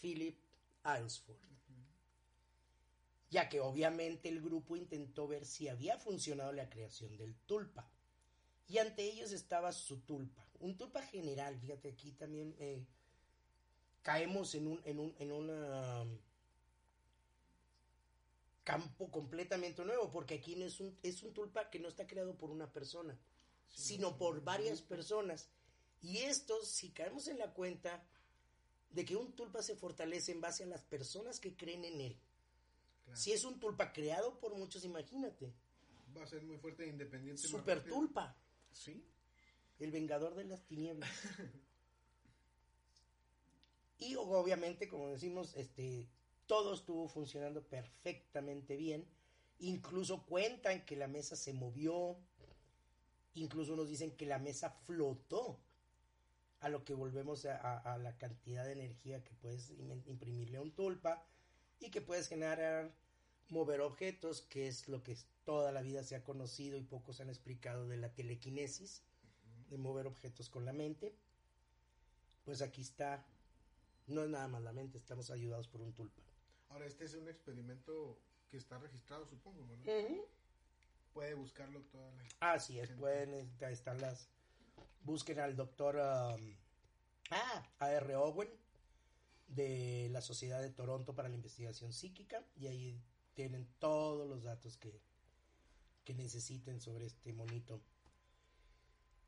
Philip 0.00 0.38
Aylesford. 0.84 1.40
Ya 3.30 3.48
que 3.48 3.60
obviamente 3.60 4.28
el 4.28 4.40
grupo 4.40 4.76
intentó 4.76 5.26
ver 5.26 5.44
si 5.44 5.66
había 5.66 5.98
funcionado 5.98 6.52
la 6.52 6.70
creación 6.70 7.16
del 7.16 7.34
tulpa. 7.46 7.90
Y 8.68 8.78
ante 8.78 9.02
ellos 9.02 9.32
estaba 9.32 9.72
su 9.72 10.00
tulpa. 10.00 10.46
Un 10.60 10.76
tulpa 10.76 11.02
general, 11.02 11.58
fíjate 11.58 11.88
aquí 11.88 12.12
también 12.12 12.54
eh, 12.58 12.84
caemos 14.02 14.54
en 14.54 14.66
un, 14.66 14.80
en 14.84 14.98
un, 14.98 15.14
en 15.18 15.32
una 15.32 16.04
campo 18.68 19.10
completamente 19.10 19.82
nuevo, 19.82 20.10
porque 20.10 20.34
aquí 20.34 20.54
no 20.54 20.66
es 20.66 20.78
un, 20.78 20.94
es 21.02 21.22
un 21.22 21.32
tulpa 21.32 21.70
que 21.70 21.78
no 21.78 21.88
está 21.88 22.06
creado 22.06 22.36
por 22.36 22.50
una 22.50 22.70
persona, 22.70 23.18
sino 23.70 24.18
por 24.18 24.42
varias 24.44 24.82
personas. 24.82 25.48
Y 26.02 26.18
esto, 26.18 26.62
si 26.66 26.90
caemos 26.90 27.28
en 27.28 27.38
la 27.38 27.54
cuenta 27.54 28.04
de 28.90 29.06
que 29.06 29.16
un 29.16 29.32
tulpa 29.32 29.62
se 29.62 29.74
fortalece 29.74 30.32
en 30.32 30.42
base 30.42 30.64
a 30.64 30.66
las 30.66 30.82
personas 30.84 31.40
que 31.40 31.56
creen 31.56 31.86
en 31.86 32.00
él. 32.02 32.20
Si 33.14 33.32
es 33.32 33.44
un 33.44 33.58
tulpa 33.58 33.90
creado 33.90 34.38
por 34.38 34.54
muchos, 34.54 34.84
imagínate. 34.84 35.54
Va 36.14 36.24
a 36.24 36.26
ser 36.26 36.42
muy 36.42 36.58
fuerte 36.58 36.84
e 36.84 36.88
independiente. 36.88 37.40
Super 37.40 37.82
tulpa. 37.82 38.36
Sí. 38.72 39.04
El 39.78 39.90
vengador 39.90 40.34
de 40.34 40.44
las 40.44 40.66
tinieblas. 40.66 41.10
y 43.98 44.16
obviamente, 44.16 44.88
como 44.88 45.10
decimos, 45.10 45.54
este 45.56 46.08
todo 46.48 46.74
estuvo 46.74 47.06
funcionando 47.08 47.62
perfectamente 47.62 48.76
bien. 48.76 49.06
Incluso 49.60 50.24
cuentan 50.24 50.84
que 50.84 50.96
la 50.96 51.06
mesa 51.06 51.36
se 51.36 51.52
movió. 51.52 52.16
Incluso 53.34 53.76
nos 53.76 53.88
dicen 53.88 54.16
que 54.16 54.26
la 54.26 54.38
mesa 54.38 54.70
flotó. 54.70 55.60
A 56.60 56.68
lo 56.68 56.84
que 56.84 56.94
volvemos 56.94 57.44
a, 57.44 57.98
la 57.98 58.16
cantidad 58.16 58.64
de 58.64 58.72
energía 58.72 59.22
que 59.22 59.32
puedes 59.34 59.70
imprimirle 60.06 60.56
a 60.56 60.62
un 60.62 60.72
tulpa. 60.72 61.24
Y 61.78 61.90
que 61.90 62.00
puedes 62.00 62.26
generar 62.26 62.92
mover 63.50 63.80
objetos, 63.80 64.42
que 64.42 64.68
es 64.68 64.88
lo 64.88 65.02
que 65.02 65.16
toda 65.44 65.72
la 65.72 65.82
vida 65.82 66.02
se 66.02 66.16
ha 66.16 66.24
conocido 66.24 66.76
y 66.76 66.82
pocos 66.82 67.20
han 67.20 67.28
explicado 67.28 67.88
de 67.88 67.96
la 67.96 68.12
telequinesis, 68.12 69.02
de 69.70 69.78
mover 69.78 70.06
objetos 70.06 70.48
con 70.48 70.64
la 70.64 70.72
mente. 70.72 71.14
Pues 72.44 72.62
aquí 72.62 72.80
está, 72.80 73.24
no 74.06 74.24
es 74.24 74.30
nada 74.30 74.48
más 74.48 74.62
la 74.62 74.72
mente, 74.72 74.98
estamos 74.98 75.30
ayudados 75.30 75.68
por 75.68 75.80
un 75.80 75.92
tulpa. 75.92 76.22
Ahora, 76.70 76.86
este 76.86 77.04
es 77.04 77.14
un 77.14 77.28
experimento 77.28 78.18
que 78.50 78.56
está 78.56 78.78
registrado, 78.78 79.26
supongo, 79.26 79.64
¿no? 79.66 79.76
Puede 81.12 81.34
buscarlo 81.34 81.82
toda 81.82 82.12
la 82.12 82.24
Así 82.40 82.78
es, 82.78 82.90
pueden, 82.90 83.50
estar 83.60 84.00
las... 84.00 84.28
Busquen 85.02 85.40
al 85.40 85.56
doctor 85.56 85.96
um, 85.96 86.56
ah, 87.30 87.68
A.R. 87.78 88.16
Owen 88.16 88.48
de 89.48 90.08
la 90.10 90.20
Sociedad 90.20 90.60
de 90.60 90.70
Toronto 90.70 91.14
para 91.14 91.28
la 91.28 91.34
Investigación 91.34 91.92
Psíquica 91.92 92.44
y 92.56 92.66
ahí 92.66 93.02
tienen 93.38 93.68
todos 93.78 94.28
los 94.28 94.42
datos 94.42 94.76
que, 94.78 95.00
que 96.02 96.12
necesiten 96.12 96.80
sobre 96.80 97.06
este 97.06 97.32
monito. 97.32 97.80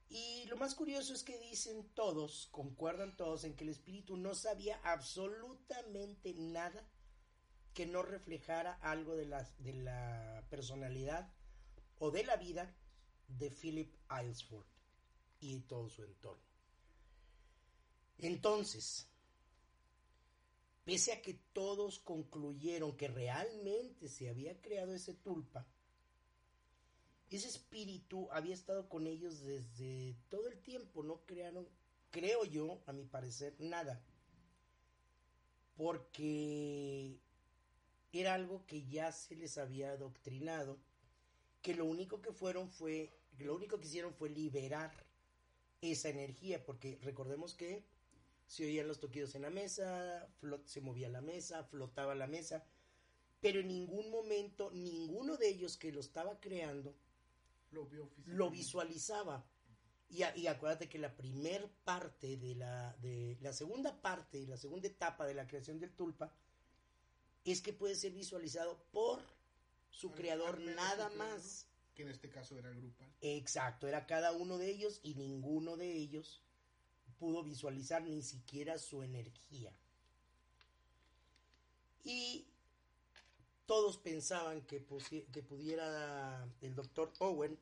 Y 0.09 0.47
lo 0.47 0.57
más 0.57 0.75
curioso 0.75 1.15
es 1.15 1.23
que 1.23 1.39
dicen 1.39 1.89
todos, 1.95 2.49
concuerdan 2.51 3.17
todos 3.17 3.45
en 3.45 3.55
que 3.55 3.63
el 3.63 3.71
espíritu 3.71 4.17
no 4.17 4.35
sabía 4.35 4.81
absolutamente 4.83 6.35
nada 6.35 6.85
que 7.73 7.87
no 7.87 8.03
reflejara 8.03 8.73
algo 8.83 9.15
de 9.15 9.27
la, 9.27 9.49
de 9.59 9.75
la 9.75 10.45
personalidad 10.51 11.33
o 12.01 12.11
de 12.11 12.25
la 12.25 12.35
vida 12.35 12.75
de 13.29 13.49
Philip 13.49 13.95
Aylesford 14.09 14.67
y 15.39 15.61
todo 15.61 15.89
su 15.89 16.03
entorno. 16.03 16.43
Entonces, 18.19 19.09
pese 20.85 21.13
a 21.13 21.23
que 21.23 21.35
todos 21.53 21.99
concluyeron 21.99 22.97
que 22.97 23.09
realmente 23.09 24.09
se 24.09 24.29
había 24.29 24.61
creado 24.61 24.95
ese 24.95 25.15
tulpa, 25.15 25.67
ese 27.31 27.49
espíritu 27.49 28.29
había 28.33 28.55
estado 28.55 28.89
con 28.89 29.07
ellos 29.07 29.41
desde 29.41 30.17
todo 30.29 30.49
el 30.49 30.59
tiempo, 30.59 31.03
no 31.05 31.21
crearon, 31.27 31.69
creo 32.11 32.45
yo, 32.45 32.83
a 32.87 32.93
mi 32.93 33.05
parecer, 33.05 33.55
nada. 33.61 34.03
Porque 35.77 37.21
era 38.13 38.35
algo 38.35 38.67
que 38.67 38.85
ya 38.89 39.13
se 39.13 39.37
les 39.37 39.59
había 39.59 39.93
adoctrinado, 39.93 40.79
que 41.63 41.75
lo 41.75 41.85
único 41.85 42.21
que 42.21 42.33
fueron 42.33 42.69
fue, 42.69 43.13
lo 43.39 43.55
único 43.55 43.79
que 43.79 43.87
hicieron 43.87 44.13
fue 44.13 44.29
liberar 44.29 44.93
esa 45.81 46.09
energía, 46.09 46.65
porque 46.65 46.99
recordemos 47.03 47.55
que 47.55 47.85
se 48.51 48.65
oían 48.65 48.89
los 48.89 48.99
toquidos 48.99 49.37
en 49.37 49.43
la 49.43 49.51
mesa, 49.51 50.29
se 50.65 50.81
movía 50.81 51.09
la 51.09 51.21
mesa, 51.21 51.63
flotaba 51.63 52.17
la 52.17 52.27
mesa, 52.27 52.65
pero 53.41 53.61
en 53.61 53.69
ningún 53.69 54.11
momento 54.11 54.73
ninguno 54.73 55.37
de 55.37 55.49
ellos 55.49 55.77
que 55.77 55.93
lo 55.93 56.01
estaba 56.01 56.41
creando 56.41 56.97
lo, 57.71 58.51
visualizaba. 58.51 59.47
Y, 60.09 60.25
y, 60.35 60.49
acuérdate 60.49 60.89
que 60.89 60.99
la 60.99 61.17
primer 61.17 61.69
parte 61.85 62.37
de 62.37 62.57
la, 62.57 62.97
de 62.97 63.39
la 63.41 63.53
segunda 63.53 64.03
parte 64.03 64.41
y 64.41 64.47
la 64.47 64.57
segunda 64.57 64.89
etapa 64.89 65.29
de 65.29 65.35
la 65.35 65.47
creación 65.47 65.79
del 65.79 65.93
tulpa 65.93 66.35
es 67.45 67.63
que 67.63 67.73
puede 67.73 67.95
ser 67.95 68.11
visualizado 68.11 68.83
por 68.91 69.23
su 69.91 70.11
creador 70.11 70.59
nada 70.59 71.09
más. 71.11 71.69
Que 71.95 72.03
en 72.03 72.09
este 72.09 72.29
caso 72.29 72.59
era 72.59 72.71
grupal. 72.71 73.15
Exacto, 73.21 73.87
era 73.87 74.09
cada 74.09 74.33
uno 74.33 74.59
de 74.59 74.71
ellos 74.71 74.99
y 75.05 75.15
ninguno 75.15 75.77
de 75.77 75.93
ellos 75.93 76.43
pudo 77.21 77.45
visualizar 77.45 78.03
ni 78.03 78.23
siquiera 78.23 78.79
su 78.79 79.03
energía. 79.03 79.71
Y 82.03 82.47
todos 83.67 83.99
pensaban 83.99 84.63
que, 84.63 84.83
que 85.31 85.43
pudiera 85.43 86.49
el 86.63 86.75
doctor 86.75 87.13
Owen 87.19 87.57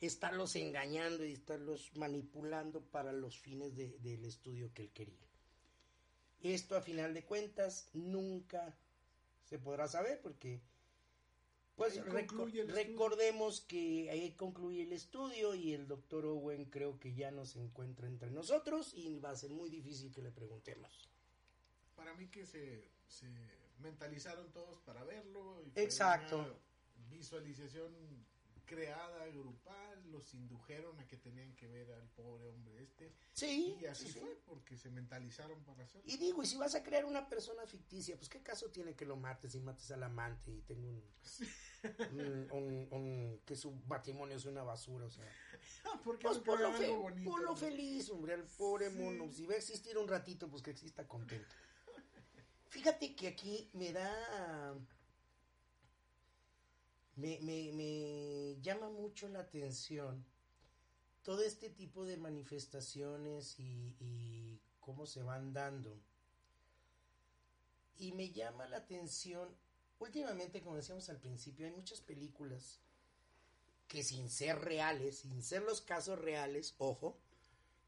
estarlos 0.00 0.54
engañando 0.56 1.24
y 1.24 1.32
estarlos 1.32 1.90
manipulando 1.96 2.80
para 2.80 3.12
los 3.12 3.36
fines 3.36 3.74
del 3.76 4.24
estudio 4.24 4.72
que 4.72 4.82
él 4.82 4.90
quería. 4.90 5.28
Esto 6.42 6.76
a 6.76 6.82
final 6.82 7.14
de 7.14 7.24
cuentas 7.24 7.88
nunca 7.94 8.76
se 9.48 9.58
podrá 9.58 9.88
saber 9.88 10.20
porque 10.22 10.60
pues 11.76 12.00
recordemos 12.04 13.60
que 13.62 14.08
ahí 14.10 14.32
concluye 14.32 14.82
el 14.82 14.92
estudio 14.92 15.54
y 15.54 15.72
el 15.72 15.88
doctor 15.88 16.24
Owen 16.26 16.66
creo 16.66 16.98
que 17.00 17.14
ya 17.14 17.30
no 17.30 17.44
se 17.46 17.60
encuentra 17.60 18.06
entre 18.06 18.30
nosotros 18.30 18.92
y 18.94 19.18
va 19.18 19.30
a 19.30 19.36
ser 19.36 19.50
muy 19.50 19.70
difícil 19.70 20.12
que 20.12 20.22
le 20.22 20.30
preguntemos. 20.30 21.10
Para 21.96 22.14
mí 22.14 22.28
que 22.28 22.46
se, 22.46 22.90
se 23.08 23.26
mentalizaron 23.80 24.52
todos 24.52 24.80
para 24.80 25.04
verlo. 25.04 25.60
Y 25.62 25.72
Exacto. 25.80 26.58
visualización 27.10 27.92
creada, 28.64 29.26
grupal, 29.26 30.10
los 30.10 30.34
indujeron 30.34 30.98
a 31.00 31.06
que 31.06 31.16
tenían 31.16 31.54
que 31.54 31.66
ver 31.66 31.90
al 31.92 32.06
pobre 32.10 32.48
hombre 32.48 32.82
este. 32.82 33.12
Sí. 33.32 33.76
Y 33.80 33.86
así 33.86 34.08
fue, 34.08 34.40
porque 34.46 34.76
se 34.76 34.90
mentalizaron 34.90 35.62
para 35.64 35.84
hacerlo. 35.84 36.10
Y 36.10 36.16
digo, 36.16 36.42
y 36.42 36.46
si 36.46 36.56
vas 36.56 36.74
a 36.74 36.82
crear 36.82 37.04
una 37.04 37.28
persona 37.28 37.66
ficticia, 37.66 38.16
pues 38.16 38.28
qué 38.28 38.42
caso 38.42 38.70
tiene 38.70 38.94
que 38.94 39.04
lo 39.04 39.16
mates 39.16 39.54
y 39.54 39.60
mates 39.60 39.90
al 39.90 40.02
amante 40.02 40.52
y 40.52 40.60
tengo 40.62 40.88
un... 42.12 42.88
un, 42.90 43.40
que 43.44 43.56
su 43.56 43.72
matrimonio 43.86 44.36
es 44.36 44.44
una 44.44 44.62
basura, 44.62 45.06
o 45.06 45.10
sea... 45.10 45.24
porque 46.04 46.26
pues 46.26 46.38
por, 46.38 46.60
lo, 46.60 46.72
feliz, 47.56 48.10
hombre, 48.10 48.34
al 48.34 48.44
pobre 48.44 48.90
mono. 48.90 49.30
Si 49.30 49.46
va 49.46 49.54
a 49.54 49.58
existir 49.58 49.96
un 49.98 50.08
ratito, 50.08 50.48
pues 50.48 50.62
que 50.62 50.70
exista 50.70 51.06
contento. 51.06 51.54
Fíjate 52.68 53.14
que 53.14 53.28
aquí 53.28 53.70
me 53.72 53.92
da 53.92 54.74
me, 57.16 57.38
me, 57.40 57.72
me 57.72 58.60
llama 58.60 58.90
mucho 58.90 59.28
la 59.28 59.40
atención 59.40 60.24
todo 61.24 61.42
este 61.42 61.70
tipo 61.70 62.04
de 62.04 62.18
manifestaciones 62.18 63.58
y, 63.58 64.60
cómo 64.78 65.06
se 65.06 65.22
van 65.22 65.54
dando. 65.54 65.98
Y 67.96 68.12
me 68.12 68.30
llama 68.30 68.68
la 68.68 68.76
atención, 68.76 69.48
últimamente, 69.98 70.60
como 70.60 70.76
decíamos 70.76 71.08
al 71.08 71.18
principio, 71.18 71.66
hay 71.66 71.72
muchas 71.72 72.02
películas 72.02 72.80
que 73.88 74.02
sin 74.02 74.28
ser 74.28 74.58
reales, 74.58 75.20
sin 75.20 75.42
ser 75.42 75.62
los 75.62 75.80
casos 75.80 76.18
reales, 76.18 76.74
ojo, 76.76 77.16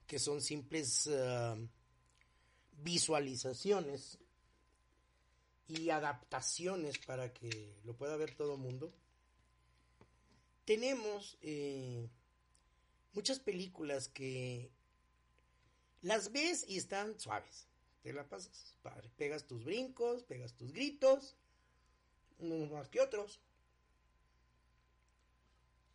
que 0.07 0.18
son 0.18 0.41
simples 0.41 1.07
uh, 1.09 1.68
visualizaciones 2.79 4.18
y 5.68 5.91
adaptaciones 5.91 6.97
para 7.01 7.35
que 7.35 7.79
lo 7.85 7.95
pueda 7.95 8.16
ver 8.16 8.35
todo 8.35 8.55
el 8.55 8.61
mundo 8.61 8.95
tenemos 10.67 11.39
eh, 11.43 12.11
muchas 13.14 13.39
películas 13.39 14.09
que 14.09 14.71
las 16.03 16.33
ves 16.33 16.67
y 16.69 16.77
están 16.77 17.19
suaves. 17.19 17.69
Te 18.03 18.12
la 18.12 18.29
pasas, 18.29 18.77
padre. 18.83 19.09
Pegas 19.17 19.47
tus 19.47 19.64
brincos, 19.64 20.25
pegas 20.25 20.53
tus 20.55 20.73
gritos, 20.73 21.37
unos 22.39 22.71
más 22.71 22.89
que 22.89 23.01
otros. 23.01 23.41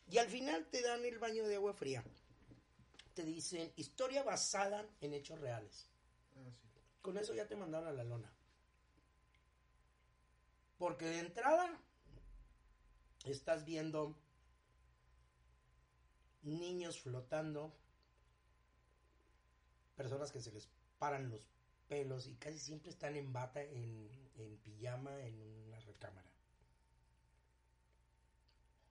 Y 0.09 0.17
al 0.17 0.29
final 0.29 0.65
te 0.65 0.81
dan 0.81 1.05
el 1.05 1.19
baño 1.19 1.47
de 1.47 1.55
agua 1.55 1.73
fría. 1.73 2.03
Te 3.13 3.23
dicen 3.23 3.71
historia 3.75 4.23
basada 4.23 4.85
en 5.01 5.13
hechos 5.13 5.39
reales. 5.39 5.87
Ah, 6.35 6.49
Con 7.01 7.17
eso 7.17 7.33
ya 7.33 7.47
te 7.47 7.55
mandaron 7.55 7.89
a 7.89 7.93
la 7.93 8.03
lona. 8.03 8.33
Porque 10.77 11.05
de 11.05 11.19
entrada 11.19 11.77
estás 13.25 13.63
viendo 13.65 14.17
niños 16.43 16.99
flotando, 16.99 17.73
personas 19.95 20.31
que 20.31 20.41
se 20.41 20.51
les 20.51 20.69
paran 20.97 21.29
los 21.29 21.47
pelos 21.87 22.27
y 22.27 22.35
casi 22.35 22.57
siempre 22.57 22.89
están 22.89 23.15
en 23.15 23.33
bata, 23.33 23.61
en, 23.61 24.09
pijama, 24.63 25.19
en 25.25 25.41
una 25.67 25.79
recámara. 25.81 26.29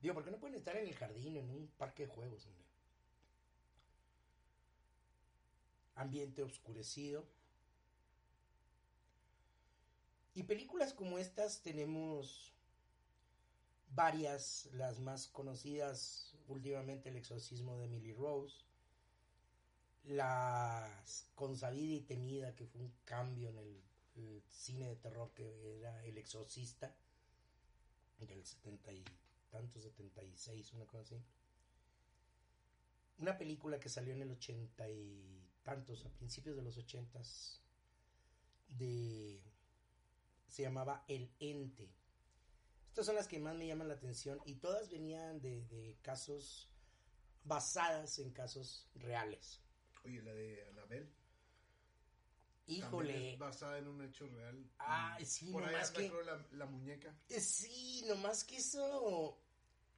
Digo, 0.00 0.14
¿por 0.14 0.24
qué 0.24 0.30
no 0.30 0.38
pueden 0.38 0.56
estar 0.56 0.76
en 0.76 0.86
el 0.86 0.94
jardín, 0.94 1.36
en 1.36 1.50
un 1.50 1.68
parque 1.76 2.06
de 2.06 2.12
juegos, 2.12 2.46
hombre? 2.46 2.64
Ambiente 5.96 6.42
oscurecido. 6.42 7.26
Y 10.34 10.44
películas 10.44 10.94
como 10.94 11.18
estas 11.18 11.62
tenemos 11.62 12.54
varias, 13.90 14.68
las 14.72 15.00
más 15.00 15.28
conocidas 15.28 16.34
últimamente 16.48 17.08
El 17.08 17.16
exorcismo 17.16 17.78
de 17.78 17.84
Emily 17.84 18.12
Rose, 18.12 18.64
la 20.04 20.88
consabida 21.34 21.94
y 21.96 22.00
temida 22.00 22.54
que 22.54 22.66
fue 22.66 22.80
un 22.80 22.92
cambio 23.04 23.48
en 23.50 23.58
el, 23.58 23.82
cine 24.50 24.86
de 24.86 24.96
terror 24.96 25.32
que 25.32 25.78
era 25.78 26.04
El 26.04 26.18
exorcista 26.18 26.94
del 28.18 28.44
setenta 28.44 28.92
y 28.92 29.02
tanto, 29.48 29.80
76, 29.80 30.74
una 30.74 30.84
cosa 30.84 31.02
así. 31.02 31.24
Una 33.18 33.38
película 33.38 33.80
que 33.80 33.88
salió 33.88 34.12
en 34.12 34.22
el 34.22 34.30
ochenta 34.30 34.90
y 34.90 35.42
tantos, 35.62 36.04
a 36.04 36.10
principios 36.10 36.56
de 36.56 36.62
los 36.62 36.76
ochentas, 36.76 37.62
de 38.68 39.40
se 40.48 40.62
llamaba 40.62 41.04
El 41.08 41.30
Ente 41.38 41.88
estas 42.90 43.06
son 43.06 43.14
las 43.14 43.28
que 43.28 43.38
más 43.38 43.54
me 43.54 43.68
llaman 43.68 43.86
la 43.86 43.94
atención 43.94 44.40
y 44.44 44.56
todas 44.56 44.90
venían 44.90 45.40
de, 45.40 45.96
casos 46.02 46.68
basadas 47.44 48.18
en 48.18 48.32
casos 48.32 48.90
reales. 48.96 49.62
Oye, 50.04 50.20
la 50.22 50.34
de 50.34 50.66
Anabel. 50.70 51.08
Híjole. 52.66 53.36
basada 53.36 53.78
en 53.78 53.86
un 53.86 54.02
hecho 54.02 54.26
real. 54.26 54.68
Ah, 54.80 55.16
sí, 55.24 55.52
Por 55.52 55.66
nomás 55.66 55.92
que. 55.92 56.10
La, 56.24 56.44
la, 56.50 56.66
muñeca. 56.66 57.16
Eh, 57.28 57.40
sí, 57.40 58.02
nomás 58.08 58.42
que 58.42 58.56
eso. 58.56 59.40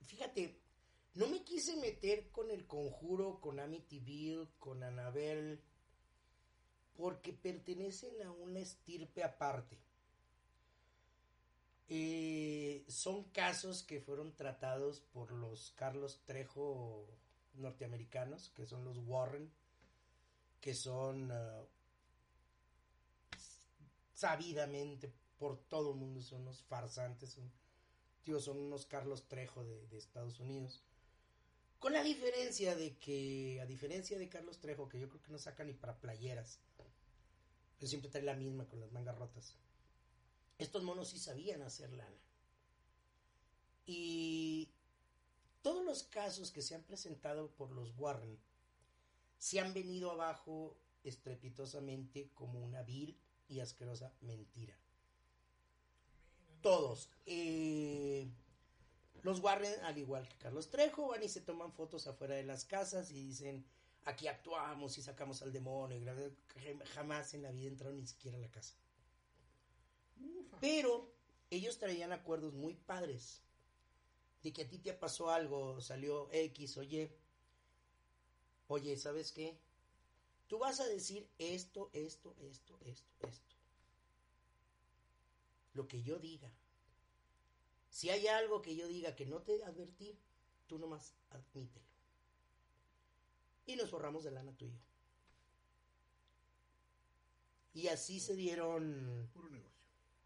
Fíjate, 0.02 0.60
no 1.14 1.28
me 1.28 1.42
quise 1.44 1.76
meter 1.76 2.30
con 2.30 2.50
el 2.50 2.66
conjuro, 2.66 3.40
con 3.40 3.58
Amityville, 3.58 4.48
con 4.58 4.82
Anabel, 4.82 5.62
porque 6.94 7.32
pertenecen 7.32 8.22
a 8.22 8.30
una 8.32 8.60
estirpe 8.60 9.24
aparte. 9.24 9.78
Eh, 11.88 12.84
son 12.88 13.24
casos 13.30 13.82
que 13.82 14.00
fueron 14.00 14.34
tratados 14.34 15.00
por 15.00 15.32
los 15.32 15.72
Carlos 15.72 16.22
Trejo 16.24 17.06
norteamericanos, 17.54 18.50
que 18.50 18.66
son 18.66 18.84
los 18.84 18.98
Warren, 18.98 19.52
que 20.60 20.74
son 20.74 21.30
uh, 21.30 21.66
sabidamente 24.14 25.12
por 25.38 25.58
todo 25.58 25.90
el 25.90 25.96
mundo, 25.96 26.22
son 26.22 26.42
unos 26.42 26.62
farsantes, 26.62 27.32
son, 27.32 27.52
tío, 28.22 28.40
son 28.40 28.58
unos 28.58 28.86
Carlos 28.86 29.28
Trejo 29.28 29.64
de, 29.64 29.86
de 29.88 29.98
Estados 29.98 30.40
Unidos. 30.40 30.82
Con 31.78 31.92
la 31.92 32.02
diferencia 32.04 32.76
de 32.76 32.96
que, 32.96 33.60
a 33.60 33.66
diferencia 33.66 34.16
de 34.16 34.28
Carlos 34.28 34.60
Trejo, 34.60 34.88
que 34.88 35.00
yo 35.00 35.08
creo 35.08 35.20
que 35.20 35.32
no 35.32 35.38
saca 35.38 35.64
ni 35.64 35.72
para 35.72 35.98
playeras, 35.98 36.60
pero 37.76 37.88
siempre 37.88 38.08
trae 38.08 38.22
la 38.22 38.36
misma 38.36 38.68
con 38.68 38.78
las 38.78 38.92
mangas 38.92 39.18
rotas. 39.18 39.56
Estos 40.58 40.82
monos 40.82 41.08
sí 41.08 41.18
sabían 41.18 41.62
hacer 41.62 41.92
lana. 41.92 42.20
Y 43.86 44.68
todos 45.62 45.84
los 45.84 46.02
casos 46.04 46.50
que 46.50 46.62
se 46.62 46.74
han 46.74 46.82
presentado 46.82 47.50
por 47.50 47.70
los 47.70 47.96
Warren 47.98 48.38
se 49.38 49.60
han 49.60 49.74
venido 49.74 50.10
abajo 50.12 50.76
estrepitosamente 51.04 52.30
como 52.34 52.60
una 52.60 52.82
vil 52.82 53.18
y 53.48 53.60
asquerosa 53.60 54.12
mentira. 54.20 54.76
Todos. 56.60 57.10
Eh, 57.26 58.28
los 59.22 59.40
Warren, 59.40 59.80
al 59.84 59.98
igual 59.98 60.28
que 60.28 60.36
Carlos 60.36 60.70
Trejo, 60.70 61.08
van 61.08 61.22
y 61.22 61.28
se 61.28 61.40
toman 61.40 61.72
fotos 61.72 62.06
afuera 62.06 62.34
de 62.34 62.44
las 62.44 62.64
casas 62.64 63.10
y 63.10 63.14
dicen, 63.14 63.64
aquí 64.04 64.26
actuamos 64.26 64.98
y 64.98 65.02
sacamos 65.02 65.42
al 65.42 65.52
demonio. 65.52 65.98
Jamás 66.94 67.34
en 67.34 67.42
la 67.42 67.50
vida 67.50 67.68
entraron 67.68 67.98
ni 67.98 68.06
siquiera 68.06 68.38
a 68.38 68.40
la 68.40 68.50
casa. 68.50 68.74
Pero 70.62 71.12
ellos 71.50 71.76
traían 71.78 72.12
acuerdos 72.12 72.54
muy 72.54 72.74
padres. 72.74 73.42
De 74.44 74.52
que 74.52 74.62
a 74.62 74.68
ti 74.68 74.78
te 74.78 74.92
pasó 74.92 75.28
algo, 75.30 75.80
salió 75.80 76.28
X 76.30 76.76
o 76.76 76.84
Y. 76.84 77.10
Oye, 78.68 78.96
¿sabes 78.96 79.32
qué? 79.32 79.58
Tú 80.46 80.60
vas 80.60 80.78
a 80.78 80.86
decir 80.86 81.28
esto, 81.38 81.90
esto, 81.92 82.36
esto, 82.38 82.78
esto, 82.84 83.12
esto. 83.26 83.56
Lo 85.74 85.88
que 85.88 86.04
yo 86.04 86.20
diga. 86.20 86.52
Si 87.90 88.10
hay 88.10 88.28
algo 88.28 88.62
que 88.62 88.76
yo 88.76 88.86
diga 88.86 89.16
que 89.16 89.26
no 89.26 89.42
te 89.42 89.64
advertí, 89.64 90.16
tú 90.68 90.78
nomás 90.78 91.12
admítelo. 91.30 91.86
Y 93.66 93.74
nos 93.74 93.90
borramos 93.90 94.22
de 94.22 94.30
lana 94.30 94.56
tú 94.56 94.66
y. 94.66 94.78
Y 97.80 97.88
así 97.88 98.20
se 98.20 98.36
dieron. 98.36 99.28
Puro 99.32 99.50
negocio. 99.50 99.71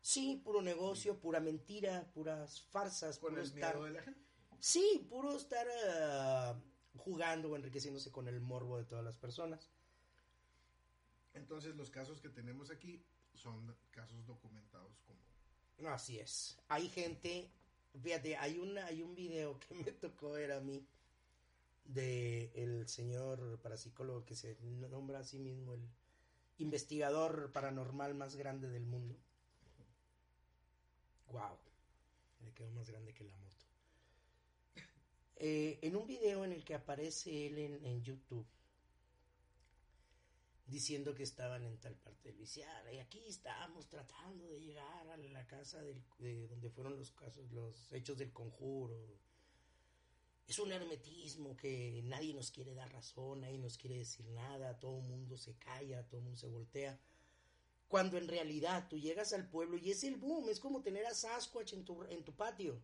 Sí, 0.07 0.41
puro 0.45 0.63
negocio, 0.63 1.19
pura 1.19 1.41
mentira, 1.41 2.09
puras 2.15 2.63
farsas. 2.63 3.19
Con 3.19 3.31
puro 3.31 3.43
el 3.43 3.49
estar- 3.49 3.75
miedo 3.75 3.87
de 3.87 3.91
la 3.91 4.03
gente. 4.03 4.21
Sí, 4.61 5.05
puro 5.11 5.35
estar 5.35 5.67
ah, 5.99 6.57
jugando 6.97 7.51
o 7.51 7.57
enriqueciéndose 7.57 8.13
con 8.13 8.29
el 8.29 8.41
morbo 8.41 8.79
de 8.79 8.85
todas 8.85 9.05
las 9.05 9.17
personas. 9.17 9.69
Entonces 11.35 11.75
los 11.75 11.91
casos 11.91 12.21
que 12.21 12.29
tenemos 12.29 12.71
aquí 12.71 13.05
son 13.35 13.77
casos 13.91 14.25
documentados 14.27 15.01
como... 15.01 15.91
Así 15.91 16.21
es. 16.21 16.57
Hay 16.69 16.89
gente, 16.89 17.51
fíjate, 18.01 18.37
hay 18.37 18.61
una, 18.61 18.87
hay 18.87 19.03
un 19.03 19.13
video 19.17 19.59
que 19.59 19.75
me 19.75 19.91
tocó 19.91 20.31
ver 20.31 20.53
a 20.53 20.61
mí 20.61 20.87
de 21.85 22.53
el 22.55 22.89
señor 22.89 23.59
parapsicólogo 23.61 24.25
que 24.25 24.37
se 24.37 24.57
nombra 24.63 25.19
a 25.19 25.25
sí 25.25 25.41
mismo 25.41 25.75
el 25.75 25.91
investigador 26.59 27.51
paranormal 27.51 28.15
más 28.15 28.37
grande 28.37 28.69
del 28.69 28.87
mundo. 28.87 29.19
Wow, 31.29 31.59
le 32.45 32.53
quedó 32.53 32.70
más 32.70 32.89
grande 32.89 33.12
que 33.12 33.24
la 33.24 33.37
moto. 33.37 33.66
Eh, 35.39 35.79
en 35.83 35.97
un 35.97 36.07
video 36.07 36.47
en 36.47 36.53
el 36.53 36.64
que 36.64 36.74
aparece 36.74 37.47
él 37.47 37.59
en, 37.59 38.03
YouTube 38.03 38.47
diciendo 40.66 41.14
que 41.14 41.24
estaban 41.24 41.62
en 41.62 41.79
tal 41.79 41.95
parte 41.95 42.31
del 42.31 42.39
viciar 42.39 42.91
y 42.91 43.01
aquí 43.01 43.22
estamos 43.27 43.87
tratando 43.87 44.49
de 44.49 44.62
llegar 44.62 45.07
a 45.09 45.16
la 45.18 45.47
casa 45.47 45.83
del, 45.83 46.03
de 46.18 46.49
donde 46.49 46.70
fueron 46.70 46.97
los 46.97 47.11
casos 47.11 47.53
los 47.53 47.93
hechos 47.93 48.16
del 48.16 48.33
conjuro. 48.33 48.97
Es 50.47 50.59
un 50.59 50.72
hermetismo 50.72 51.55
que 51.55 52.01
nadie 52.05 52.33
nos 52.33 52.51
quiere 52.51 52.72
dar 52.72 52.91
razón 52.91 53.43
nadie 53.43 53.59
nos 53.59 53.77
quiere 53.77 53.99
decir 53.99 54.24
nada 54.29 54.79
todo 54.79 55.01
el 55.01 55.05
mundo 55.07 55.37
se 55.37 55.55
calla 55.59 56.09
todo 56.09 56.20
el 56.20 56.24
mundo 56.24 56.39
se 56.39 56.49
voltea 56.49 56.99
cuando 57.89 58.18
en 58.18 58.28
realidad 58.28 58.87
tú 58.89 58.99
llegas 58.99 59.32
al 59.32 59.49
pueblo 59.49 59.76
y 59.78 59.91
es 59.91 60.03
el 60.05 60.16
boom 60.16 60.49
es 60.49 60.59
como 60.61 60.82
tener 60.82 61.07
a 61.07 61.14
Sasquatch 61.14 61.72
en 61.74 61.84
tu, 61.84 62.03
en 62.05 62.24
tu 62.24 62.34
patio. 62.34 62.80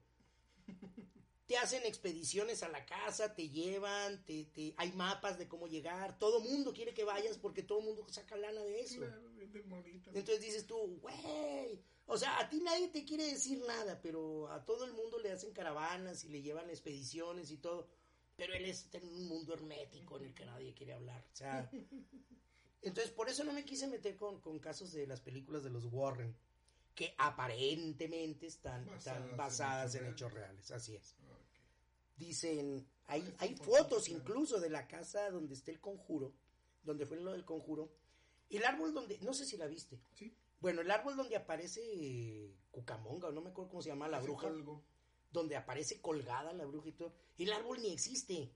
Te 1.46 1.56
hacen 1.58 1.84
expediciones 1.84 2.62
a 2.62 2.68
la 2.68 2.86
casa, 2.86 3.34
te 3.34 3.48
llevan, 3.50 4.24
te, 4.24 4.44
te- 4.44 4.74
hay 4.78 4.92
mapas 4.92 5.38
de 5.38 5.48
cómo 5.48 5.66
llegar, 5.66 6.18
todo 6.18 6.40
mundo 6.40 6.72
quiere 6.72 6.94
que 6.94 7.04
vayas 7.04 7.36
porque 7.36 7.62
todo 7.62 7.80
mundo 7.82 8.06
saca 8.08 8.36
lana 8.36 8.62
de 8.62 8.80
eso. 8.80 9.00
Claro. 9.00 9.20
Entonces 10.18 10.40
dices 10.44 10.66
tú, 10.66 10.76
güey, 11.02 11.82
o 12.06 12.16
sea, 12.16 12.38
a 12.38 12.48
ti 12.48 12.60
nadie 12.60 12.88
te 12.88 13.04
quiere 13.04 13.26
decir 13.26 13.58
nada, 13.66 14.00
pero 14.00 14.48
a 14.50 14.64
todo 14.64 14.84
el 14.86 14.92
mundo 14.92 15.18
le 15.18 15.32
hacen 15.32 15.52
caravanas 15.52 16.24
y 16.24 16.28
le 16.28 16.40
llevan 16.42 16.70
expediciones 16.70 17.50
y 17.50 17.58
todo, 17.58 17.88
pero 18.36 18.54
él 18.54 18.64
está 18.64 18.98
en 18.98 19.08
un 19.08 19.26
mundo 19.28 19.52
hermético 19.52 20.16
en 20.18 20.26
el 20.26 20.34
que 20.34 20.46
nadie 20.46 20.72
quiere 20.72 20.94
hablar, 20.94 21.26
o 21.32 21.36
sea... 21.36 21.68
Entonces 22.82 23.12
por 23.12 23.28
eso 23.28 23.44
no 23.44 23.52
me 23.52 23.64
quise 23.64 23.86
meter 23.86 24.16
con, 24.16 24.40
con 24.40 24.58
casos 24.58 24.92
de 24.92 25.06
las 25.06 25.20
películas 25.20 25.62
de 25.62 25.70
los 25.70 25.86
Warren, 25.86 26.36
que 26.94 27.14
aparentemente 27.16 28.46
están 28.46 28.84
Basadas 28.84 29.22
están 29.22 29.36
basadas 29.36 29.94
en 29.94 30.06
hechos 30.06 30.32
reales, 30.32 30.70
así 30.72 30.96
es. 30.96 31.16
Dicen, 32.16 32.86
hay, 33.06 33.34
hay 33.38 33.56
fotos 33.56 34.08
incluso 34.08 34.60
de 34.60 34.68
la 34.68 34.86
casa 34.86 35.30
donde 35.30 35.54
está 35.54 35.70
el 35.70 35.80
conjuro, 35.80 36.34
donde 36.82 37.06
fue 37.06 37.18
lo 37.18 37.32
del 37.32 37.44
conjuro. 37.44 37.92
El 38.50 38.64
árbol 38.64 38.92
donde, 38.92 39.18
no 39.20 39.32
sé 39.32 39.46
si 39.46 39.56
la 39.56 39.66
viste. 39.66 39.98
Sí. 40.14 40.36
Bueno, 40.60 40.82
el 40.82 40.90
árbol 40.90 41.16
donde 41.16 41.36
aparece 41.36 42.54
Cucamonga, 42.70 43.28
o 43.28 43.32
no 43.32 43.40
me 43.40 43.50
acuerdo 43.50 43.70
cómo 43.70 43.82
se 43.82 43.88
llama 43.88 44.08
la 44.08 44.20
bruja, 44.20 44.48
colgo. 44.48 44.84
donde 45.32 45.56
aparece 45.56 46.00
colgada 46.00 46.52
la 46.52 46.64
bruja 46.66 46.88
y 46.88 46.92
todo. 46.92 47.14
El 47.38 47.52
árbol 47.52 47.80
ni 47.80 47.92
existe. 47.92 48.52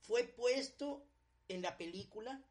Fue 0.00 0.24
puesto 0.24 1.06
en 1.48 1.62
la 1.62 1.76
película 1.76 2.42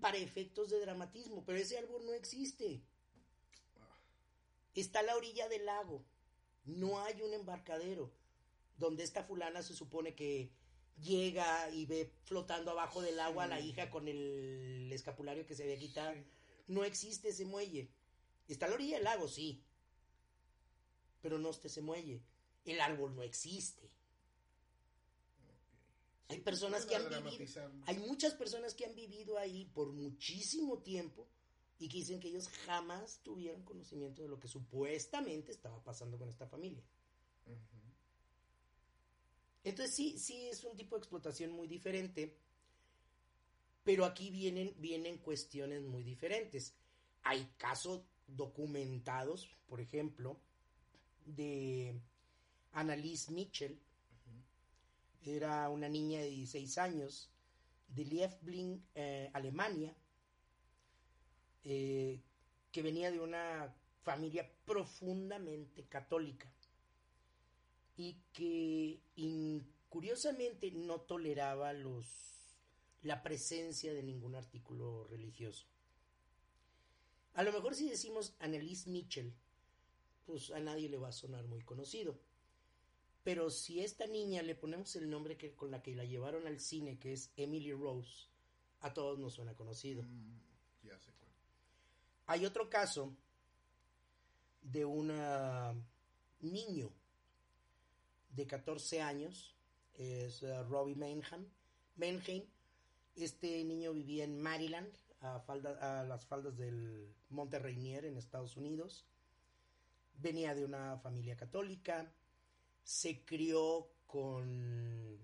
para 0.00 0.18
efectos 0.18 0.70
de 0.70 0.80
dramatismo, 0.80 1.44
pero 1.44 1.58
ese 1.58 1.78
árbol 1.78 2.04
no 2.04 2.12
existe. 2.12 2.82
Está 4.74 5.00
a 5.00 5.02
la 5.02 5.16
orilla 5.16 5.48
del 5.48 5.66
lago. 5.66 6.04
No 6.64 7.00
hay 7.00 7.20
un 7.22 7.34
embarcadero 7.34 8.12
donde 8.78 9.04
esta 9.04 9.22
fulana 9.22 9.62
se 9.62 9.74
supone 9.74 10.14
que 10.14 10.50
llega 11.00 11.70
y 11.70 11.86
ve 11.86 12.12
flotando 12.24 12.70
abajo 12.70 13.02
del 13.02 13.18
agua 13.20 13.44
a 13.44 13.48
la 13.48 13.60
hija 13.60 13.90
con 13.90 14.08
el 14.08 14.90
escapulario 14.92 15.46
que 15.46 15.54
se 15.54 15.64
había 15.64 15.78
quitado. 15.78 16.14
No 16.66 16.84
existe 16.84 17.28
ese 17.28 17.44
muelle. 17.44 17.90
Está 18.48 18.66
a 18.66 18.68
la 18.70 18.74
orilla 18.74 18.96
del 18.96 19.04
lago, 19.04 19.28
sí. 19.28 19.62
Pero 21.20 21.38
no 21.38 21.50
está 21.50 21.68
ese 21.68 21.80
muelle. 21.80 22.22
El 22.64 22.80
árbol 22.80 23.14
no 23.14 23.22
existe. 23.22 23.88
Hay 26.32 26.40
personas 26.40 26.86
que 26.86 26.96
han 26.96 27.08
vivido, 27.08 27.70
hay 27.86 27.98
muchas 27.98 28.34
personas 28.34 28.74
que 28.74 28.84
han 28.84 28.94
vivido 28.94 29.38
ahí 29.38 29.66
por 29.74 29.92
muchísimo 29.92 30.78
tiempo 30.78 31.26
y 31.78 31.88
que 31.88 31.98
dicen 31.98 32.20
que 32.20 32.28
ellos 32.28 32.48
jamás 32.66 33.20
tuvieron 33.22 33.62
conocimiento 33.64 34.22
de 34.22 34.28
lo 34.28 34.38
que 34.38 34.48
supuestamente 34.48 35.52
estaba 35.52 35.82
pasando 35.82 36.16
con 36.16 36.28
esta 36.28 36.46
familia. 36.46 36.82
Entonces 39.64 39.94
sí, 39.94 40.18
sí 40.18 40.48
es 40.48 40.64
un 40.64 40.76
tipo 40.76 40.96
de 40.96 41.00
explotación 41.00 41.50
muy 41.52 41.68
diferente, 41.68 42.36
pero 43.84 44.04
aquí 44.04 44.30
vienen, 44.30 44.74
vienen 44.78 45.18
cuestiones 45.18 45.82
muy 45.82 46.02
diferentes. 46.02 46.74
Hay 47.22 47.52
casos 47.56 48.02
documentados, 48.26 49.48
por 49.66 49.80
ejemplo, 49.80 50.40
de 51.24 52.00
Annalise 52.72 53.32
Mitchell, 53.32 53.78
era 55.24 55.68
una 55.68 55.88
niña 55.88 56.20
de 56.20 56.30
16 56.30 56.78
años, 56.78 57.30
de 57.88 58.04
Liebling, 58.04 58.84
eh, 58.94 59.30
Alemania, 59.32 59.94
eh, 61.64 62.20
que 62.70 62.82
venía 62.82 63.10
de 63.10 63.20
una 63.20 63.74
familia 64.02 64.50
profundamente 64.64 65.84
católica 65.84 66.52
y 67.96 68.16
que 68.32 69.00
curiosamente 69.88 70.72
no 70.72 71.00
toleraba 71.02 71.72
los 71.72 72.32
la 73.02 73.22
presencia 73.22 73.92
de 73.92 74.02
ningún 74.02 74.34
artículo 74.36 75.04
religioso. 75.04 75.66
A 77.34 77.42
lo 77.42 77.52
mejor 77.52 77.74
si 77.74 77.88
decimos 77.88 78.34
Annalise 78.38 78.90
Mitchell, 78.90 79.34
pues 80.24 80.50
a 80.50 80.60
nadie 80.60 80.88
le 80.88 80.98
va 80.98 81.08
a 81.08 81.12
sonar 81.12 81.44
muy 81.46 81.62
conocido. 81.62 82.18
Pero 83.22 83.50
si 83.50 83.80
esta 83.80 84.06
niña 84.06 84.42
le 84.42 84.54
ponemos 84.54 84.96
el 84.96 85.08
nombre 85.08 85.36
que, 85.36 85.54
con 85.54 85.70
la 85.70 85.82
que 85.82 85.94
la 85.94 86.04
llevaron 86.04 86.46
al 86.46 86.58
cine, 86.58 86.98
que 86.98 87.12
es 87.12 87.32
Emily 87.36 87.72
Rose, 87.72 88.28
a 88.80 88.92
todos 88.92 89.18
nos 89.18 89.34
suena 89.34 89.54
conocido. 89.54 90.02
Mm, 90.02 90.40
ya 90.82 90.98
sé 90.98 91.12
cuál. 91.12 91.30
Hay 92.26 92.44
otro 92.44 92.68
caso 92.68 93.14
de 94.62 94.84
un 94.84 95.12
niño 96.40 96.90
de 98.30 98.46
14 98.46 99.00
años 99.02 99.56
es 99.94 100.42
uh, 100.42 100.64
Robbie 100.64 100.96
Manheim. 100.96 101.46
Manheim. 101.96 102.44
Este 103.14 103.62
niño 103.64 103.92
vivía 103.92 104.24
en 104.24 104.40
Maryland, 104.40 104.90
a, 105.20 105.38
falda, 105.40 106.00
a 106.00 106.04
las 106.04 106.24
faldas 106.24 106.56
del 106.56 107.14
Monte 107.28 107.58
Rainier 107.58 108.06
en 108.06 108.16
Estados 108.16 108.56
Unidos. 108.56 109.06
Venía 110.14 110.54
de 110.54 110.64
una 110.64 110.96
familia 110.98 111.36
católica, 111.36 112.10
se 112.82 113.24
crió 113.24 113.88
con, 114.06 115.18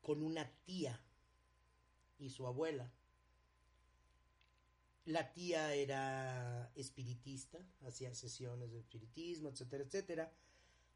con 0.00 0.22
una 0.22 0.50
tía 0.64 1.00
y 2.18 2.30
su 2.30 2.46
abuela. 2.46 2.90
La 5.06 5.32
tía 5.32 5.74
era 5.74 6.70
espiritista, 6.74 7.58
hacía 7.86 8.14
sesiones 8.14 8.70
de 8.70 8.78
espiritismo, 8.78 9.48
etcétera, 9.48 9.84
etcétera. 9.84 10.32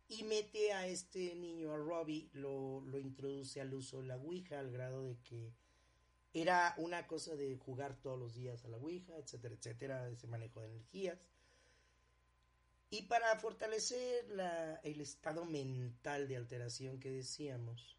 Y 0.09 0.23
mete 0.25 0.73
a 0.73 0.87
este 0.87 1.35
niño, 1.35 1.73
a 1.73 1.79
Robbie, 1.79 2.29
lo, 2.35 2.83
lo 2.83 2.99
introduce 2.99 3.61
al 3.61 3.73
uso 3.73 4.03
de 4.03 4.09
la 4.09 4.17
Ouija, 4.17 4.61
al 4.61 4.71
grado 4.71 5.03
de 5.03 5.17
que 5.21 5.55
era 6.35 6.75
una 6.79 7.07
cosa 7.07 7.37
de 7.37 7.57
jugar 7.57 7.97
todos 8.01 8.19
los 8.19 8.35
días 8.35 8.65
a 8.65 8.69
la 8.69 8.77
Ouija, 8.77 9.17
etcétera, 9.17 9.55
etcétera, 9.55 10.09
ese 10.11 10.27
manejo 10.27 10.61
de 10.61 10.67
energías. 10.67 11.19
Y 12.95 13.03
para 13.03 13.37
fortalecer 13.41 14.31
la, 14.31 14.77
el 14.85 15.01
estado 15.01 15.45
mental 15.45 16.29
de 16.29 16.37
alteración 16.37 17.01
que 17.01 17.11
decíamos, 17.11 17.97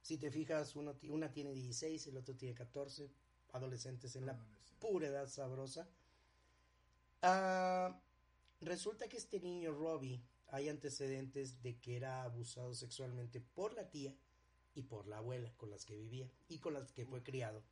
si 0.00 0.16
te 0.16 0.30
fijas, 0.30 0.74
uno, 0.74 0.96
una 1.10 1.30
tiene 1.30 1.52
16, 1.52 2.06
el 2.06 2.16
otro 2.16 2.34
tiene 2.34 2.54
14, 2.54 3.10
adolescentes 3.52 4.16
en 4.16 4.24
la 4.24 4.38
pura 4.78 5.08
edad 5.08 5.28
sabrosa. 5.28 5.86
Uh, 7.22 7.94
resulta 8.62 9.06
que 9.06 9.18
este 9.18 9.38
niño 9.40 9.70
Robbie 9.72 10.22
hay 10.48 10.70
antecedentes 10.70 11.62
de 11.62 11.76
que 11.76 11.98
era 11.98 12.22
abusado 12.22 12.72
sexualmente 12.72 13.42
por 13.42 13.74
la 13.74 13.90
tía 13.90 14.14
y 14.74 14.80
por 14.80 15.06
la 15.06 15.18
abuela 15.18 15.52
con 15.58 15.70
las 15.70 15.84
que 15.84 15.94
vivía 15.94 16.30
y 16.48 16.56
con 16.56 16.72
las 16.72 16.90
que 16.90 17.04
fue 17.04 17.22
criado. 17.22 17.62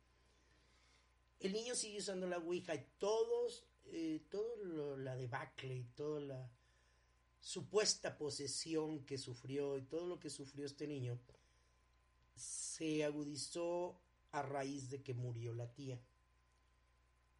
El 1.39 1.53
niño 1.53 1.73
sigue 1.73 1.97
usando 1.97 2.27
la 2.27 2.37
Ouija 2.37 2.75
y 2.75 2.85
todos, 2.99 3.65
eh, 3.85 4.21
todo 4.29 4.55
lo, 4.57 4.97
la 4.97 5.15
debacle 5.15 5.75
y 5.75 5.83
toda 5.95 6.21
la 6.21 6.51
supuesta 7.39 8.17
posesión 8.17 9.05
que 9.05 9.17
sufrió 9.17 9.77
y 9.77 9.83
todo 9.83 10.07
lo 10.07 10.19
que 10.19 10.29
sufrió 10.29 10.65
este 10.65 10.87
niño 10.87 11.19
se 12.35 13.03
agudizó 13.03 13.99
a 14.31 14.41
raíz 14.41 14.89
de 14.89 15.01
que 15.01 15.13
murió 15.13 15.53
la 15.53 15.71
tía. 15.71 15.99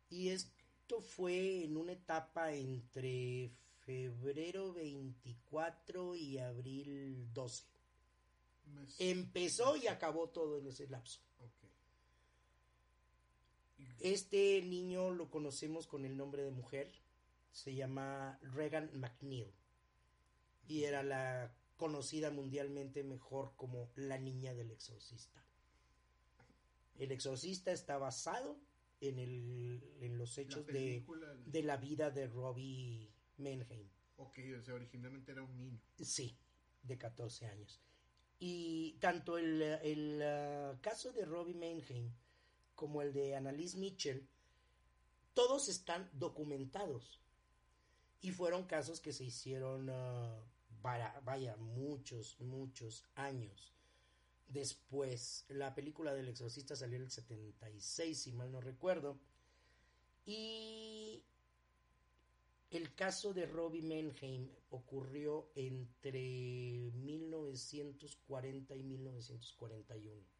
Y 0.10 0.30
esto 0.30 1.02
fue 1.02 1.64
en 1.64 1.78
una 1.78 1.94
etapa 1.94 2.54
entre 2.54 3.52
febrero 3.86 4.74
24 4.74 6.16
y 6.16 6.38
abril 6.38 7.34
12. 7.34 7.64
Mes. 8.76 8.96
Empezó 9.00 9.76
y 9.76 9.88
acabó 9.88 10.30
todo 10.30 10.60
en 10.60 10.68
ese 10.68 10.88
lapso. 10.88 11.20
Este 14.04 14.62
niño 14.62 15.12
lo 15.12 15.32
conocemos 15.32 15.88
con 15.88 16.04
el 16.04 16.18
nombre 16.18 16.44
de 16.44 16.52
mujer. 16.52 16.92
Se 17.54 17.74
llama 17.74 18.38
Regan 18.42 18.90
McNeil. 18.94 19.54
Y 20.68 20.84
era 20.84 21.04
la 21.04 21.56
conocida 21.78 22.30
mundialmente 22.30 23.02
mejor 23.06 23.54
como 23.56 23.90
la 23.96 24.18
niña 24.18 24.54
del 24.54 24.72
exorcista. 24.72 25.42
El 27.00 27.14
exorcista 27.14 27.72
está 27.72 27.98
basado 27.98 28.60
en, 29.00 29.20
el, 29.20 29.82
en 30.02 30.18
los 30.18 30.38
hechos 30.38 30.68
de, 30.68 31.06
de, 31.46 31.64
la 31.64 31.78
vida 31.78 32.12
de 32.12 32.28
Robbie 32.28 33.10
Menheim. 33.38 33.88
Ok, 34.18 34.38
o 34.60 34.62
sea, 34.62 34.74
originalmente 34.74 35.32
era 35.32 35.44
un 35.44 35.56
niño. 35.56 35.80
Sí, 36.02 36.38
de 36.82 36.98
14 36.98 37.46
años. 37.46 37.82
Y 38.38 38.98
tanto 39.00 39.38
el, 39.38 39.62
el 39.62 40.22
uh, 40.22 40.82
caso 40.82 41.14
de 41.14 41.24
Robbie 41.24 41.56
Menheim 41.56 42.12
como 42.84 43.02
el 43.02 43.14
de 43.14 43.34
Annalise 43.34 43.78
Mitchell, 43.78 44.28
todos 45.34 45.70
están 45.70 46.10
documentados. 46.12 47.22
Y 48.20 48.32
fueron 48.32 48.66
casos 48.66 49.00
que 49.00 49.14
se 49.14 49.24
hicieron, 49.24 49.90
para, 50.82 51.18
vaya, 51.22 51.56
muchos, 51.56 52.38
muchos 52.42 53.06
años 53.16 53.72
después. 54.50 55.46
La 55.48 55.74
película 55.74 56.14
del 56.14 56.28
exorcista 56.28 56.76
salió 56.76 56.98
en 56.98 57.04
el 57.04 57.12
76, 57.12 58.22
si 58.22 58.34
mal 58.34 58.52
no 58.52 58.60
recuerdo. 58.60 59.18
Y 60.26 61.24
el 62.70 62.94
caso 62.96 63.34
de 63.34 63.46
Robbie 63.46 63.82
Menheim 63.82 64.50
ocurrió 64.72 65.54
entre 65.56 66.92
1940 66.96 68.76
y 68.76 68.84
1941, 68.84 70.33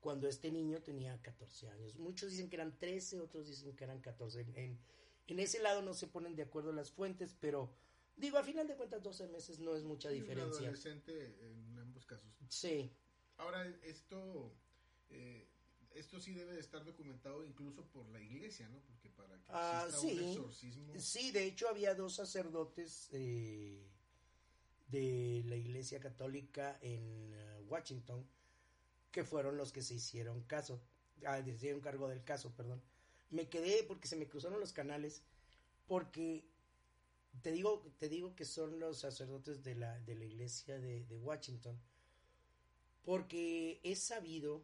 cuando 0.00 0.28
este 0.28 0.50
niño 0.50 0.80
tenía 0.82 1.20
14 1.20 1.68
años. 1.70 1.96
Muchos 1.96 2.30
dicen 2.30 2.48
que 2.48 2.56
eran 2.56 2.78
13, 2.78 3.20
otros 3.20 3.48
dicen 3.48 3.76
que 3.76 3.84
eran 3.84 4.00
14. 4.00 4.40
En, 4.54 4.78
en 5.26 5.38
ese 5.38 5.60
lado 5.60 5.82
no 5.82 5.94
se 5.94 6.06
ponen 6.06 6.34
de 6.34 6.42
acuerdo 6.42 6.72
las 6.72 6.90
fuentes, 6.90 7.36
pero 7.38 7.70
digo, 8.16 8.38
a 8.38 8.42
final 8.42 8.66
de 8.66 8.76
cuentas 8.76 9.02
12 9.02 9.28
meses 9.28 9.58
no 9.58 9.76
es 9.76 9.84
mucha 9.84 10.08
diferencia. 10.08 10.60
Un 10.60 10.66
adolescente 10.66 11.36
en 11.46 11.78
ambos 11.78 12.06
casos. 12.06 12.30
Sí. 12.48 12.90
Ahora, 13.36 13.66
esto, 13.82 14.52
eh, 15.10 15.48
esto 15.92 16.20
sí 16.20 16.32
debe 16.32 16.54
de 16.54 16.60
estar 16.60 16.84
documentado 16.84 17.44
incluso 17.44 17.86
por 17.86 18.08
la 18.08 18.20
iglesia, 18.20 18.68
¿no? 18.68 18.80
Porque 18.80 19.08
para 19.10 19.36
que 19.36 19.44
ah, 19.48 19.88
sí, 19.90 20.18
un 20.18 20.28
exorcismo... 20.30 20.98
Sí, 20.98 21.30
de 21.30 21.44
hecho 21.44 21.68
había 21.68 21.94
dos 21.94 22.14
sacerdotes 22.14 23.08
eh, 23.12 23.86
de 24.88 25.42
la 25.46 25.56
iglesia 25.56 26.00
católica 26.00 26.78
en 26.82 27.34
uh, 27.34 27.62
Washington 27.68 28.26
que 29.10 29.24
fueron 29.24 29.56
los 29.56 29.72
que 29.72 29.82
se 29.82 29.94
hicieron 29.94 30.42
caso, 30.42 30.80
ah, 31.26 31.42
se 31.42 31.50
hicieron 31.50 31.80
cargo 31.80 32.08
del 32.08 32.24
caso, 32.24 32.54
perdón. 32.54 32.82
Me 33.30 33.48
quedé 33.48 33.84
porque 33.84 34.08
se 34.08 34.16
me 34.16 34.28
cruzaron 34.28 34.60
los 34.60 34.72
canales, 34.72 35.22
porque 35.86 36.44
te 37.42 37.52
digo, 37.52 37.82
te 37.98 38.08
digo 38.08 38.34
que 38.34 38.44
son 38.44 38.80
los 38.80 38.98
sacerdotes 38.98 39.62
de 39.62 39.74
la, 39.76 39.98
de 40.00 40.14
la 40.16 40.24
iglesia 40.24 40.78
de, 40.78 41.04
de 41.04 41.18
Washington 41.18 41.80
porque 43.04 43.80
es 43.82 44.00
sabido, 44.00 44.62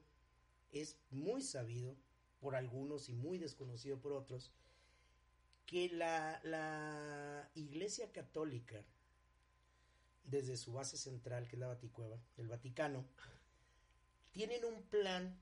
es 0.72 0.98
muy 1.10 1.42
sabido 1.42 1.96
por 2.40 2.54
algunos 2.54 3.08
y 3.08 3.14
muy 3.14 3.38
desconocido 3.38 3.98
por 3.98 4.12
otros, 4.12 4.52
que 5.64 5.88
la, 5.88 6.40
la 6.44 7.50
Iglesia 7.54 8.12
Católica, 8.12 8.84
desde 10.24 10.56
su 10.56 10.72
base 10.72 10.96
central, 10.96 11.48
que 11.48 11.56
es 11.56 11.60
la 11.60 11.68
Vaticueva, 11.68 12.20
el 12.36 12.48
Vaticano, 12.48 13.04
tienen 14.36 14.66
un 14.66 14.82
plan 14.82 15.34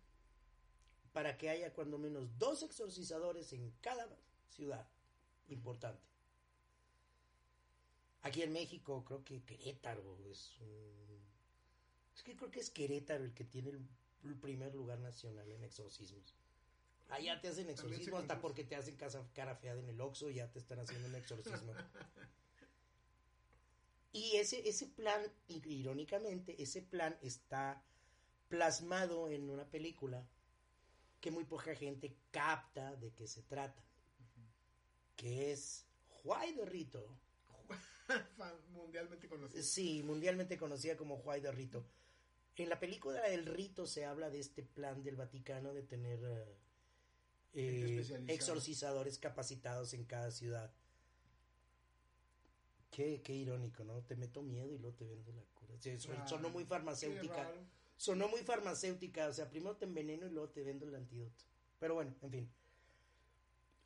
para 1.13 1.37
que 1.37 1.51
haya 1.51 1.75
cuando 1.75 1.99
menos 1.99 2.39
dos 2.39 2.63
exorcizadores 2.63 3.53
en 3.53 3.73
cada 3.81 4.09
ciudad 4.51 4.87
importante. 5.49 6.01
Aquí 8.23 8.43
en 8.43 8.53
México 8.53 9.05
creo 9.05 9.25
que 9.25 9.43
Querétaro 9.43 10.17
es 10.31 10.57
un 10.61 11.25
es 12.15 12.23
que 12.23 12.37
creo 12.37 12.53
que 12.53 12.61
es 12.61 12.71
Querétaro 12.71 13.25
el 13.25 13.35
que 13.35 13.43
tiene 13.43 13.71
el, 13.71 13.85
primer 14.41 14.73
lugar 14.73 15.01
nacional 15.01 15.51
en 15.51 15.65
exorcismos. 15.65 16.33
Allá 17.09 17.41
te 17.41 17.49
hacen 17.49 17.69
exorcismo 17.69 18.17
hasta 18.17 18.41
porque 18.41 18.63
te 18.63 18.77
hacen 18.77 18.97
casa, 18.97 19.29
cara 19.35 19.57
fea 19.57 19.75
en 19.75 19.89
el 19.89 20.01
Oxxo 20.01 20.31
y 20.31 20.35
ya 20.35 20.53
te 20.53 20.61
están 20.61 20.79
haciendo 20.79 21.09
un 21.09 21.17
exorcismo. 21.17 21.75
y 24.13 24.37
ese, 24.37 24.67
ese 24.69 24.87
plan, 24.87 25.21
irónicamente, 25.49 26.63
ese 26.63 26.81
plan 26.81 27.19
está 27.21 27.83
plasmado 28.49 29.29
en 29.31 29.51
una 29.51 29.65
película 29.65 30.27
que 31.21 31.31
muy 31.31 31.45
poca 31.45 31.75
gente 31.75 32.17
capta 32.31 32.95
de 32.97 33.13
qué 33.13 33.27
se 33.27 33.43
trata. 33.43 33.83
Que 35.17 35.53
es 35.53 35.87
Juay 36.09 36.55
de 36.55 36.65
Rito. 36.65 37.07
mundialmente 38.73 39.29
conocida. 39.29 39.63
Sí, 39.63 40.03
mundialmente 40.03 40.59
conocida 40.59 40.97
como 40.97 41.17
Juay 41.17 41.41
de 41.41 41.53
Rito. 41.53 41.87
En 42.57 42.69
la 42.69 42.79
película 42.79 43.27
El 43.27 43.47
Rito 43.47 43.87
se 43.87 44.05
habla 44.05 44.31
de 44.31 44.39
este 44.39 44.63
plan 44.63 45.03
del 45.03 45.17
Vaticano 45.17 45.75
de 45.75 45.83
tener 45.83 46.21
eh, 46.23 46.57
eh, 47.55 48.25
exorcizadores 48.29 49.19
capacitados 49.19 49.95
en 49.95 50.05
cada 50.05 50.31
ciudad. 50.31 50.73
Qué, 52.91 53.23
qué, 53.23 53.33
irónico, 53.33 53.83
¿no? 53.83 54.03
Te 54.03 54.15
meto 54.15 54.43
miedo 54.43 54.73
y 54.73 54.79
luego 54.79 54.95
te 54.95 55.05
vendo 55.05 55.33
la 55.33 55.43
cura. 55.55 55.75
sonó 56.29 56.49
muy 56.51 56.65
farmacéutica. 56.65 57.51
Sonó 57.97 58.29
muy 58.29 58.41
farmacéutica. 58.41 59.29
O 59.29 59.33
sea, 59.33 59.49
primero 59.49 59.77
te 59.77 59.85
enveneno 59.85 60.27
y 60.27 60.31
luego 60.31 60.51
te 60.51 60.63
vendo 60.63 60.87
el 60.87 60.95
antídoto. 60.95 61.45
Pero 61.79 61.95
bueno, 61.95 62.15
en 62.23 62.31
fin. 62.31 62.51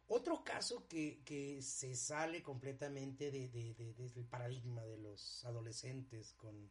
Otro 0.09 0.43
caso 0.43 0.89
que, 0.89 1.21
que 1.25 1.61
se 1.61 1.95
sale 1.95 2.43
completamente 2.43 3.31
de, 3.31 3.49
de, 3.49 3.75
de, 3.75 3.93
del 3.93 4.25
paradigma 4.25 4.83
de 4.85 4.97
los 4.97 5.45
adolescentes 5.45 6.33
con 6.33 6.71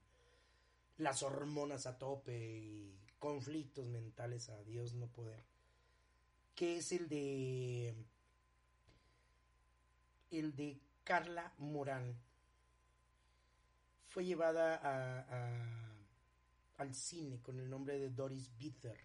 las 0.98 1.22
hormonas 1.22 1.86
a 1.86 2.00
tope 2.00 2.58
y 2.58 2.98
conflictos 3.20 3.88
mentales 3.88 4.50
a 4.50 4.64
Dios 4.64 4.94
no 4.94 5.08
poder, 5.08 5.44
que 6.56 6.78
es 6.78 6.92
el 6.92 7.08
de 7.08 7.96
el 10.32 10.56
de 10.56 10.80
Carla 11.04 11.54
Morán. 11.58 12.20
Fue 14.08 14.26
llevada 14.26 14.80
a, 14.84 15.97
al 16.78 16.96
cine 16.96 17.42
con 17.42 17.60
el 17.60 17.70
nombre 17.70 18.00
de 18.00 18.10
Doris 18.10 18.56
Bither 18.58 18.98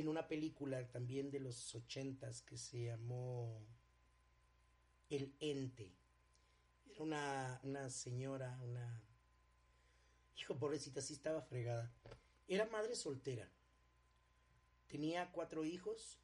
en 0.00 0.08
una 0.08 0.28
película 0.28 0.86
también 0.88 1.30
de 1.30 1.40
los 1.40 1.74
ochentas 1.74 2.42
que 2.42 2.58
se 2.58 2.84
llamó 2.84 3.66
El 5.08 5.34
Ente. 5.40 5.90
Era 6.90 7.02
una, 7.02 7.60
una 7.62 7.90
señora, 7.90 8.58
una... 8.62 9.02
Hijo, 10.38 10.58
pobrecita, 10.58 11.00
sí 11.00 11.14
estaba 11.14 11.40
fregada. 11.40 11.90
Era 12.46 12.66
madre 12.66 12.94
soltera. 12.94 13.48
Tenía 14.86 15.32
cuatro 15.32 15.64
hijos. 15.64 16.20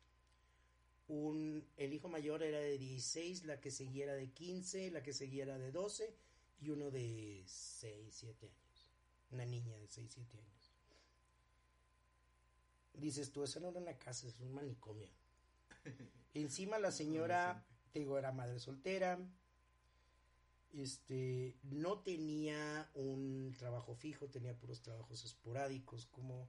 Un, 1.09 1.67
el 1.79 1.95
hijo 1.95 2.09
mayor 2.09 2.43
era 2.43 2.59
de 2.59 2.79
16, 2.79 3.45
la 3.47 3.61
que 3.61 3.71
seguía 3.71 4.05
era 4.05 4.15
de 4.15 4.31
15, 4.31 4.91
la 4.91 5.03
que 5.03 5.15
seguía 5.15 5.45
era 5.45 5.59
de 5.59 5.73
12 5.73 6.15
y 6.61 6.69
uno 6.69 6.91
de 6.91 7.43
6, 7.47 8.15
7 8.15 8.47
años. 8.47 8.62
Una 9.33 9.45
niña 9.45 9.77
de 9.79 9.89
6, 9.89 10.11
7 10.13 10.39
años. 10.39 10.73
Dices 12.95 13.33
tú, 13.33 13.43
eso 13.43 13.59
no 13.61 13.69
era 13.69 13.81
una 13.81 13.99
casa, 13.99 14.29
es 14.29 14.39
un 14.41 14.53
manicomio. 14.53 15.09
Encima 16.35 16.79
la 16.79 16.93
señora, 16.93 17.65
te 17.91 18.01
digo, 18.01 18.19
era 18.19 18.33
madre 18.33 18.59
soltera. 18.61 19.19
Este, 20.73 21.59
no 21.65 22.01
tenía 22.01 22.91
un 22.95 23.55
trabajo 23.59 23.95
fijo, 23.95 24.29
tenía 24.29 24.57
puros 24.57 24.83
trabajos 24.83 25.25
esporádicos 25.25 26.07
como 26.07 26.49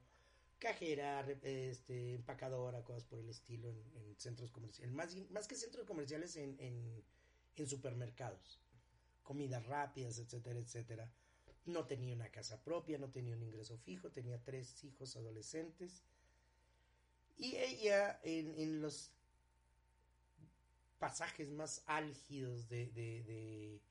cajera, 0.59 1.21
este, 1.41 2.13
empacadora, 2.13 2.83
cosas 2.83 3.03
por 3.03 3.19
el 3.19 3.29
estilo 3.29 3.69
en, 3.69 4.15
centros 4.17 4.51
comerciales. 4.51 4.93
Más, 4.93 5.15
más 5.31 5.47
que 5.47 5.55
centros 5.55 5.85
comerciales, 5.85 6.37
en, 6.37 6.57
en, 6.59 7.03
en 7.55 7.67
supermercados. 7.67 8.61
Comidas 9.23 9.65
rápidas, 9.65 10.19
etcétera, 10.19 10.59
etcétera. 10.59 11.11
No 11.65 11.85
tenía 11.85 12.13
una 12.13 12.29
casa 12.29 12.61
propia, 12.61 12.97
no 12.97 13.09
tenía 13.09 13.35
un 13.35 13.43
ingreso 13.43 13.77
fijo, 13.77 14.11
tenía 14.11 14.41
tres 14.43 14.83
hijos 14.83 15.15
adolescentes. 15.15 16.03
Y 17.37 17.55
ella, 17.55 18.19
en, 18.23 18.81
los 18.81 19.11
pasajes 20.99 21.49
más 21.51 21.83
álgidos 21.85 22.69
de, 22.69 22.87
de, 22.91 23.81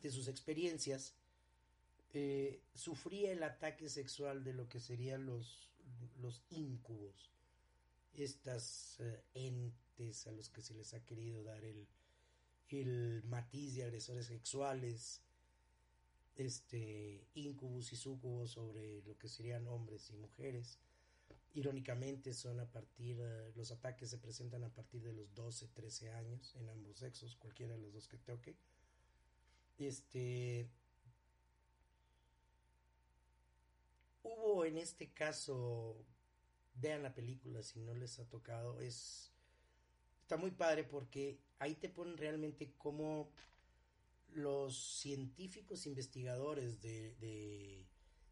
de, 0.00 0.10
sus 0.10 0.28
experiencias, 0.28 1.14
eh, 2.12 2.62
sufría 2.74 3.32
el 3.32 3.42
ataque 3.42 3.88
sexual 3.88 4.44
de 4.44 4.54
lo 4.54 4.68
que 4.68 4.80
serían 4.80 5.26
los, 5.26 5.70
los 6.20 6.42
íncubos, 6.50 7.30
estas 8.14 8.96
eh, 9.00 9.22
entes 9.34 10.26
a 10.26 10.32
los 10.32 10.48
que 10.48 10.62
se 10.62 10.74
les 10.74 10.94
ha 10.94 11.04
querido 11.04 11.42
dar 11.42 11.62
el, 11.64 11.86
el 12.70 13.22
matiz 13.24 13.74
de 13.74 13.84
agresores 13.84 14.26
sexuales, 14.26 15.20
este, 16.36 17.26
incubus 17.34 17.92
y 17.92 17.96
sucubos 17.96 18.50
sobre 18.50 19.02
lo 19.02 19.18
que 19.18 19.28
serían 19.28 19.66
hombres 19.66 20.10
y 20.10 20.16
mujeres. 20.16 20.78
Irónicamente 21.54 22.34
son 22.34 22.60
a 22.60 22.70
partir, 22.70 23.18
eh, 23.20 23.52
los 23.54 23.70
ataques 23.70 24.10
se 24.10 24.18
presentan 24.18 24.62
a 24.64 24.68
partir 24.68 25.02
de 25.02 25.12
los 25.12 25.34
12, 25.34 25.68
13 25.68 26.10
años 26.12 26.54
en 26.56 26.68
ambos 26.68 26.98
sexos, 26.98 27.36
cualquiera 27.36 27.74
de 27.74 27.80
los 27.80 27.92
dos 27.92 28.08
que 28.08 28.18
toque. 28.18 28.56
Este, 29.78 30.68
hubo 34.22 34.64
en 34.64 34.78
este 34.78 35.08
caso, 35.12 35.96
vean 36.74 37.02
la 37.02 37.14
película 37.14 37.62
si 37.62 37.80
no 37.80 37.94
les 37.94 38.18
ha 38.18 38.28
tocado, 38.28 38.80
es, 38.80 39.32
está 40.22 40.36
muy 40.36 40.50
padre 40.50 40.84
porque 40.84 41.38
ahí 41.58 41.74
te 41.74 41.88
ponen 41.88 42.18
realmente 42.18 42.72
cómo 42.76 43.30
los 44.32 44.98
científicos 45.00 45.86
investigadores 45.86 46.80
de 46.80 47.86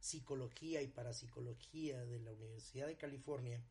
psicología 0.04 0.82
y 0.82 0.88
parapsicología 0.88 2.04
de 2.04 2.18
la 2.20 2.32
Universidad 2.32 2.86
de 2.86 2.98
California 2.98 3.64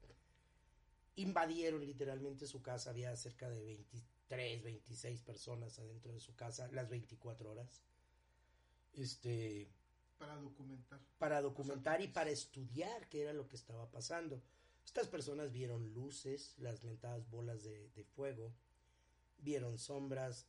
invadieron 1.16 1.86
literalmente 1.86 2.48
su 2.48 2.64
casa. 2.64 2.90
Había 2.90 3.16
cerca 3.16 3.50
de 3.50 3.64
23, 3.64 4.64
26 4.64 5.22
personas 5.22 5.78
adentro 5.78 6.12
de 6.12 6.20
su 6.20 6.36
casa 6.36 6.68
las 6.72 6.90
24 6.90 7.52
horas. 7.52 7.84
Este. 8.94 9.70
Para 10.18 10.36
documentar. 10.38 11.00
Para 11.20 11.42
documentar 11.42 12.02
y 12.02 12.08
para 12.08 12.32
estudiar 12.32 13.08
qué 13.10 13.22
era 13.22 13.34
lo 13.34 13.48
que 13.48 13.56
estaba 13.56 13.92
pasando. 13.92 14.42
Estas 14.84 15.08
personas 15.08 15.52
vieron 15.52 15.94
luces, 15.94 16.56
las 16.58 16.84
mentadas 16.84 17.30
bolas 17.30 17.64
de, 17.64 17.90
de 17.90 18.04
fuego, 18.04 18.54
vieron 19.38 19.78
sombras, 19.78 20.48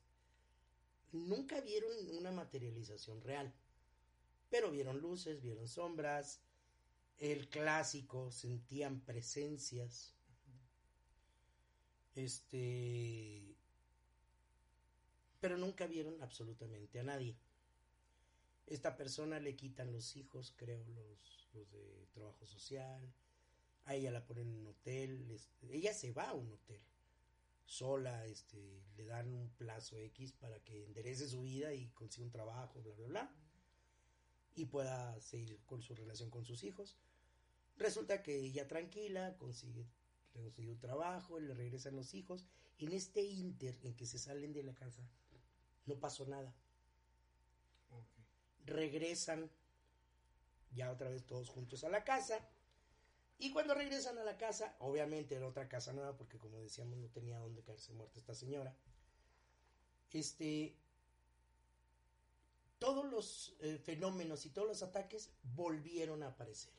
nunca 1.15 1.61
vieron 1.61 1.91
una 2.17 2.31
materialización 2.31 3.23
real 3.23 3.55
pero 4.55 4.71
vieron 4.71 5.01
luces, 5.01 5.43
vieron 5.43 5.67
sombras, 5.67 6.41
el 7.19 7.49
clásico, 7.49 8.31
sentían 8.31 9.01
presencias. 9.01 10.15
Este. 12.15 13.57
Pero 15.41 15.59
nunca 15.59 15.89
vieron 15.89 16.23
absolutamente 16.23 17.01
a 17.01 17.03
nadie. 17.03 17.37
Esta 18.69 18.97
persona 18.97 19.41
le 19.41 19.57
quitan 19.57 19.93
los 19.93 20.15
hijos, 20.15 20.55
creo, 20.57 20.85
los, 20.87 21.49
los 21.53 21.73
de 21.73 22.07
trabajo 22.13 22.47
social. 22.47 23.13
A 23.87 23.97
ella 23.97 24.13
la 24.13 24.25
ponen 24.25 24.51
en 24.51 24.55
un 24.61 24.69
hotel. 24.69 25.37
Ella 25.69 25.93
se 25.93 26.13
va 26.13 26.31
a 26.31 26.35
un 26.35 26.53
hotel 26.53 26.81
sola, 27.65 28.27
este, 28.27 28.85
le 28.97 29.07
dan 29.07 29.29
un 29.29 29.51
plazo 29.51 29.97
X 29.99 30.33
para 30.33 30.59
que 30.61 30.85
enderece 30.85 31.29
su 31.29 31.43
vida 31.43 31.73
y 31.73 31.89
consiga 31.89 32.25
un 32.25 32.31
trabajo, 32.31 32.83
bla, 32.83 32.95
bla, 32.95 33.07
bla 33.07 33.35
y 34.57 34.67
pueda 34.67 35.21
seguir 35.21 35.61
con 35.65 35.83
su 35.83 35.95
relación 35.95 36.31
con 36.31 36.45
sus 36.45 36.63
hijos. 36.65 36.97
Resulta 37.77 38.23
que 38.23 38.37
ella 38.39 38.69
tranquila, 38.69 39.37
consigue, 39.37 39.89
consigue 40.33 40.71
un 40.71 40.79
trabajo, 40.79 41.41
le 41.41 41.55
regresan 41.55 41.97
los 41.97 42.15
hijos. 42.15 42.47
En 42.79 42.93
este 42.93 43.23
inter 43.23 43.79
en 43.83 43.95
que 43.95 44.07
se 44.07 44.19
salen 44.19 44.53
de 44.53 44.63
la 44.63 44.75
casa, 44.75 45.03
no 45.87 45.99
pasó 45.99 46.27
nada. 46.27 46.55
Regresan 48.65 49.51
ya 50.73 50.91
otra 50.91 51.11
vez 51.11 51.25
todos 51.27 51.51
juntos 51.51 51.85
a 51.85 51.89
la 51.89 52.05
casa. 52.05 52.49
Y 53.45 53.51
cuando 53.51 53.75
regresan 53.75 54.17
a 54.17 54.25
la 54.25 54.39
casa, 54.39 54.75
obviamente 54.79 55.35
era 55.35 55.47
otra 55.47 55.69
casa 55.69 55.93
nueva, 55.93 56.17
porque 56.17 56.39
como 56.39 56.59
decíamos, 56.61 56.97
no 56.97 57.09
tenía 57.09 57.39
dónde 57.39 57.63
caerse 57.63 57.93
muerta 57.93 58.19
esta 58.19 58.35
señora. 58.35 58.75
Este, 60.11 60.75
todos 62.79 63.05
los 63.05 63.55
eh, 63.61 63.77
fenómenos 63.77 64.47
y 64.47 64.49
todos 64.49 64.67
los 64.67 64.83
ataques 64.83 65.31
volvieron 65.43 66.23
a 66.23 66.29
aparecer. 66.29 66.73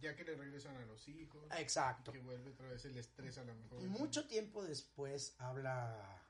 Ya 0.00 0.16
que 0.16 0.24
le 0.24 0.34
regresan 0.34 0.76
a 0.76 0.84
los 0.86 1.06
hijos. 1.06 1.44
Exacto. 1.56 2.10
Que 2.10 2.18
vuelve 2.18 2.50
otra 2.50 2.68
vez 2.68 2.84
el 2.86 2.98
estrés 2.98 3.38
a 3.38 3.44
lo 3.44 3.54
mejor. 3.54 3.80
Mucho 3.82 4.26
tiempo 4.26 4.64
después 4.64 5.36
habla 5.38 6.20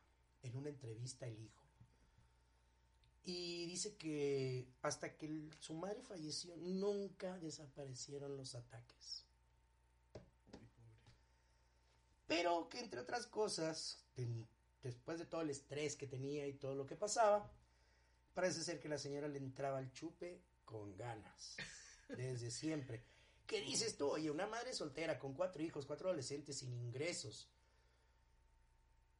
en 0.42 0.54
una 0.54 0.68
entrevista 0.68 1.26
el 1.26 1.40
hijo. 1.40 1.65
Y 3.26 3.66
dice 3.66 3.96
que 3.96 4.66
hasta 4.80 5.14
que 5.16 5.50
su 5.60 5.74
madre 5.74 6.00
falleció, 6.00 6.56
nunca 6.56 7.36
desaparecieron 7.38 8.36
los 8.36 8.54
ataques. 8.54 9.26
Pero 12.26 12.68
que 12.70 12.80
entre 12.80 13.00
otras 13.00 13.26
cosas, 13.26 14.02
después 14.82 15.18
de 15.18 15.26
todo 15.26 15.42
el 15.42 15.50
estrés 15.50 15.96
que 15.96 16.06
tenía 16.06 16.46
y 16.46 16.54
todo 16.54 16.74
lo 16.74 16.86
que 16.86 16.96
pasaba, 16.96 17.52
Parece 18.36 18.62
ser 18.62 18.78
que 18.78 18.90
la 18.90 18.98
señora 18.98 19.28
le 19.28 19.38
entraba 19.38 19.78
al 19.78 19.90
chupe 19.94 20.42
con 20.62 20.94
ganas, 20.94 21.56
desde 22.18 22.50
siempre. 22.50 23.02
¿Qué 23.46 23.62
dices 23.62 23.96
tú? 23.96 24.10
Oye, 24.10 24.30
una 24.30 24.46
madre 24.46 24.74
soltera 24.74 25.18
con 25.18 25.32
cuatro 25.32 25.62
hijos, 25.62 25.86
cuatro 25.86 26.10
adolescentes 26.10 26.58
sin 26.58 26.70
ingresos. 26.74 27.48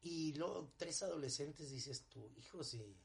Y 0.03 0.33
luego 0.35 0.71
tres 0.77 1.01
adolescentes, 1.01 1.71
dices 1.71 2.03
tú, 2.09 2.31
hijo, 2.37 2.63
sí. 2.63 2.95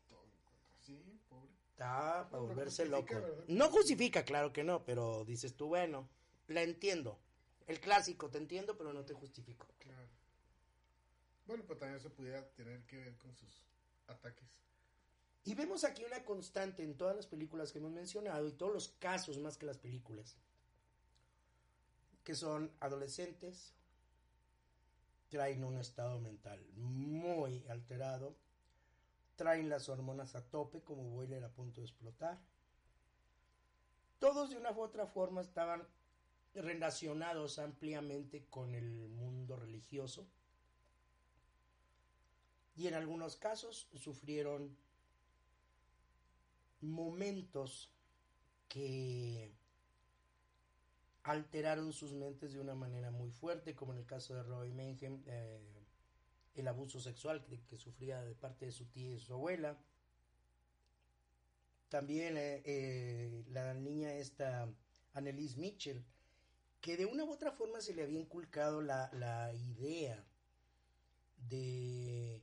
Sí, 0.82 1.20
pobre. 1.28 1.50
Está 1.70 2.28
para 2.30 2.42
volverse 2.42 2.86
loco. 2.86 3.14
No 3.48 3.70
justifica, 3.70 4.24
claro 4.24 4.52
que 4.52 4.62
no, 4.62 4.84
pero 4.84 5.24
dices 5.24 5.56
tú, 5.56 5.68
bueno, 5.68 6.08
la 6.48 6.62
entiendo. 6.62 7.18
El 7.66 7.80
clásico, 7.80 8.28
te 8.28 8.38
entiendo, 8.38 8.76
pero 8.76 8.92
no 8.92 9.04
te 9.04 9.14
justifico. 9.14 9.66
Claro. 9.78 10.08
Bueno, 11.46 11.64
pues 11.66 11.78
también 11.78 11.98
eso 11.98 12.12
pudiera 12.12 12.46
tener 12.54 12.82
que 12.84 12.98
ver 12.98 13.16
con 13.16 13.34
sus 13.34 13.64
ataques. 14.06 14.48
Y 15.44 15.54
vemos 15.54 15.84
aquí 15.84 16.04
una 16.04 16.24
constante 16.24 16.82
en 16.82 16.96
todas 16.96 17.16
las 17.16 17.26
películas 17.26 17.72
que 17.72 17.78
hemos 17.78 17.92
mencionado 17.92 18.46
y 18.46 18.52
todos 18.52 18.72
los 18.72 18.88
casos 18.88 19.38
más 19.38 19.56
que 19.56 19.66
las 19.66 19.78
películas, 19.78 20.36
que 22.22 22.34
son 22.36 22.70
adolescentes, 22.78 23.74
traen 25.28 25.64
un 25.64 25.78
estado 25.78 26.20
mental 26.20 26.64
muy 26.74 27.66
alterado, 27.68 28.36
traen 29.42 29.68
las 29.68 29.88
hormonas 29.88 30.36
a 30.36 30.48
tope 30.50 30.82
como 30.82 31.02
boiler 31.02 31.42
a 31.42 31.48
punto 31.48 31.80
de 31.80 31.86
explotar. 31.88 32.38
Todos 34.20 34.50
de 34.50 34.56
una 34.56 34.70
u 34.70 34.80
otra 34.80 35.04
forma 35.04 35.40
estaban 35.40 35.84
relacionados 36.54 37.58
ampliamente 37.58 38.46
con 38.48 38.76
el 38.76 39.08
mundo 39.08 39.56
religioso 39.56 40.28
y 42.76 42.86
en 42.86 42.94
algunos 42.94 43.36
casos 43.36 43.88
sufrieron 43.96 44.76
momentos 46.80 47.90
que 48.68 49.52
alteraron 51.24 51.92
sus 51.92 52.12
mentes 52.12 52.52
de 52.52 52.60
una 52.60 52.76
manera 52.76 53.10
muy 53.10 53.32
fuerte, 53.32 53.74
como 53.74 53.92
en 53.92 53.98
el 53.98 54.06
caso 54.06 54.36
de 54.36 54.44
Roy 54.44 54.70
Mayhem, 54.70 55.20
eh, 55.26 55.81
el 56.54 56.68
abuso 56.68 57.00
sexual 57.00 57.44
que, 57.44 57.76
sufría 57.76 58.22
de 58.22 58.34
parte 58.34 58.66
de 58.66 58.72
su 58.72 58.86
tía 58.86 59.14
y 59.14 59.20
su 59.20 59.34
abuela. 59.34 59.78
También 61.88 62.36
eh, 62.36 62.62
eh, 62.64 63.44
la 63.48 63.74
niña 63.74 64.12
esta, 64.14 64.68
Annelise 65.14 65.58
Mitchell, 65.58 66.04
que 66.80 66.96
de 66.96 67.06
una 67.06 67.24
u 67.24 67.32
otra 67.32 67.52
forma 67.52 67.80
se 67.80 67.94
le 67.94 68.02
había 68.02 68.18
inculcado 68.18 68.80
la, 68.80 69.10
la 69.12 69.52
idea 69.54 70.24
de 71.48 72.42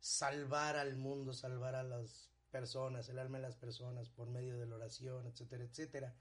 salvar 0.00 0.76
al 0.76 0.96
mundo, 0.96 1.32
salvar 1.32 1.74
a 1.74 1.82
las 1.82 2.30
personas, 2.50 3.08
el 3.08 3.18
alma 3.18 3.38
de 3.38 3.42
las 3.42 3.56
personas 3.56 4.10
por 4.10 4.28
medio 4.28 4.58
de 4.58 4.66
la 4.66 4.76
oración, 4.76 5.26
etcétera, 5.26 5.64
etcétera. 5.64 6.14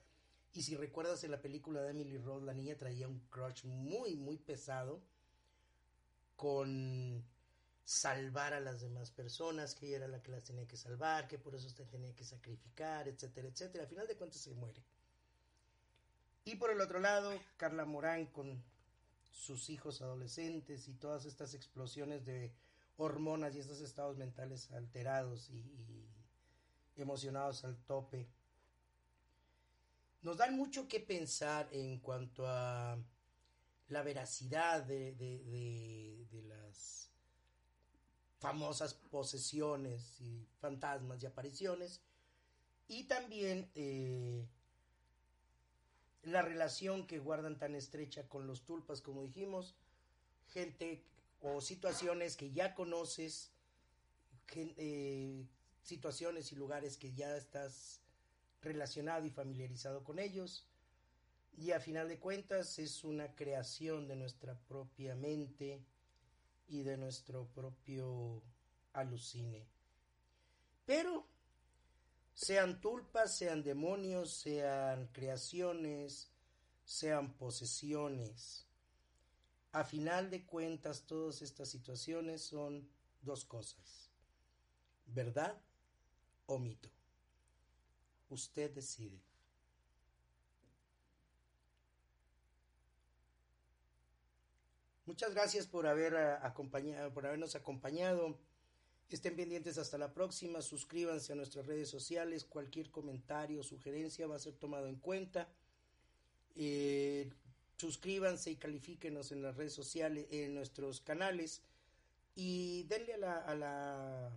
Y 0.53 0.63
si 0.63 0.75
recuerdas 0.75 1.23
en 1.23 1.31
la 1.31 1.41
película 1.41 1.81
de 1.81 1.91
Emily 1.91 2.17
Rose, 2.17 2.45
la 2.45 2.53
niña 2.53 2.77
traía 2.77 3.07
un 3.07 3.19
crush 3.29 3.65
muy, 3.65 4.15
muy 4.15 4.37
pesado 4.37 5.01
con 6.41 7.23
salvar 7.83 8.55
a 8.55 8.59
las 8.59 8.81
demás 8.81 9.11
personas, 9.11 9.75
que 9.75 9.85
ella 9.85 9.97
era 9.97 10.07
la 10.07 10.23
que 10.23 10.31
las 10.31 10.43
tenía 10.43 10.67
que 10.67 10.75
salvar, 10.75 11.27
que 11.27 11.37
por 11.37 11.53
eso 11.53 11.67
usted 11.67 11.87
tenía 11.87 12.15
que 12.15 12.23
sacrificar, 12.23 13.07
etcétera, 13.07 13.47
etcétera. 13.47 13.83
Al 13.83 13.89
final 13.91 14.07
de 14.07 14.17
cuentas 14.17 14.41
se 14.41 14.55
muere. 14.55 14.81
Y 16.43 16.55
por 16.55 16.71
el 16.71 16.81
otro 16.81 16.99
lado, 16.99 17.31
Carla 17.57 17.85
Morán 17.85 18.25
con 18.25 18.63
sus 19.31 19.69
hijos 19.69 20.01
adolescentes 20.01 20.87
y 20.87 20.95
todas 20.95 21.25
estas 21.25 21.53
explosiones 21.53 22.25
de 22.25 22.51
hormonas 22.97 23.55
y 23.55 23.59
estos 23.59 23.79
estados 23.79 24.17
mentales 24.17 24.71
alterados 24.71 25.51
y, 25.51 25.63
emocionados 26.95 27.63
al 27.65 27.77
tope. 27.85 28.27
Nos 30.23 30.37
dan 30.37 30.57
mucho 30.57 30.87
que 30.87 31.01
pensar 31.01 31.69
en 31.71 31.99
cuanto 31.99 32.47
a 32.47 32.97
la 33.91 34.01
veracidad 34.03 34.83
de, 34.83 35.13
de, 35.13 36.43
las 36.43 37.11
famosas 38.39 38.93
posesiones 38.93 40.19
y 40.21 40.47
fantasmas 40.59 41.21
y 41.21 41.25
apariciones 41.25 42.01
y 42.87 43.03
también 43.03 43.69
eh, 43.75 44.47
la 46.23 46.41
relación 46.41 47.05
que 47.05 47.19
guardan 47.19 47.59
tan 47.59 47.75
estrecha 47.75 48.27
con 48.27 48.47
los 48.47 48.65
tulpas 48.65 49.01
como 49.01 49.23
dijimos 49.23 49.75
gente 50.47 51.03
o 51.41 51.61
situaciones 51.61 52.35
que 52.35 52.51
ya 52.51 52.73
conoces 52.75 53.51
eh, 54.55 55.45
situaciones 55.83 56.51
y 56.51 56.55
lugares 56.55 56.97
que 56.97 57.13
ya 57.13 57.35
estás 57.35 58.01
relacionado 58.61 59.25
y 59.25 59.29
familiarizado 59.29 60.03
con 60.03 60.19
ellos. 60.19 60.67
Y 61.57 61.71
a 61.71 61.79
final 61.79 62.07
de 62.07 62.19
cuentas 62.19 62.79
es 62.79 63.03
una 63.03 63.35
creación 63.35 64.07
de 64.07 64.15
nuestra 64.15 64.57
propia 64.57 65.15
mente 65.15 65.83
y 66.67 66.83
de 66.83 66.97
nuestro 66.97 67.47
propio 67.47 68.41
alucine. 68.93 69.67
Pero 70.85 71.27
sean 72.33 72.81
tulpas, 72.81 73.37
sean 73.37 73.63
demonios, 73.63 74.31
sean 74.31 75.07
creaciones, 75.07 76.31
sean 76.83 77.33
posesiones. 77.33 78.65
A 79.73 79.83
final 79.83 80.29
de 80.29 80.45
cuentas, 80.45 81.05
todas 81.05 81.41
estas 81.41 81.69
situaciones 81.69 82.41
son 82.41 82.89
dos 83.21 83.45
cosas. 83.45 84.09
¿Verdad 85.05 85.61
o 86.45 86.57
mito. 86.57 86.89
Usted 88.29 88.71
decide. 88.71 89.21
Muchas 95.11 95.33
gracias 95.33 95.67
por 95.67 95.87
haber 95.87 96.13
eh, 96.13 96.37
acompañado, 96.41 97.11
por 97.11 97.25
habernos 97.25 97.53
acompañado. 97.55 98.37
Estén 99.09 99.35
pendientes 99.35 99.77
hasta 99.77 99.97
la 99.97 100.13
próxima. 100.13 100.61
Suscríbanse 100.61 101.33
a 101.33 101.35
nuestras 101.35 101.65
redes 101.65 101.89
sociales. 101.89 102.45
Cualquier 102.45 102.89
comentario 102.91 103.59
o 103.59 103.63
sugerencia 103.63 104.25
va 104.25 104.37
a 104.37 104.39
ser 104.39 104.53
tomado 104.53 104.87
en 104.87 104.95
cuenta. 104.95 105.49
Eh, 106.55 107.29
suscríbanse 107.75 108.51
y 108.51 108.55
califíquenos 108.55 109.33
en 109.33 109.41
las 109.41 109.57
redes 109.57 109.73
sociales, 109.73 110.27
en 110.31 110.55
nuestros 110.55 111.01
canales. 111.01 111.61
Y 112.33 112.83
denle 112.83 113.15
a 113.15 113.53
la 113.53 114.31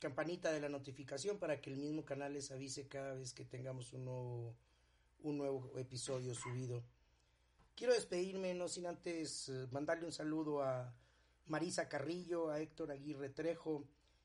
campanita 0.00 0.52
de 0.52 0.60
la 0.60 0.68
notificación 0.68 1.38
para 1.38 1.62
que 1.62 1.70
el 1.70 1.78
mismo 1.78 2.04
canal 2.04 2.34
les 2.34 2.50
avise 2.50 2.88
cada 2.88 3.14
vez 3.14 3.32
que 3.32 3.46
tengamos 3.46 3.94
un 3.94 4.04
nuevo, 4.04 4.54
un 5.22 5.38
nuevo 5.38 5.72
episodio 5.78 6.34
subido. 6.34 6.84
Quiero 7.76 7.92
despedirme, 7.92 8.54
no 8.54 8.68
sin 8.68 8.86
antes 8.86 9.48
eh, 9.48 9.66
mandarle 9.72 10.06
un 10.06 10.12
saludo 10.12 10.62
a 10.62 10.94
Marisa 11.46 11.88
Carrillo, 11.88 12.50
a 12.50 12.60
Héctor 12.60 12.92
Aguirre 12.92 13.30
Trejo, 13.30 13.84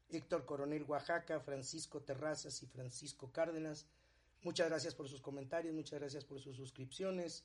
Héctor 0.09 0.45
Coronel 0.45 0.83
Oaxaca, 0.83 1.39
Francisco 1.39 2.01
Terrazas 2.01 2.61
y 2.63 2.67
Francisco 2.67 3.31
Cárdenas. 3.31 3.87
Muchas 4.43 4.69
gracias 4.69 4.95
por 4.95 5.09
sus 5.09 5.21
comentarios, 5.21 5.73
muchas 5.73 5.99
gracias 5.99 6.25
por 6.25 6.39
sus 6.39 6.55
suscripciones. 6.55 7.43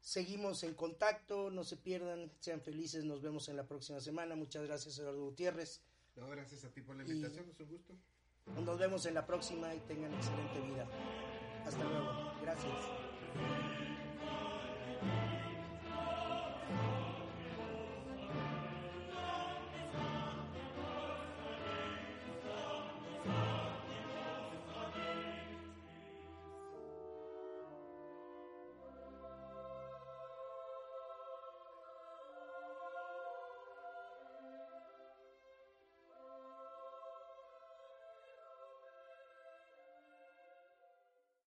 Seguimos 0.00 0.62
en 0.62 0.74
contacto, 0.74 1.50
no 1.50 1.64
se 1.64 1.76
pierdan, 1.76 2.30
sean 2.38 2.60
felices, 2.60 3.04
nos 3.04 3.22
vemos 3.22 3.48
en 3.48 3.56
la 3.56 3.66
próxima 3.66 4.00
semana. 4.00 4.36
Muchas 4.36 4.64
gracias, 4.64 4.98
Eduardo 4.98 5.24
Gutiérrez. 5.24 5.80
No, 6.16 6.28
gracias 6.28 6.64
a 6.64 6.70
ti 6.70 6.80
por 6.80 6.96
la 6.96 7.02
invitación, 7.02 7.48
es 7.48 7.60
un 7.60 7.68
gusto. 7.68 7.94
Nos 8.64 8.78
vemos 8.78 9.06
en 9.06 9.14
la 9.14 9.26
próxima 9.26 9.74
y 9.74 9.80
tengan 9.80 10.14
excelente 10.14 10.60
vida. 10.60 10.86
Hasta 11.64 11.82
luego. 11.82 12.32
Gracias. 12.42 14.05